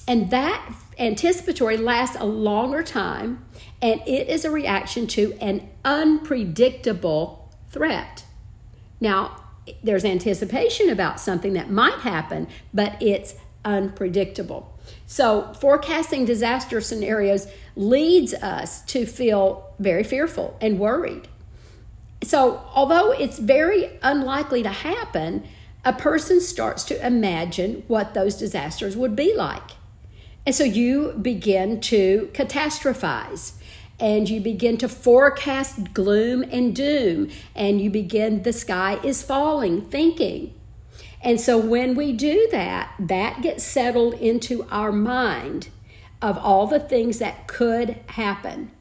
And 0.08 0.30
that 0.32 0.74
anticipatory 0.98 1.78
lasts 1.78 2.16
a 2.18 2.26
longer 2.26 2.82
time, 2.82 3.46
and 3.82 4.02
it 4.08 4.30
is 4.30 4.46
a 4.46 4.52
reaction 4.52 5.06
to 5.08 5.34
an 5.42 5.70
unpredictable 5.84 7.52
threat. 7.70 8.24
Now, 9.00 9.44
there's 9.84 10.06
anticipation 10.06 10.90
about 10.90 11.20
something 11.20 11.54
that 11.54 11.70
might 11.70 12.00
happen, 12.00 12.48
but 12.74 13.02
it's 13.02 13.36
unpredictable. 13.66 14.77
So, 15.06 15.54
forecasting 15.54 16.26
disaster 16.26 16.82
scenarios 16.82 17.48
leads 17.76 18.34
us 18.34 18.82
to 18.86 19.06
feel 19.06 19.74
very 19.80 20.04
fearful 20.04 20.58
and 20.60 20.80
worried. 20.80 21.28
So, 22.24 22.64
although 22.74 23.12
it's 23.12 23.40
very 23.40 24.00
unlikely 24.02 24.64
to 24.64 24.70
happen, 24.70 25.44
a 25.86 25.94
person 25.94 26.42
starts 26.42 26.84
to 26.86 27.06
imagine 27.06 27.84
what 27.88 28.14
those 28.14 28.36
disasters 28.36 28.98
would 28.98 29.16
be 29.16 29.34
like. 29.34 29.72
And 30.46 30.56
so 30.56 30.64
you 30.64 31.14
begin 31.22 31.82
to 31.82 32.30
catastrophize 32.34 33.54
and 34.00 34.30
you 34.30 34.40
begin 34.40 34.78
to 34.78 34.90
forecast 34.90 35.94
gloom 35.94 36.44
and 36.44 36.76
doom 36.76 37.30
and 37.56 37.82
you 37.82 37.90
begin 37.90 38.44
the 38.44 38.54
sky 38.54 39.00
is 39.04 39.24
falling 39.24 39.82
thinking. 39.82 40.54
And 41.22 41.40
so 41.42 41.58
when 41.58 41.96
we 41.96 42.14
do 42.14 42.48
that, 42.52 42.94
that 43.00 43.42
gets 43.42 43.64
settled 43.64 44.14
into 44.16 44.68
our 44.70 44.92
mind 44.92 45.70
of 46.22 46.38
all 46.38 46.68
the 46.68 46.80
things 46.80 47.20
that 47.20 47.48
could 47.48 48.00
happen, 48.08 48.72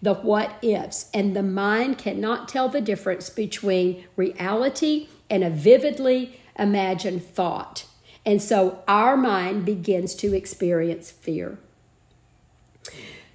the 0.00 0.14
what 0.14 0.58
ifs. 0.62 1.10
And 1.12 1.34
the 1.34 1.42
mind 1.42 1.98
cannot 1.98 2.48
tell 2.48 2.68
the 2.68 2.80
difference 2.80 3.30
between 3.30 4.04
reality 4.16 5.08
and 5.28 5.42
a 5.42 5.50
vividly 5.50 6.40
imagined 6.58 7.24
thought. 7.24 7.86
And 8.24 8.40
so 8.40 8.82
our 8.86 9.16
mind 9.16 9.64
begins 9.64 10.14
to 10.16 10.34
experience 10.34 11.10
fear. 11.10 11.58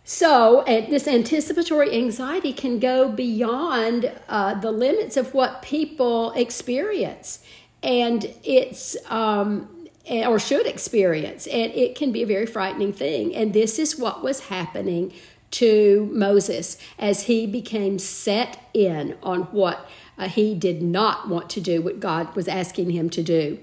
So, 0.09 0.63
this 0.65 1.05
anticipatory 1.05 1.91
anxiety 1.91 2.53
can 2.53 2.79
go 2.79 3.09
beyond 3.09 4.09
uh, 4.29 4.53
the 4.53 4.71
limits 4.71 5.17
of 5.17 5.33
what 5.33 5.61
people 5.61 6.31
experience, 6.31 7.43
and 7.87 8.31
it's 8.43 8.97
um, 9.09 9.69
or 10.09 10.39
should 10.39 10.67
experience, 10.67 11.47
and 11.47 11.71
it 11.71 11.95
can 11.95 12.11
be 12.11 12.21
a 12.21 12.25
very 12.25 12.45
frightening 12.45 12.93
thing. 12.93 13.33
And 13.33 13.53
this 13.53 13.79
is 13.79 13.97
what 13.97 14.21
was 14.21 14.41
happening 14.47 15.13
to 15.51 16.09
Moses 16.11 16.77
as 16.99 17.23
he 17.23 17.47
became 17.47 17.97
set 17.97 18.69
in 18.73 19.17
on 19.23 19.43
what 19.43 19.89
uh, 20.17 20.27
he 20.27 20.53
did 20.53 20.81
not 20.81 21.29
want 21.29 21.49
to 21.51 21.61
do, 21.61 21.81
what 21.81 21.99
God 21.99 22.35
was 22.35 22.47
asking 22.47 22.89
him 22.89 23.09
to 23.11 23.23
do. 23.23 23.57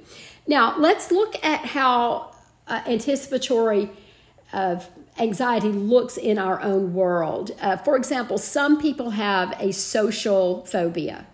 Now, 0.47 0.79
let's 0.79 1.11
look 1.11 1.43
at 1.45 1.66
how 1.66 2.35
uh, 2.66 2.81
anticipatory 2.87 3.91
of 4.53 4.89
anxiety 5.18 5.68
looks 5.68 6.16
in 6.16 6.39
our 6.39 6.61
own 6.62 6.95
world. 6.95 7.51
Uh, 7.61 7.77
for 7.77 7.97
example, 7.97 8.39
some 8.39 8.81
people 8.81 9.11
have 9.11 9.55
a 9.61 9.72
social 9.72 10.64
phobia. 10.64 11.27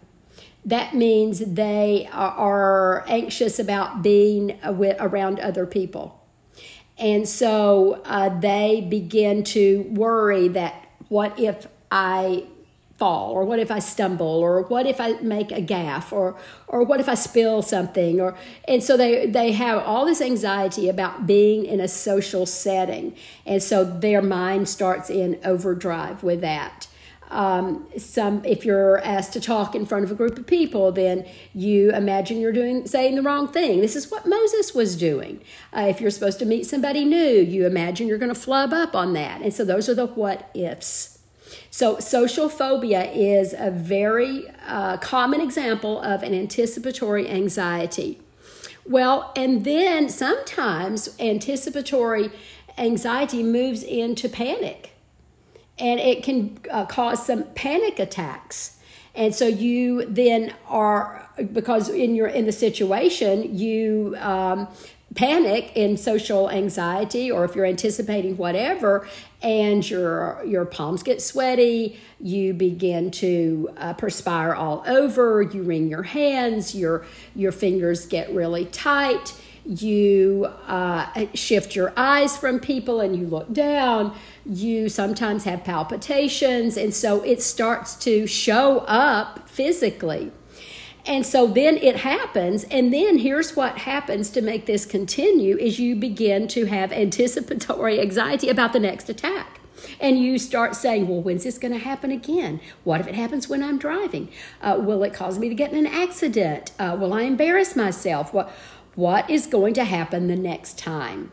That 0.65 0.95
means 0.95 1.39
they 1.41 2.09
are 2.13 3.05
anxious 3.09 3.59
about 3.59 4.03
being 4.03 4.59
with, 4.65 4.97
around 5.01 5.41
other 5.41 5.67
people. 5.67 6.21
And 6.99 7.27
so 7.27 8.03
uh, 8.05 8.29
they 8.41 8.87
begin 8.89 9.43
to 9.45 9.83
worry 9.91 10.49
that 10.49 10.87
what 11.09 11.39
if 11.41 11.67
I 11.91 12.45
fall 13.01 13.31
or 13.31 13.47
what 13.47 13.59
if 13.59 13.71
i 13.71 13.79
stumble 13.79 14.27
or 14.27 14.61
what 14.65 14.87
if 14.87 15.01
i 15.01 15.13
make 15.23 15.51
a 15.51 15.63
gaffe 15.63 16.13
or 16.13 16.37
or 16.69 16.85
what 16.85 17.01
if 17.01 17.09
i 17.09 17.15
spill 17.15 17.63
something 17.63 18.21
or 18.21 18.37
and 18.69 18.83
so 18.85 18.95
they 18.95 19.25
they 19.25 19.53
have 19.53 19.83
all 19.85 20.05
this 20.05 20.21
anxiety 20.21 20.87
about 20.87 21.27
being 21.27 21.65
in 21.65 21.81
a 21.81 21.89
social 21.89 22.45
setting 22.45 23.17
and 23.47 23.63
so 23.63 23.85
their 23.85 24.21
mind 24.21 24.69
starts 24.69 25.09
in 25.09 25.41
overdrive 25.45 26.23
with 26.23 26.43
that 26.43 26.89
Um, 27.31 27.87
some, 27.97 28.45
if 28.45 28.65
you're 28.65 28.99
asked 28.99 29.33
to 29.35 29.41
talk 29.41 29.75
in 29.75 29.87
front 29.87 30.05
of 30.05 30.11
a 30.11 30.15
group 30.15 30.37
of 30.39 30.47
people, 30.47 30.91
then 30.91 31.27
you 31.55 31.91
imagine 31.93 32.41
you're 32.41 32.53
doing 32.53 32.87
saying 32.87 33.15
the 33.15 33.23
wrong 33.23 33.47
thing. 33.49 33.81
This 33.81 33.95
is 33.95 34.11
what 34.11 34.27
Moses 34.27 34.75
was 34.75 34.97
doing. 34.97 35.41
Uh, 35.73 35.87
if 35.89 36.01
you're 36.01 36.11
supposed 36.11 36.39
to 36.41 36.45
meet 36.47 36.67
somebody 36.67 37.05
new, 37.05 37.41
you 37.41 37.67
imagine 37.67 38.09
you're 38.09 38.19
going 38.19 38.35
to 38.35 38.41
flub 38.41 38.73
up 38.73 38.97
on 38.97 39.13
that. 39.13 39.43
And 39.43 39.55
so 39.55 39.65
those 39.65 39.89
are 39.89 39.95
the 39.95 40.07
what 40.07 40.51
ifs. 40.55 41.19
So, 41.71 41.99
social 41.99 42.49
phobia 42.49 43.11
is 43.13 43.55
a 43.57 43.71
very 43.71 44.47
uh, 44.67 44.97
common 44.99 45.41
example 45.41 46.01
of 46.01 46.23
an 46.23 46.35
anticipatory 46.35 47.29
anxiety. 47.29 48.21
Well, 48.87 49.33
and 49.37 49.65
then 49.65 50.09
sometimes 50.09 51.17
anticipatory 51.21 52.31
anxiety 52.79 53.43
moves 53.43 53.83
into 53.83 54.29
panic 54.29 54.90
and 55.81 55.99
it 56.01 56.23
can 56.23 56.59
uh, 56.71 56.85
cause 56.87 57.25
some 57.25 57.45
panic 57.55 57.99
attacks. 57.99 58.77
And 59.15 59.35
so 59.35 59.47
you 59.47 60.07
then 60.07 60.55
are 60.69 61.29
because 61.53 61.89
in 61.89 62.15
your 62.15 62.29
in 62.29 62.47
the 62.47 62.53
situation 62.53 63.57
you 63.57 64.15
um, 64.19 64.69
panic 65.15 65.73
and 65.75 65.99
social 65.99 66.49
anxiety 66.51 67.31
or 67.31 67.45
if 67.45 67.57
you're 67.57 67.65
anticipating 67.65 68.37
whatever 68.37 69.09
and 69.43 69.89
your 69.89 70.41
your 70.47 70.65
palms 70.65 71.03
get 71.03 71.21
sweaty 71.21 71.99
you 72.21 72.55
begin 72.55 73.11
to 73.11 73.69
uh, 73.79 73.93
perspire 73.95 74.55
all 74.55 74.85
over 74.87 75.43
you 75.43 75.63
wring 75.63 75.89
your 75.89 76.05
hands 76.05 76.77
your 76.77 77.05
your 77.35 77.51
fingers 77.51 78.07
get 78.07 78.31
really 78.33 78.67
tight 78.67 79.35
you 79.65 80.49
uh, 80.67 81.27
shift 81.35 81.77
your 81.77 81.93
eyes 81.97 82.37
from 82.37 82.59
people 82.61 83.01
and 83.01 83.17
you 83.17 83.27
look 83.27 83.53
down 83.53 84.15
you 84.47 84.89
sometimes 84.89 85.45
have 85.45 85.63
palpitations 85.65 86.77
and 86.77 86.95
so 86.95 87.23
it 87.23 87.43
starts 87.43 87.95
to 87.95 88.27
show 88.27 88.79
up 88.81 89.49
physically 89.49 90.33
and 91.07 91.25
so 91.25 91.47
then 91.47 91.77
it 91.79 91.97
happens, 91.97 92.65
and 92.65 92.93
then 92.93 93.19
here's 93.19 93.57
what 93.57 93.79
happens 93.79 94.31
to 94.31 94.43
make 94.43 94.67
this 94.67 94.85
continue 94.85 95.57
is 95.57 95.79
you 95.79 95.97
begin 95.97 96.47
to 96.49 96.67
have 96.67 96.93
anticipatory 96.93 98.01
anxiety 98.01 98.49
about 98.49 98.73
the 98.73 98.81
next 98.81 99.09
attack. 99.09 99.61
And 99.99 100.19
you 100.19 100.39
start 100.39 100.77
saying, 100.77 101.09
well, 101.09 101.23
when's 101.23 101.45
this 101.45 101.57
going 101.57 101.73
to 101.73 101.79
happen 101.79 102.11
again? 102.11 102.61
What 102.85 103.01
if 103.01 103.07
it 103.07 103.15
happens 103.15 103.49
when 103.49 103.63
I'm 103.63 103.79
driving? 103.79 104.29
Uh, 104.61 104.77
will 104.79 105.03
it 105.03 105.15
cause 105.15 105.39
me 105.39 105.49
to 105.49 105.55
get 105.55 105.73
in 105.73 105.79
an 105.79 105.87
accident? 105.87 106.73
Uh, 106.79 106.97
will 107.01 107.15
I 107.15 107.23
embarrass 107.23 107.75
myself? 107.75 108.35
What, 108.35 108.53
what 109.01 109.31
is 109.31 109.47
going 109.47 109.73
to 109.75 109.85
happen 109.85 110.29
the 110.29 110.37
next 110.37 110.79
time? 110.79 111.33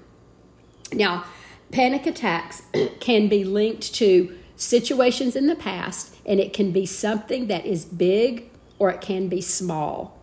Now, 0.93 1.25
panic 1.69 2.07
attacks 2.07 2.61
can 3.01 3.27
be 3.27 3.43
linked 3.43 3.93
to 3.95 4.37
situations 4.55 5.35
in 5.35 5.47
the 5.47 5.55
past, 5.55 6.15
and 6.25 6.39
it 6.39 6.53
can 6.53 6.71
be 6.71 6.85
something 6.85 7.47
that 7.47 7.65
is 7.65 7.83
big 7.83 8.49
or 8.79 8.89
it 8.89 9.01
can 9.01 9.27
be 9.27 9.41
small. 9.41 10.17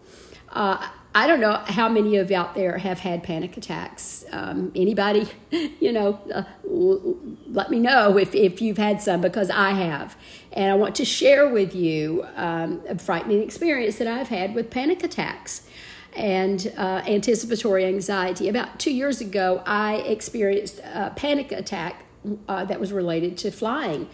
Uh, 0.48 0.88
I 1.14 1.26
don't 1.26 1.40
know 1.40 1.62
how 1.66 1.88
many 1.88 2.16
of 2.16 2.30
you 2.30 2.36
out 2.36 2.54
there 2.54 2.78
have 2.78 3.00
had 3.00 3.22
panic 3.22 3.56
attacks. 3.56 4.24
Um, 4.32 4.72
anybody, 4.74 5.28
you 5.80 5.92
know, 5.92 6.18
uh, 6.34 6.42
let 6.64 7.70
me 7.70 7.78
know 7.78 8.16
if, 8.16 8.34
if 8.34 8.62
you've 8.62 8.78
had 8.78 9.02
some 9.02 9.20
because 9.20 9.50
I 9.50 9.72
have. 9.72 10.16
And 10.52 10.72
I 10.72 10.74
want 10.74 10.94
to 10.96 11.04
share 11.04 11.48
with 11.48 11.74
you 11.74 12.26
um, 12.36 12.80
a 12.88 12.98
frightening 12.98 13.42
experience 13.42 13.98
that 13.98 14.08
I've 14.08 14.28
had 14.28 14.54
with 14.54 14.70
panic 14.70 15.04
attacks 15.04 15.68
and 16.16 16.72
uh, 16.76 17.02
anticipatory 17.06 17.84
anxiety. 17.84 18.48
About 18.48 18.78
two 18.78 18.92
years 18.92 19.20
ago, 19.20 19.62
I 19.66 19.96
experienced 19.96 20.80
a 20.80 21.12
panic 21.14 21.52
attack 21.52 22.04
uh, 22.48 22.64
that 22.64 22.80
was 22.80 22.92
related 22.92 23.36
to 23.38 23.50
flying 23.50 24.08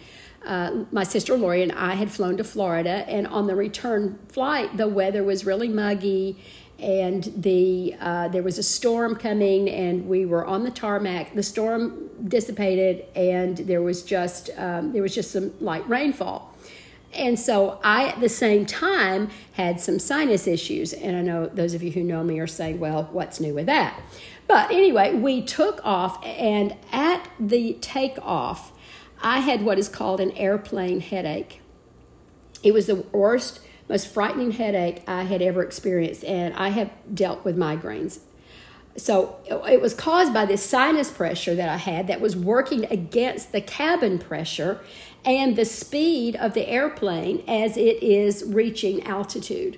uh, 0.45 0.85
my 0.91 1.03
sister 1.03 1.37
Lori 1.37 1.61
and 1.61 1.71
I 1.71 1.93
had 1.93 2.11
flown 2.11 2.37
to 2.37 2.43
Florida, 2.43 3.07
and 3.07 3.27
on 3.27 3.47
the 3.47 3.55
return 3.55 4.17
flight, 4.29 4.75
the 4.77 4.87
weather 4.87 5.23
was 5.23 5.45
really 5.45 5.67
muggy, 5.67 6.37
and 6.79 7.23
the 7.37 7.95
uh, 7.99 8.27
there 8.29 8.41
was 8.41 8.57
a 8.57 8.63
storm 8.63 9.15
coming, 9.15 9.69
and 9.69 10.07
we 10.07 10.25
were 10.25 10.45
on 10.45 10.63
the 10.63 10.71
tarmac. 10.71 11.35
The 11.35 11.43
storm 11.43 12.09
dissipated, 12.27 13.05
and 13.15 13.57
there 13.57 13.83
was 13.83 14.01
just 14.01 14.49
um, 14.57 14.91
there 14.91 15.03
was 15.03 15.13
just 15.13 15.31
some 15.31 15.53
light 15.59 15.87
rainfall. 15.87 16.50
And 17.13 17.39
so 17.39 17.79
I, 17.83 18.07
at 18.07 18.19
the 18.19 18.29
same 18.29 18.65
time, 18.65 19.29
had 19.53 19.81
some 19.81 19.99
sinus 19.99 20.47
issues. 20.47 20.93
And 20.93 21.17
I 21.17 21.21
know 21.21 21.47
those 21.47 21.73
of 21.73 21.83
you 21.83 21.91
who 21.91 22.03
know 22.03 22.23
me 22.23 22.39
are 22.39 22.47
saying, 22.47 22.79
well, 22.79 23.09
what's 23.11 23.39
new 23.39 23.53
with 23.53 23.65
that? 23.65 23.99
But 24.47 24.71
anyway, 24.71 25.13
we 25.13 25.41
took 25.41 25.79
off, 25.85 26.21
and 26.25 26.75
at 26.91 27.29
the 27.39 27.77
takeoff, 27.79 28.73
I 29.21 29.39
had 29.39 29.63
what 29.63 29.77
is 29.77 29.87
called 29.87 30.19
an 30.19 30.31
airplane 30.31 30.99
headache. 30.99 31.61
It 32.63 32.73
was 32.73 32.87
the 32.87 32.95
worst, 32.95 33.61
most 33.87 34.07
frightening 34.07 34.51
headache 34.51 35.03
I 35.07 35.23
had 35.23 35.41
ever 35.41 35.63
experienced, 35.63 36.25
and 36.25 36.53
I 36.55 36.69
have 36.69 36.91
dealt 37.13 37.45
with 37.45 37.55
migraines. 37.55 38.19
So 38.97 39.37
it 39.47 39.79
was 39.79 39.93
caused 39.93 40.33
by 40.33 40.45
this 40.45 40.61
sinus 40.61 41.09
pressure 41.09 41.55
that 41.55 41.69
I 41.69 41.77
had 41.77 42.07
that 42.07 42.19
was 42.19 42.35
working 42.35 42.85
against 42.91 43.53
the 43.53 43.61
cabin 43.61 44.19
pressure 44.19 44.81
and 45.23 45.55
the 45.55 45.65
speed 45.65 46.35
of 46.35 46.53
the 46.53 46.67
airplane 46.67 47.43
as 47.47 47.77
it 47.77 48.01
is 48.01 48.43
reaching 48.45 49.03
altitude. 49.03 49.77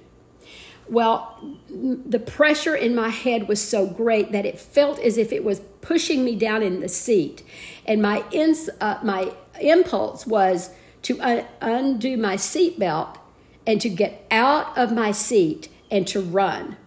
Well, 0.89 1.58
the 1.70 2.20
pressure 2.20 2.76
in 2.76 2.94
my 2.94 3.10
head 3.10 3.48
was 3.48 3.62
so 3.62 3.88
great 3.88 4.32
that 4.32 4.46
it 4.46 4.60
felt 4.60 5.00
as 5.00 5.18
if 5.18 5.32
it 5.32 5.44
was 5.44 5.62
pushing 5.82 6.24
me 6.24 6.36
down 6.36 6.62
in 6.62 6.82
the 6.82 6.89
seat. 6.89 7.44
And 7.86 8.02
my, 8.02 8.24
ins, 8.32 8.70
uh, 8.82 9.00
my 9.04 9.34
impulse 9.62 10.28
was 10.28 10.72
to 11.04 11.20
un- 11.22 11.46
undo 11.62 12.18
my 12.18 12.36
seatbelt 12.36 13.18
and 13.66 13.80
to 13.82 13.89
get 13.89 14.26
out 14.30 14.78
of 14.78 14.91
my 14.91 15.12
seat 15.12 15.70
and 15.89 16.06
to 16.08 16.22
run. 16.22 16.78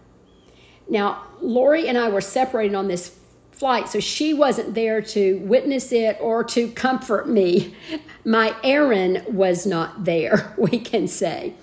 Now, 0.89 1.23
Lori 1.41 1.87
and 1.87 1.97
I 1.97 2.09
were 2.09 2.21
separated 2.21 2.75
on 2.75 2.87
this 2.87 3.16
flight, 3.57 3.89
so 3.89 3.99
she 3.99 4.33
wasn't 4.33 4.75
there 4.75 5.01
to 5.01 5.39
witness 5.39 5.91
it 5.91 6.17
or 6.21 6.43
to 6.43 6.69
comfort 6.71 7.27
me. 7.27 7.75
My 8.23 8.55
Aaron 8.63 9.23
was 9.27 9.65
not 9.65 10.05
there, 10.05 10.53
we 10.57 10.79
can 10.79 11.07
say. 11.07 11.55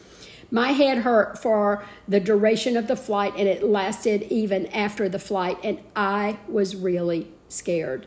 My 0.51 0.72
head 0.72 0.99
hurt 0.99 1.38
for 1.40 1.84
the 2.07 2.20
duration 2.20 2.76
of 2.76 2.88
the 2.88 2.97
flight, 2.97 3.34
and 3.36 3.49
it 3.49 3.62
lasted 3.62 4.22
even 4.24 4.66
after 4.68 5.09
the 5.09 5.18
flight, 5.18 5.59
and 5.62 5.80
I 5.95 6.38
was 6.49 6.76
really 6.76 7.32
scared. 7.49 8.07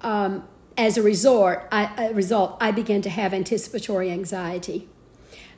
Um, 0.00 0.46
as 0.76 0.96
a 0.96 1.02
result, 1.02 1.58
I, 1.70 2.08
a 2.10 2.14
result, 2.14 2.56
I 2.60 2.70
began 2.70 3.02
to 3.02 3.10
have 3.10 3.34
anticipatory 3.34 4.10
anxiety. 4.10 4.88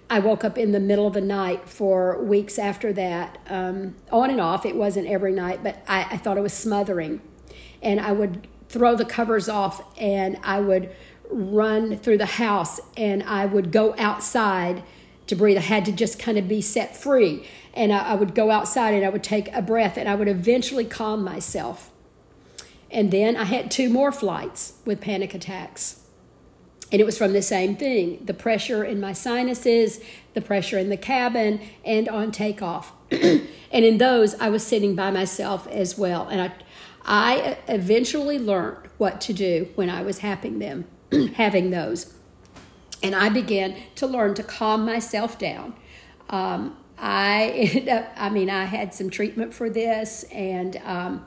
I 0.09 0.19
woke 0.19 0.43
up 0.43 0.59
in 0.59 0.73
the 0.73 0.81
middle 0.81 1.07
of 1.07 1.15
the 1.15 1.21
night 1.21 1.69
for 1.69 2.21
weeks 2.23 2.59
after 2.59 2.93
that, 2.95 3.39
um, 3.49 3.95
on 4.11 4.31
and 4.31 4.41
off. 4.41 4.67
It 4.67 4.75
wasn't 4.75 5.07
every 5.07 5.33
night, 5.33 5.63
but 5.63 5.85
I, 5.87 6.07
I 6.11 6.17
thought 6.17 6.37
I 6.37 6.41
was 6.41 6.53
smothering. 6.53 7.21
And 7.83 8.01
I 8.01 8.13
would 8.13 8.47
throw 8.69 8.95
the 8.95 9.05
covers 9.05 9.49
off 9.49 9.83
and 9.99 10.39
I 10.43 10.61
would 10.61 10.95
run 11.31 11.97
through 11.99 12.19
the 12.19 12.27
house 12.27 12.81
and 12.97 13.23
I 13.23 13.47
would 13.47 13.73
go 13.73 13.95
outside 13.99 14.83
to 15.27 15.37
breathe. 15.37 15.57
I 15.57 15.61
had 15.61 15.85
to 15.87 15.93
just 15.93 16.19
kind 16.19 16.39
of 16.39 16.49
be 16.49 16.61
set 16.61 16.97
free. 16.97 17.47
And 17.75 17.93
I, 17.93 18.11
I 18.11 18.15
would 18.15 18.35
go 18.35 18.51
outside 18.51 18.95
and 18.95 19.05
I 19.05 19.09
would 19.09 19.23
take 19.23 19.53
a 19.55 19.63
breath 19.63 19.97
and 19.97 20.09
I 20.09 20.15
would 20.15 20.29
eventually 20.29 20.85
calm 20.85 21.25
myself. 21.25 21.91
And 22.91 23.11
then 23.11 23.37
I 23.37 23.45
had 23.45 23.71
two 23.71 23.89
more 23.89 24.11
flights 24.11 24.75
with 24.85 25.01
panic 25.01 25.35
attacks. 25.35 26.01
And 26.93 27.01
it 27.01 27.05
was 27.05 27.17
from 27.17 27.33
the 27.33 27.43
same 27.43 27.77
thing 27.77 28.25
the 28.25 28.35
pressure 28.35 28.85
in 28.85 29.01
my 29.01 29.13
sinuses, 29.13 30.01
the 30.35 30.41
pressure 30.41 30.79
in 30.79 30.89
the 30.89 30.97
cabin, 30.97 31.61
and 31.85 32.09
on 32.09 32.33
takeoff. 32.33 32.93
and 33.11 33.45
in 33.71 33.99
those, 33.99 34.35
I 34.35 34.49
was 34.49 34.67
sitting 34.67 34.97
by 34.97 35.11
myself 35.11 35.69
as 35.69 35.97
well. 35.97 36.29
And 36.29 36.41
I, 36.41 36.53
I 37.13 37.59
eventually 37.67 38.39
learned 38.39 38.89
what 38.97 39.21
to 39.23 39.33
do 39.33 39.69
when 39.75 39.91
I 39.91 40.03
was 40.03 40.19
having 40.19 40.61
them, 40.61 40.85
having 41.35 41.71
those. 41.71 42.15
And 43.03 43.17
I 43.17 43.31
began 43.31 43.75
to 43.97 44.07
learn 44.07 44.35
to 44.35 44.45
calm 44.45 44.87
myself 44.87 45.37
down. 45.37 45.75
Um, 46.29 46.77
I 46.97 47.49
ended 47.57 47.89
up, 47.89 48.13
I 48.17 48.31
mean, 48.31 48.49
I 48.49 48.65
had 48.65 48.95
some 48.95 49.11
treatment 49.11 49.53
for 49.53 49.69
this, 49.69 50.23
and 50.31 50.77
um, 50.85 51.27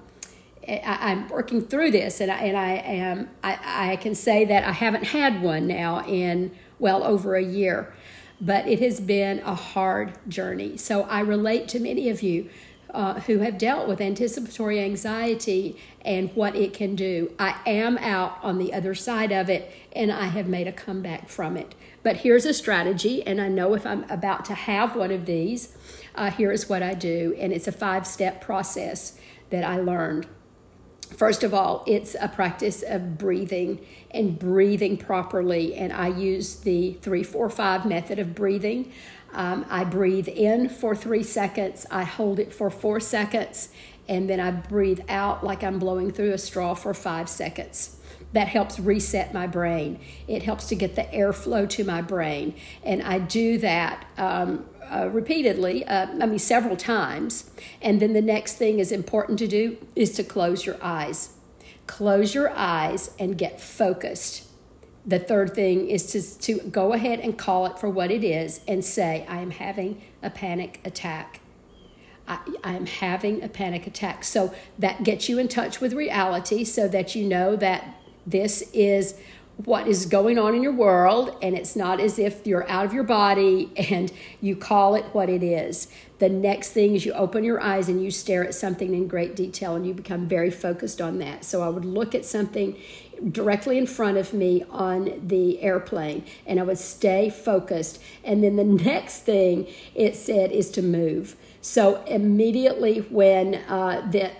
I, 0.66 1.12
am 1.12 1.28
working 1.28 1.62
through 1.62 1.92
this, 1.92 2.22
and 2.22 2.32
I, 2.32 2.38
and 2.38 2.58
I 2.58 2.72
am, 2.76 3.30
I, 3.44 3.92
I 3.92 3.96
can 3.98 4.16
say 4.16 4.46
that 4.46 4.64
I 4.64 4.72
haven't 4.72 5.08
had 5.08 5.42
one 5.42 5.68
now 5.68 6.06
in 6.08 6.56
well 6.80 7.04
over 7.04 7.36
a 7.36 7.44
year, 7.44 7.94
but 8.40 8.66
it 8.70 8.80
has 8.80 9.02
been 9.02 9.40
a 9.40 9.54
hard 9.54 10.18
journey. 10.30 10.78
So 10.78 11.04
I 11.04 11.20
relate 11.20 11.68
to 11.70 11.82
many 11.82 12.10
of 12.10 12.24
you 12.24 12.50
uh, 12.94 13.20
who 13.22 13.40
have 13.40 13.58
dealt 13.58 13.88
with 13.88 14.00
anticipatory 14.00 14.80
anxiety 14.80 15.78
and 16.02 16.30
what 16.36 16.56
it 16.56 16.74
can 16.74 16.96
do. 16.96 17.32
I 17.40 17.56
am 17.66 17.98
out 17.98 18.38
on 18.44 18.60
the 18.60 18.74
other 18.74 18.94
side 18.94 19.32
of 19.32 19.50
it 19.50 19.72
and 19.94 20.12
I 20.12 20.26
have 20.26 20.48
made 20.48 20.68
a 20.68 20.72
comeback 20.72 21.28
from 21.28 21.58
it. 21.58 21.74
But 22.04 22.18
here's 22.18 22.46
a 22.46 22.54
strategy, 22.54 23.26
and 23.26 23.40
I 23.40 23.48
know 23.48 23.74
if 23.76 23.86
I'm 23.86 24.04
about 24.10 24.44
to 24.46 24.54
have 24.54 24.96
one 24.96 25.10
of 25.12 25.26
these, 25.26 25.76
uh, 26.16 26.30
here 26.30 26.52
is 26.52 26.68
what 26.68 26.84
I 26.84 26.94
do. 26.94 27.34
And 27.40 27.54
it's 27.54 27.68
a 27.68 27.72
five 27.72 28.06
step 28.06 28.42
process 28.42 29.18
that 29.50 29.64
I 29.64 29.78
learned. 29.78 30.28
First 31.16 31.44
of 31.44 31.54
all, 31.54 31.84
it's 31.86 32.16
a 32.20 32.28
practice 32.28 32.82
of 32.82 33.18
breathing 33.18 33.86
and 34.12 34.38
breathing 34.38 34.98
properly. 34.98 35.76
And 35.76 35.94
I 35.94 36.08
use 36.08 36.56
the 36.56 36.94
three, 37.02 37.24
four, 37.24 37.50
five 37.50 37.86
method 37.86 38.20
of 38.20 38.36
breathing. 38.36 38.92
Um, 39.34 39.66
I 39.70 39.84
breathe 39.84 40.28
in 40.28 40.70
for 40.70 40.96
three 40.96 41.24
seconds, 41.24 41.86
I 41.90 42.04
hold 42.04 42.40
it 42.40 42.54
for 42.54 42.70
four 42.70 43.00
seconds, 43.00 43.70
and 44.08 44.30
then 44.30 44.40
I 44.40 44.52
breathe 44.52 45.02
out 45.10 45.44
like 45.44 45.64
I'm 45.64 45.80
blowing 45.80 46.12
through 46.12 46.34
a 46.34 46.38
straw 46.38 46.74
for 46.74 46.94
five 46.94 47.30
seconds. 47.30 47.98
That 48.34 48.48
helps 48.48 48.80
reset 48.80 49.34
my 49.34 49.48
brain. 49.48 50.00
It 50.28 50.44
helps 50.44 50.68
to 50.70 50.76
get 50.76 50.96
the 50.96 51.04
airflow 51.04 51.70
to 51.70 51.84
my 51.84 52.02
brain. 52.02 52.56
And 52.84 53.04
I 53.04 53.20
do 53.20 53.60
that 53.60 54.08
um, 54.18 54.66
uh, 54.92 55.10
repeatedly, 55.10 55.86
uh, 55.86 56.08
I 56.20 56.26
mean, 56.26 56.40
several 56.40 56.76
times. 56.76 57.52
And 57.82 58.02
then 58.02 58.14
the 58.14 58.22
next 58.22 58.54
thing 58.58 58.80
is 58.80 58.92
important 58.92 59.40
to 59.40 59.48
do 59.48 59.78
is 59.96 60.14
to 60.14 60.24
close 60.24 60.66
your 60.66 60.78
eyes. 60.82 61.36
Close 61.86 62.34
your 62.34 62.52
eyes 62.56 63.12
and 63.20 63.38
get 63.38 63.62
focused. 63.62 64.48
The 65.06 65.20
third 65.20 65.54
thing 65.54 65.90
is 65.90 66.06
to, 66.08 66.40
to 66.40 66.70
go 66.70 66.94
ahead 66.94 67.20
and 67.20 67.38
call 67.38 67.66
it 67.66 67.78
for 67.78 67.90
what 67.90 68.10
it 68.10 68.24
is 68.24 68.62
and 68.68 68.84
say, 68.84 69.26
I 69.28 69.40
am 69.40 69.52
having 69.52 70.02
a 70.22 70.30
panic 70.30 70.80
attack. 70.86 71.42
I, 72.28 72.40
I 72.64 72.76
am 72.76 72.86
having 72.86 73.44
a 73.44 73.50
panic 73.50 73.86
attack. 73.86 74.24
So 74.24 74.54
that 74.80 75.04
gets 75.04 75.28
you 75.28 75.40
in 75.40 75.50
touch 75.50 75.82
with 75.82 75.94
reality 75.94 76.64
so 76.64 76.88
that 76.88 77.16
you 77.16 77.26
know 77.26 77.58
that 77.58 77.96
this 78.26 78.70
is 78.74 79.16
what 79.58 79.88
is 79.88 80.08
going 80.08 80.40
on 80.40 80.56
in 80.56 80.64
your 80.64 80.74
world, 80.74 81.38
and 81.42 81.56
it's 81.56 81.76
not 81.76 82.00
as 82.00 82.18
if 82.18 82.48
you're 82.48 82.68
out 82.70 82.86
of 82.86 82.94
your 82.94 83.04
body 83.04 83.72
and 83.90 84.12
you 84.42 84.56
call 84.56 84.96
it 84.96 85.06
what 85.14 85.30
it 85.30 85.44
is. 85.44 85.88
The 86.20 86.30
next 86.30 86.72
thing 86.72 86.96
is 86.96 87.06
you 87.06 87.14
open 87.14 87.44
your 87.44 87.62
eyes 87.62 87.90
and 87.90 88.04
you 88.04 88.10
stare 88.10 88.44
at 88.46 88.56
something 88.56 88.94
in 88.94 89.08
great 89.08 89.36
detail 89.36 89.76
and 89.76 89.86
you 89.86 89.94
become 89.94 90.28
very 90.28 90.50
focused 90.50 91.02
on 91.02 91.20
that. 91.20 91.44
So 91.44 91.62
I 91.62 91.70
would 91.70 91.86
look 91.86 92.16
at 92.16 92.26
something 92.26 92.78
directly 93.32 93.78
in 93.78 93.86
front 93.86 94.18
of 94.18 94.34
me 94.34 94.64
on 94.70 95.22
the 95.28 95.62
airplane 95.62 96.24
and 96.46 96.60
I 96.60 96.64
would 96.64 96.78
stay 96.78 97.30
focused. 97.30 98.02
And 98.24 98.44
then 98.44 98.56
the 98.56 98.64
next 98.86 99.22
thing 99.22 99.68
it 99.96 100.16
said 100.16 100.52
is 100.52 100.70
to 100.72 100.82
move. 100.82 101.36
So 101.62 102.04
immediately 102.04 103.00
when 103.00 103.56
uh, 103.56 104.06
the 104.12 104.32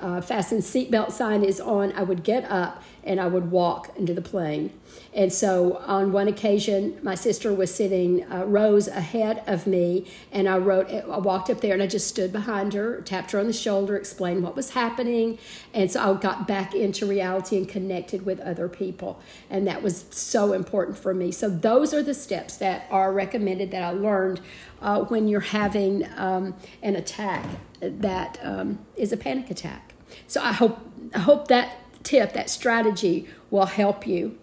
uh, 0.00 0.20
fasten 0.22 0.58
seatbelt 0.58 1.12
sign 1.12 1.44
is 1.44 1.60
on, 1.60 1.92
I 1.92 2.02
would 2.02 2.24
get 2.24 2.50
up 2.50 2.82
and 3.04 3.20
I 3.20 3.26
would 3.26 3.50
walk 3.50 3.96
into 3.96 4.14
the 4.14 4.22
plane. 4.22 4.72
And 5.14 5.32
so 5.32 5.78
on 5.86 6.12
one 6.12 6.28
occasion, 6.28 6.98
my 7.02 7.14
sister 7.14 7.52
was 7.52 7.74
sitting 7.74 8.30
uh, 8.30 8.44
rows 8.44 8.86
ahead 8.88 9.42
of 9.46 9.66
me, 9.66 10.06
and 10.30 10.48
I 10.48 10.58
wrote, 10.58 10.90
I 10.90 11.18
walked 11.18 11.50
up 11.50 11.60
there 11.60 11.74
and 11.74 11.82
I 11.82 11.86
just 11.86 12.06
stood 12.08 12.32
behind 12.32 12.74
her, 12.74 13.00
tapped 13.00 13.32
her 13.32 13.40
on 13.40 13.46
the 13.46 13.52
shoulder, 13.52 13.96
explained 13.96 14.42
what 14.42 14.54
was 14.54 14.70
happening, 14.70 15.38
and 15.74 15.90
so 15.90 16.00
I 16.00 16.20
got 16.20 16.46
back 16.46 16.74
into 16.74 17.06
reality 17.06 17.56
and 17.56 17.68
connected 17.68 18.24
with 18.24 18.40
other 18.40 18.68
people, 18.68 19.20
and 19.48 19.66
that 19.66 19.82
was 19.82 20.04
so 20.10 20.52
important 20.52 20.96
for 20.98 21.14
me. 21.14 21.32
So 21.32 21.48
those 21.48 21.92
are 21.92 22.02
the 22.02 22.14
steps 22.14 22.56
that 22.58 22.86
are 22.90 23.12
recommended 23.12 23.70
that 23.72 23.82
I 23.82 23.90
learned 23.90 24.40
uh, 24.80 25.02
when 25.04 25.28
you're 25.28 25.40
having 25.40 26.06
um, 26.16 26.54
an 26.82 26.96
attack 26.96 27.44
that 27.80 28.38
um, 28.42 28.78
is 28.96 29.12
a 29.12 29.16
panic 29.16 29.50
attack. 29.50 29.94
So 30.26 30.40
I 30.40 30.52
hope 30.52 30.78
I 31.14 31.18
hope 31.18 31.48
that 31.48 31.78
tip, 32.02 32.32
that 32.32 32.50
strategy 32.50 33.28
will 33.50 33.66
help 33.66 34.06
you. 34.06 34.38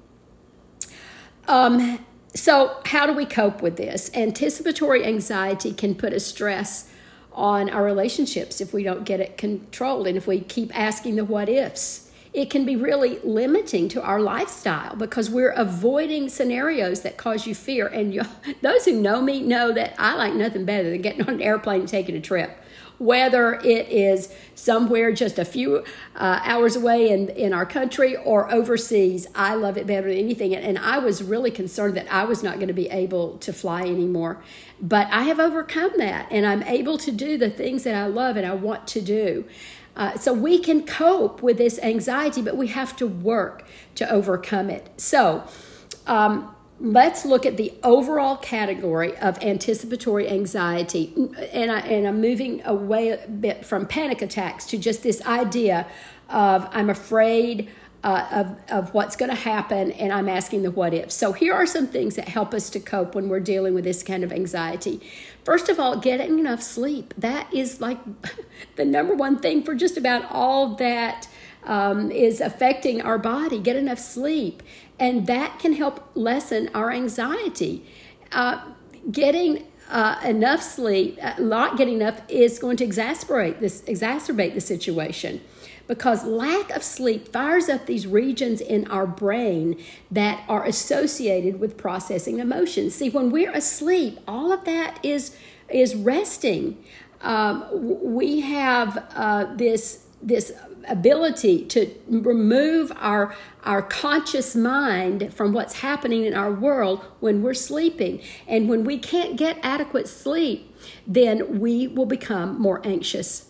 Um, 1.48 2.06
so, 2.36 2.78
how 2.86 3.06
do 3.06 3.14
we 3.14 3.26
cope 3.26 3.62
with 3.62 3.78
this? 3.78 4.12
Anticipatory 4.14 5.04
anxiety 5.06 5.74
can 5.74 5.96
put 5.96 6.14
a 6.14 6.20
stress 6.20 6.92
on 7.34 7.70
our 7.70 7.84
relationships 7.84 8.60
if 8.60 8.74
we 8.74 8.84
don't 8.84 9.06
get 9.06 9.20
it 9.20 9.38
controlled 9.38 10.08
and 10.08 10.18
if 10.18 10.28
we 10.28 10.42
keep 10.42 10.78
asking 10.78 11.16
the 11.16 11.26
what 11.26 11.50
ifs. 11.50 12.12
It 12.34 12.50
can 12.50 12.66
be 12.66 12.76
really 12.76 13.20
limiting 13.24 13.90
to 13.90 14.02
our 14.04 14.20
lifestyle 14.20 14.96
because 14.96 15.30
we're 15.30 15.52
avoiding 15.52 16.30
scenarios 16.30 17.02
that 17.02 17.18
cause 17.18 17.48
you 17.48 17.56
fear. 17.56 17.88
And 17.88 18.14
you, 18.14 18.24
those 18.62 18.86
who 18.86 18.92
know 19.02 19.22
me 19.22 19.40
know 19.40 19.72
that 19.72 19.96
I 19.98 20.16
like 20.16 20.34
nothing 20.34 20.66
better 20.66 20.90
than 20.90 21.02
getting 21.02 21.24
on 21.24 21.36
an 21.36 21.42
airplane 21.42 21.82
and 21.82 21.90
taking 21.90 22.16
a 22.16 22.22
trip 22.22 22.52
whether 23.00 23.54
it 23.56 23.90
is 23.90 24.34
somewhere 24.56 25.12
just 25.12 25.38
a 25.38 25.46
few 25.46 25.84
uh, 26.16 26.40
hours 26.44 26.76
away 26.76 27.10
in, 27.10 27.30
in 27.30 27.54
our 27.54 27.66
country 27.66 28.16
or 28.16 28.52
overseas. 28.52 29.28
I 29.36 29.54
love 29.56 29.78
it 29.78 29.86
better 29.86 30.10
than 30.10 30.18
anything. 30.18 30.56
And 30.56 30.78
I 30.78 30.98
was 30.98 31.24
really 31.24 31.52
concerned 31.52 31.96
that 31.96 32.12
I 32.12 32.24
was 32.24 32.44
not 32.44 32.56
going 32.56 32.68
to 32.68 32.74
be 32.74 32.90
able 32.90 33.38
to 33.40 33.54
fly 33.54 33.82
anymore. 33.82 34.42
But 34.82 35.08
I 35.12 35.24
have 35.24 35.40
overcome 35.40 35.92
that, 35.98 36.28
and 36.32 36.46
I'm 36.46 36.62
able 36.64 36.98
to 37.00 37.12
do 37.12 37.38
the 37.38 37.50
things 37.50 37.84
that 37.84 37.96
I 37.96 38.06
love 38.08 38.38
and 38.38 38.46
I 38.46 38.54
want 38.54 38.88
to 38.90 39.02
do. 39.02 39.46
Uh, 39.96 40.16
so 40.16 40.32
we 40.32 40.60
can 40.60 40.86
cope 40.86 41.42
with 41.42 41.58
this 41.58 41.80
anxiety, 41.80 42.42
but 42.44 42.56
we 42.56 42.68
have 42.68 42.96
to 42.98 43.08
work 43.08 43.66
to 43.96 44.08
overcome 44.12 44.70
it. 44.70 44.88
So, 44.98 45.44
um, 46.06 46.56
let's 46.80 47.26
look 47.26 47.46
at 47.46 47.58
the 47.58 47.74
overall 47.84 48.38
category 48.38 49.18
of 49.18 49.42
anticipatory 49.44 50.30
anxiety. 50.30 51.14
And, 51.54 51.72
I, 51.72 51.80
and 51.80 52.08
I'm 52.08 52.22
moving 52.22 52.62
away 52.66 53.10
a 53.10 53.28
bit 53.28 53.66
from 53.66 53.88
panic 53.88 54.22
attacks 54.22 54.66
to 54.68 54.78
just 54.78 55.04
this 55.04 55.26
idea 55.26 55.88
of 56.30 56.68
I'm 56.72 56.90
afraid 56.90 57.70
uh, 58.04 58.28
of, 58.32 58.72
of 58.72 58.94
what's 58.94 59.16
going 59.16 59.30
to 59.30 59.36
happen 59.36 59.92
and 59.92 60.14
I'm 60.14 60.30
asking 60.30 60.62
the 60.64 60.72
what 60.72 60.94
if. 60.94 61.12
So 61.12 61.34
here 61.34 61.54
are 61.54 61.66
some 61.66 61.88
things 61.88 62.16
that 62.16 62.28
help 62.28 62.54
us 62.54 62.70
to 62.72 62.80
cope 62.80 63.16
when 63.16 63.28
we're 63.28 63.40
dealing 63.40 63.74
with 63.74 63.84
this 63.84 64.04
kind 64.04 64.24
of 64.24 64.32
anxiety. 64.32 65.02
First 65.44 65.68
of 65.68 65.80
all, 65.80 65.98
getting 65.98 66.38
enough 66.40 66.62
sleep. 66.62 67.14
That 67.18 67.52
is 67.54 67.82
like 67.82 67.98
the 68.76 68.86
number 68.86 69.16
one 69.16 69.40
thing 69.40 69.64
for 69.64 69.74
just 69.74 69.98
about 69.98 70.30
all 70.32 70.76
that 70.76 71.28
um, 71.64 72.12
is 72.12 72.40
affecting 72.40 73.02
our 73.02 73.18
body. 73.18 73.60
Get 73.60 73.76
enough 73.76 74.00
sleep 74.00 74.64
and 75.00 75.28
that 75.28 75.60
can 75.60 75.74
help 75.74 76.10
lessen 76.16 76.70
our 76.74 76.92
anxiety. 76.92 77.86
Uh, 78.32 78.62
getting 79.12 79.66
uh, 79.90 80.20
enough 80.24 80.62
sleep, 80.62 81.18
uh, 81.22 81.36
not 81.40 81.78
getting 81.78 81.96
enough, 81.96 82.22
is 82.28 82.60
going 82.60 82.78
to 82.78 82.86
exacerbate 82.86 83.60
this 83.60 83.82
exacerbate 83.84 84.54
the 84.54 84.62
situation 84.62 85.42
because 85.88 86.26
lack 86.26 86.70
of 86.72 86.84
sleep 86.84 87.32
fires 87.32 87.70
up 87.70 87.86
these 87.86 88.06
regions 88.06 88.60
in 88.60 88.86
our 88.88 89.08
brain 89.08 89.82
that 90.12 90.44
are 90.50 90.66
associated 90.66 91.60
with 91.60 91.78
processing 91.78 92.40
emotions. 92.40 92.94
See, 92.94 93.10
when 93.10 93.32
we're 93.32 93.54
asleep, 93.54 94.20
all 94.28 94.52
of 94.52 94.66
that 94.66 95.04
is 95.04 95.36
is 95.70 95.96
resting. 95.96 96.84
Um, 97.22 97.66
we 98.04 98.42
have 98.42 99.06
uh, 99.16 99.56
this 99.56 100.06
this 100.22 100.52
ability 100.88 101.66
to 101.66 101.94
remove 102.08 102.92
our 102.98 103.36
our 103.64 103.82
conscious 103.82 104.56
mind 104.56 105.34
from 105.34 105.54
what's 105.54 105.76
happening 105.76 106.24
in 106.24 106.34
our 106.34 106.52
world 106.52 107.04
when 107.20 107.42
we're 107.42 107.54
sleeping 107.54 108.22
and 108.48 108.70
when 108.70 108.84
we 108.84 108.98
can't 108.98 109.36
get 109.36 109.58
adequate 109.64 110.08
sleep 110.08 110.76
then 111.06 111.60
we 111.60 111.88
will 111.88 112.06
become 112.06 112.60
more 112.60 112.82
anxious 112.86 113.48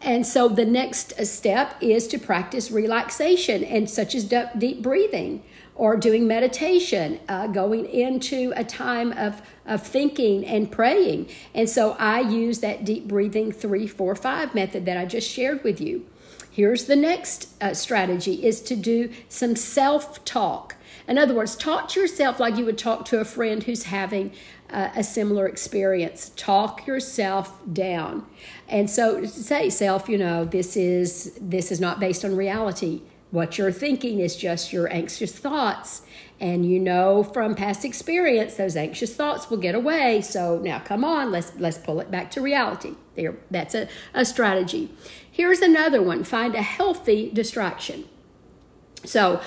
and 0.00 0.26
so 0.26 0.48
the 0.48 0.64
next 0.64 1.24
step 1.26 1.74
is 1.80 2.06
to 2.08 2.18
practice 2.18 2.70
relaxation 2.70 3.64
and 3.64 3.88
such 3.88 4.14
as 4.14 4.24
deep 4.24 4.82
breathing 4.82 5.42
or 5.74 5.96
doing 5.96 6.26
meditation, 6.26 7.20
uh, 7.28 7.46
going 7.46 7.86
into 7.86 8.52
a 8.56 8.64
time 8.64 9.12
of, 9.12 9.42
of 9.66 9.86
thinking 9.86 10.44
and 10.46 10.70
praying. 10.70 11.28
And 11.54 11.68
so 11.68 11.92
I 11.98 12.20
use 12.20 12.60
that 12.60 12.84
deep 12.84 13.06
breathing 13.06 13.52
three, 13.52 13.86
four, 13.86 14.14
five 14.14 14.54
method 14.54 14.86
that 14.86 14.96
I 14.96 15.04
just 15.04 15.30
shared 15.30 15.62
with 15.64 15.80
you. 15.80 16.06
Here's 16.56 16.86
the 16.86 16.96
next 16.96 17.50
uh, 17.60 17.74
strategy 17.74 18.46
is 18.46 18.62
to 18.62 18.76
do 18.76 19.12
some 19.28 19.56
self-talk. 19.56 20.76
In 21.06 21.18
other 21.18 21.34
words, 21.34 21.54
talk 21.54 21.86
to 21.90 22.00
yourself 22.00 22.40
like 22.40 22.56
you 22.56 22.64
would 22.64 22.78
talk 22.78 23.04
to 23.06 23.20
a 23.20 23.26
friend 23.26 23.62
who's 23.62 23.82
having 23.82 24.32
uh, 24.70 24.88
a 24.96 25.04
similar 25.04 25.46
experience. 25.46 26.32
Talk 26.34 26.86
yourself 26.86 27.60
down. 27.70 28.24
And 28.70 28.88
so 28.88 29.26
say 29.26 29.68
self, 29.68 30.08
you 30.08 30.16
know, 30.16 30.46
this 30.46 30.78
is 30.78 31.38
this 31.42 31.70
is 31.70 31.78
not 31.78 32.00
based 32.00 32.24
on 32.24 32.34
reality. 32.34 33.02
What 33.32 33.58
you're 33.58 33.70
thinking 33.70 34.20
is 34.20 34.34
just 34.34 34.72
your 34.72 34.90
anxious 34.90 35.38
thoughts. 35.38 36.02
And 36.40 36.64
you 36.64 36.78
know 36.78 37.22
from 37.22 37.54
past 37.54 37.84
experience, 37.84 38.54
those 38.54 38.76
anxious 38.76 39.14
thoughts 39.14 39.50
will 39.50 39.58
get 39.58 39.74
away. 39.74 40.22
So 40.22 40.58
now 40.58 40.78
come 40.78 41.04
on, 41.04 41.30
let's 41.30 41.52
let's 41.58 41.76
pull 41.76 42.00
it 42.00 42.10
back 42.10 42.30
to 42.30 42.40
reality. 42.40 42.94
There, 43.14 43.36
that's 43.50 43.74
a, 43.74 43.88
a 44.14 44.24
strategy. 44.24 44.90
Here's 45.36 45.60
another 45.60 46.00
one 46.00 46.24
find 46.24 46.54
a 46.54 46.62
healthy 46.62 47.30
distraction. 47.30 48.08
So, 49.04 49.42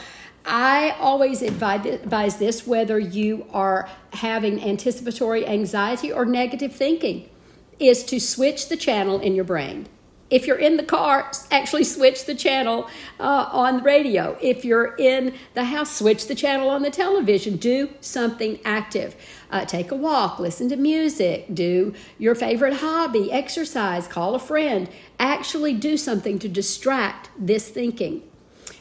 I 0.46 0.92
always 1.00 1.42
advise 1.42 2.38
this 2.38 2.68
whether 2.68 3.00
you 3.00 3.48
are 3.52 3.90
having 4.14 4.64
anticipatory 4.64 5.48
anxiety 5.48 6.12
or 6.12 6.26
negative 6.26 6.76
thinking, 6.76 7.28
is 7.80 8.04
to 8.04 8.20
switch 8.20 8.70
the 8.70 8.78
channel 8.78 9.20
in 9.20 9.34
your 9.34 9.46
brain. 9.46 9.88
If 10.30 10.46
you're 10.46 10.60
in 10.60 10.78
the 10.78 10.84
car, 10.84 11.32
actually 11.50 11.86
switch 11.86 12.26
the 12.26 12.36
channel 12.36 12.88
uh, 13.20 13.50
on 13.52 13.78
the 13.78 13.84
radio. 13.84 14.38
If 14.40 14.64
you're 14.64 14.96
in 14.98 15.34
the 15.56 15.64
house, 15.64 15.98
switch 15.98 16.28
the 16.28 16.36
channel 16.36 16.70
on 16.70 16.84
the 16.84 16.92
television. 16.92 17.58
Do 17.58 17.90
something 18.00 18.60
active. 18.64 19.16
Uh, 19.50 19.66
take 19.66 19.90
a 19.90 19.96
walk, 19.96 20.38
listen 20.38 20.70
to 20.70 20.76
music, 20.76 21.48
do 21.52 21.96
your 22.20 22.36
favorite 22.36 22.76
hobby, 22.76 23.32
exercise, 23.32 24.08
call 24.08 24.36
a 24.36 24.40
friend. 24.40 24.88
Actually, 25.20 25.74
do 25.74 25.97
something 25.97 26.39
to 26.39 26.47
distract 26.47 27.30
this 27.38 27.70
thinking. 27.70 28.24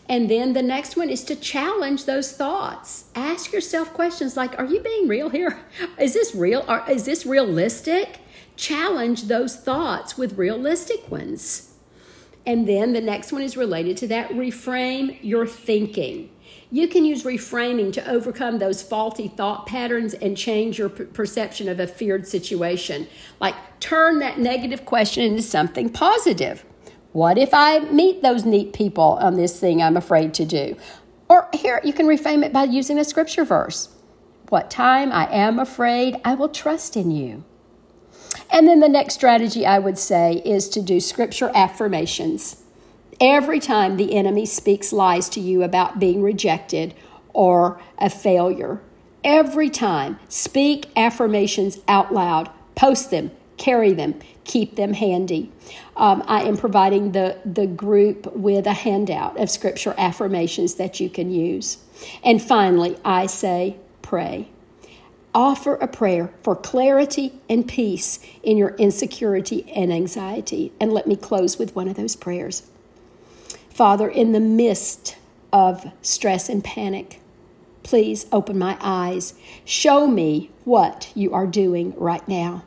And 0.08 0.30
then 0.30 0.54
the 0.54 0.62
next 0.62 0.96
one 0.96 1.10
is 1.10 1.22
to 1.24 1.36
challenge 1.36 2.06
those 2.06 2.32
thoughts. 2.32 3.06
Ask 3.14 3.52
yourself 3.52 3.92
questions 3.92 4.36
like 4.36 4.58
Are 4.58 4.64
you 4.64 4.80
being 4.80 5.08
real 5.08 5.28
here? 5.28 5.60
Is 5.98 6.14
this 6.14 6.34
real? 6.34 6.62
Is 6.88 7.04
this 7.04 7.26
realistic? 7.26 8.20
challenge 8.58 9.24
those 9.24 9.56
thoughts 9.56 10.18
with 10.18 10.36
realistic 10.36 11.10
ones. 11.10 11.72
And 12.48 12.66
then 12.66 12.94
the 12.94 13.02
next 13.02 13.30
one 13.30 13.42
is 13.42 13.58
related 13.58 13.98
to 13.98 14.06
that 14.06 14.30
reframe 14.30 15.18
your 15.20 15.46
thinking. 15.46 16.30
You 16.70 16.88
can 16.88 17.04
use 17.04 17.22
reframing 17.22 17.92
to 17.92 18.10
overcome 18.10 18.58
those 18.58 18.82
faulty 18.82 19.28
thought 19.28 19.66
patterns 19.66 20.14
and 20.14 20.34
change 20.34 20.78
your 20.78 20.88
perception 20.88 21.68
of 21.68 21.78
a 21.78 21.86
feared 21.86 22.26
situation. 22.26 23.06
Like 23.38 23.54
turn 23.80 24.20
that 24.20 24.38
negative 24.38 24.86
question 24.86 25.24
into 25.24 25.42
something 25.42 25.90
positive. 25.90 26.64
What 27.12 27.36
if 27.36 27.50
I 27.52 27.80
meet 27.80 28.22
those 28.22 28.46
neat 28.46 28.72
people 28.72 29.18
on 29.20 29.36
this 29.36 29.60
thing 29.60 29.82
I'm 29.82 29.98
afraid 29.98 30.32
to 30.34 30.46
do? 30.46 30.74
Or 31.28 31.50
here, 31.52 31.82
you 31.84 31.92
can 31.92 32.06
reframe 32.06 32.42
it 32.42 32.52
by 32.54 32.64
using 32.64 32.98
a 32.98 33.04
scripture 33.04 33.44
verse. 33.44 33.90
What 34.48 34.70
time 34.70 35.12
I 35.12 35.30
am 35.30 35.58
afraid, 35.58 36.16
I 36.24 36.32
will 36.32 36.48
trust 36.48 36.96
in 36.96 37.10
you. 37.10 37.44
And 38.50 38.66
then 38.66 38.80
the 38.80 38.88
next 38.88 39.14
strategy 39.14 39.66
I 39.66 39.78
would 39.78 39.98
say 39.98 40.42
is 40.44 40.68
to 40.70 40.82
do 40.82 41.00
scripture 41.00 41.50
affirmations. 41.54 42.62
Every 43.20 43.60
time 43.60 43.96
the 43.96 44.14
enemy 44.14 44.46
speaks 44.46 44.92
lies 44.92 45.28
to 45.30 45.40
you 45.40 45.62
about 45.62 45.98
being 45.98 46.22
rejected 46.22 46.94
or 47.32 47.80
a 47.98 48.08
failure, 48.08 48.80
every 49.22 49.68
time 49.68 50.18
speak 50.28 50.90
affirmations 50.96 51.78
out 51.88 52.14
loud, 52.14 52.50
post 52.74 53.10
them, 53.10 53.32
carry 53.56 53.92
them, 53.92 54.18
keep 54.44 54.76
them 54.76 54.94
handy. 54.94 55.52
Um, 55.96 56.22
I 56.26 56.42
am 56.42 56.56
providing 56.56 57.12
the, 57.12 57.38
the 57.44 57.66
group 57.66 58.32
with 58.34 58.66
a 58.66 58.72
handout 58.72 59.38
of 59.38 59.50
scripture 59.50 59.94
affirmations 59.98 60.76
that 60.76 61.00
you 61.00 61.10
can 61.10 61.30
use. 61.30 61.78
And 62.24 62.40
finally, 62.40 62.96
I 63.04 63.26
say, 63.26 63.76
pray 64.00 64.48
offer 65.38 65.76
a 65.76 65.86
prayer 65.86 66.32
for 66.42 66.56
clarity 66.56 67.32
and 67.48 67.68
peace 67.68 68.18
in 68.42 68.56
your 68.56 68.70
insecurity 68.70 69.70
and 69.70 69.92
anxiety. 69.92 70.72
And 70.80 70.92
let 70.92 71.06
me 71.06 71.14
close 71.14 71.60
with 71.60 71.76
one 71.76 71.86
of 71.86 71.94
those 71.94 72.16
prayers. 72.16 72.64
Father, 73.70 74.08
in 74.08 74.32
the 74.32 74.40
midst 74.40 75.16
of 75.52 75.92
stress 76.02 76.48
and 76.48 76.64
panic, 76.64 77.20
please 77.84 78.26
open 78.32 78.58
my 78.58 78.76
eyes. 78.80 79.34
Show 79.64 80.08
me 80.08 80.50
what 80.64 81.12
you 81.14 81.32
are 81.32 81.46
doing 81.46 81.94
right 81.96 82.26
now. 82.26 82.64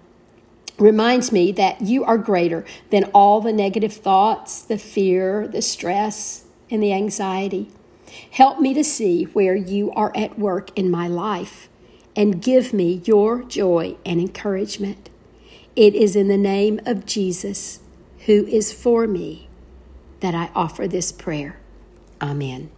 Reminds 0.80 1.30
me 1.30 1.52
that 1.52 1.82
you 1.82 2.06
are 2.06 2.18
greater 2.18 2.64
than 2.90 3.04
all 3.14 3.42
the 3.42 3.52
negative 3.52 3.92
thoughts, 3.92 4.62
the 4.62 4.78
fear, 4.78 5.46
the 5.46 5.62
stress, 5.62 6.46
and 6.70 6.82
the 6.82 6.94
anxiety. 6.94 7.70
Help 8.32 8.62
me 8.62 8.74
to 8.74 8.84
see 8.84 9.26
where 9.26 9.58
you 9.58 9.92
are 9.92 10.14
at 10.16 10.40
work 10.40 10.70
in 10.80 10.90
my 10.90 11.10
life 11.10 11.68
and 12.16 12.42
give 12.42 12.74
me 12.74 13.02
your 13.06 13.44
joy 13.44 13.96
and 14.06 14.20
encouragement. 14.20 15.10
It 15.76 15.96
is 15.96 16.16
in 16.16 16.28
the 16.28 16.38
name 16.38 16.80
of 16.86 17.06
Jesus, 17.06 17.80
who 18.26 18.46
is 18.48 18.74
for 18.74 19.08
me, 19.08 19.48
that 20.20 20.36
I 20.36 20.50
offer 20.54 20.88
this 20.88 21.12
prayer. 21.12 21.58
Amen. 22.22 22.70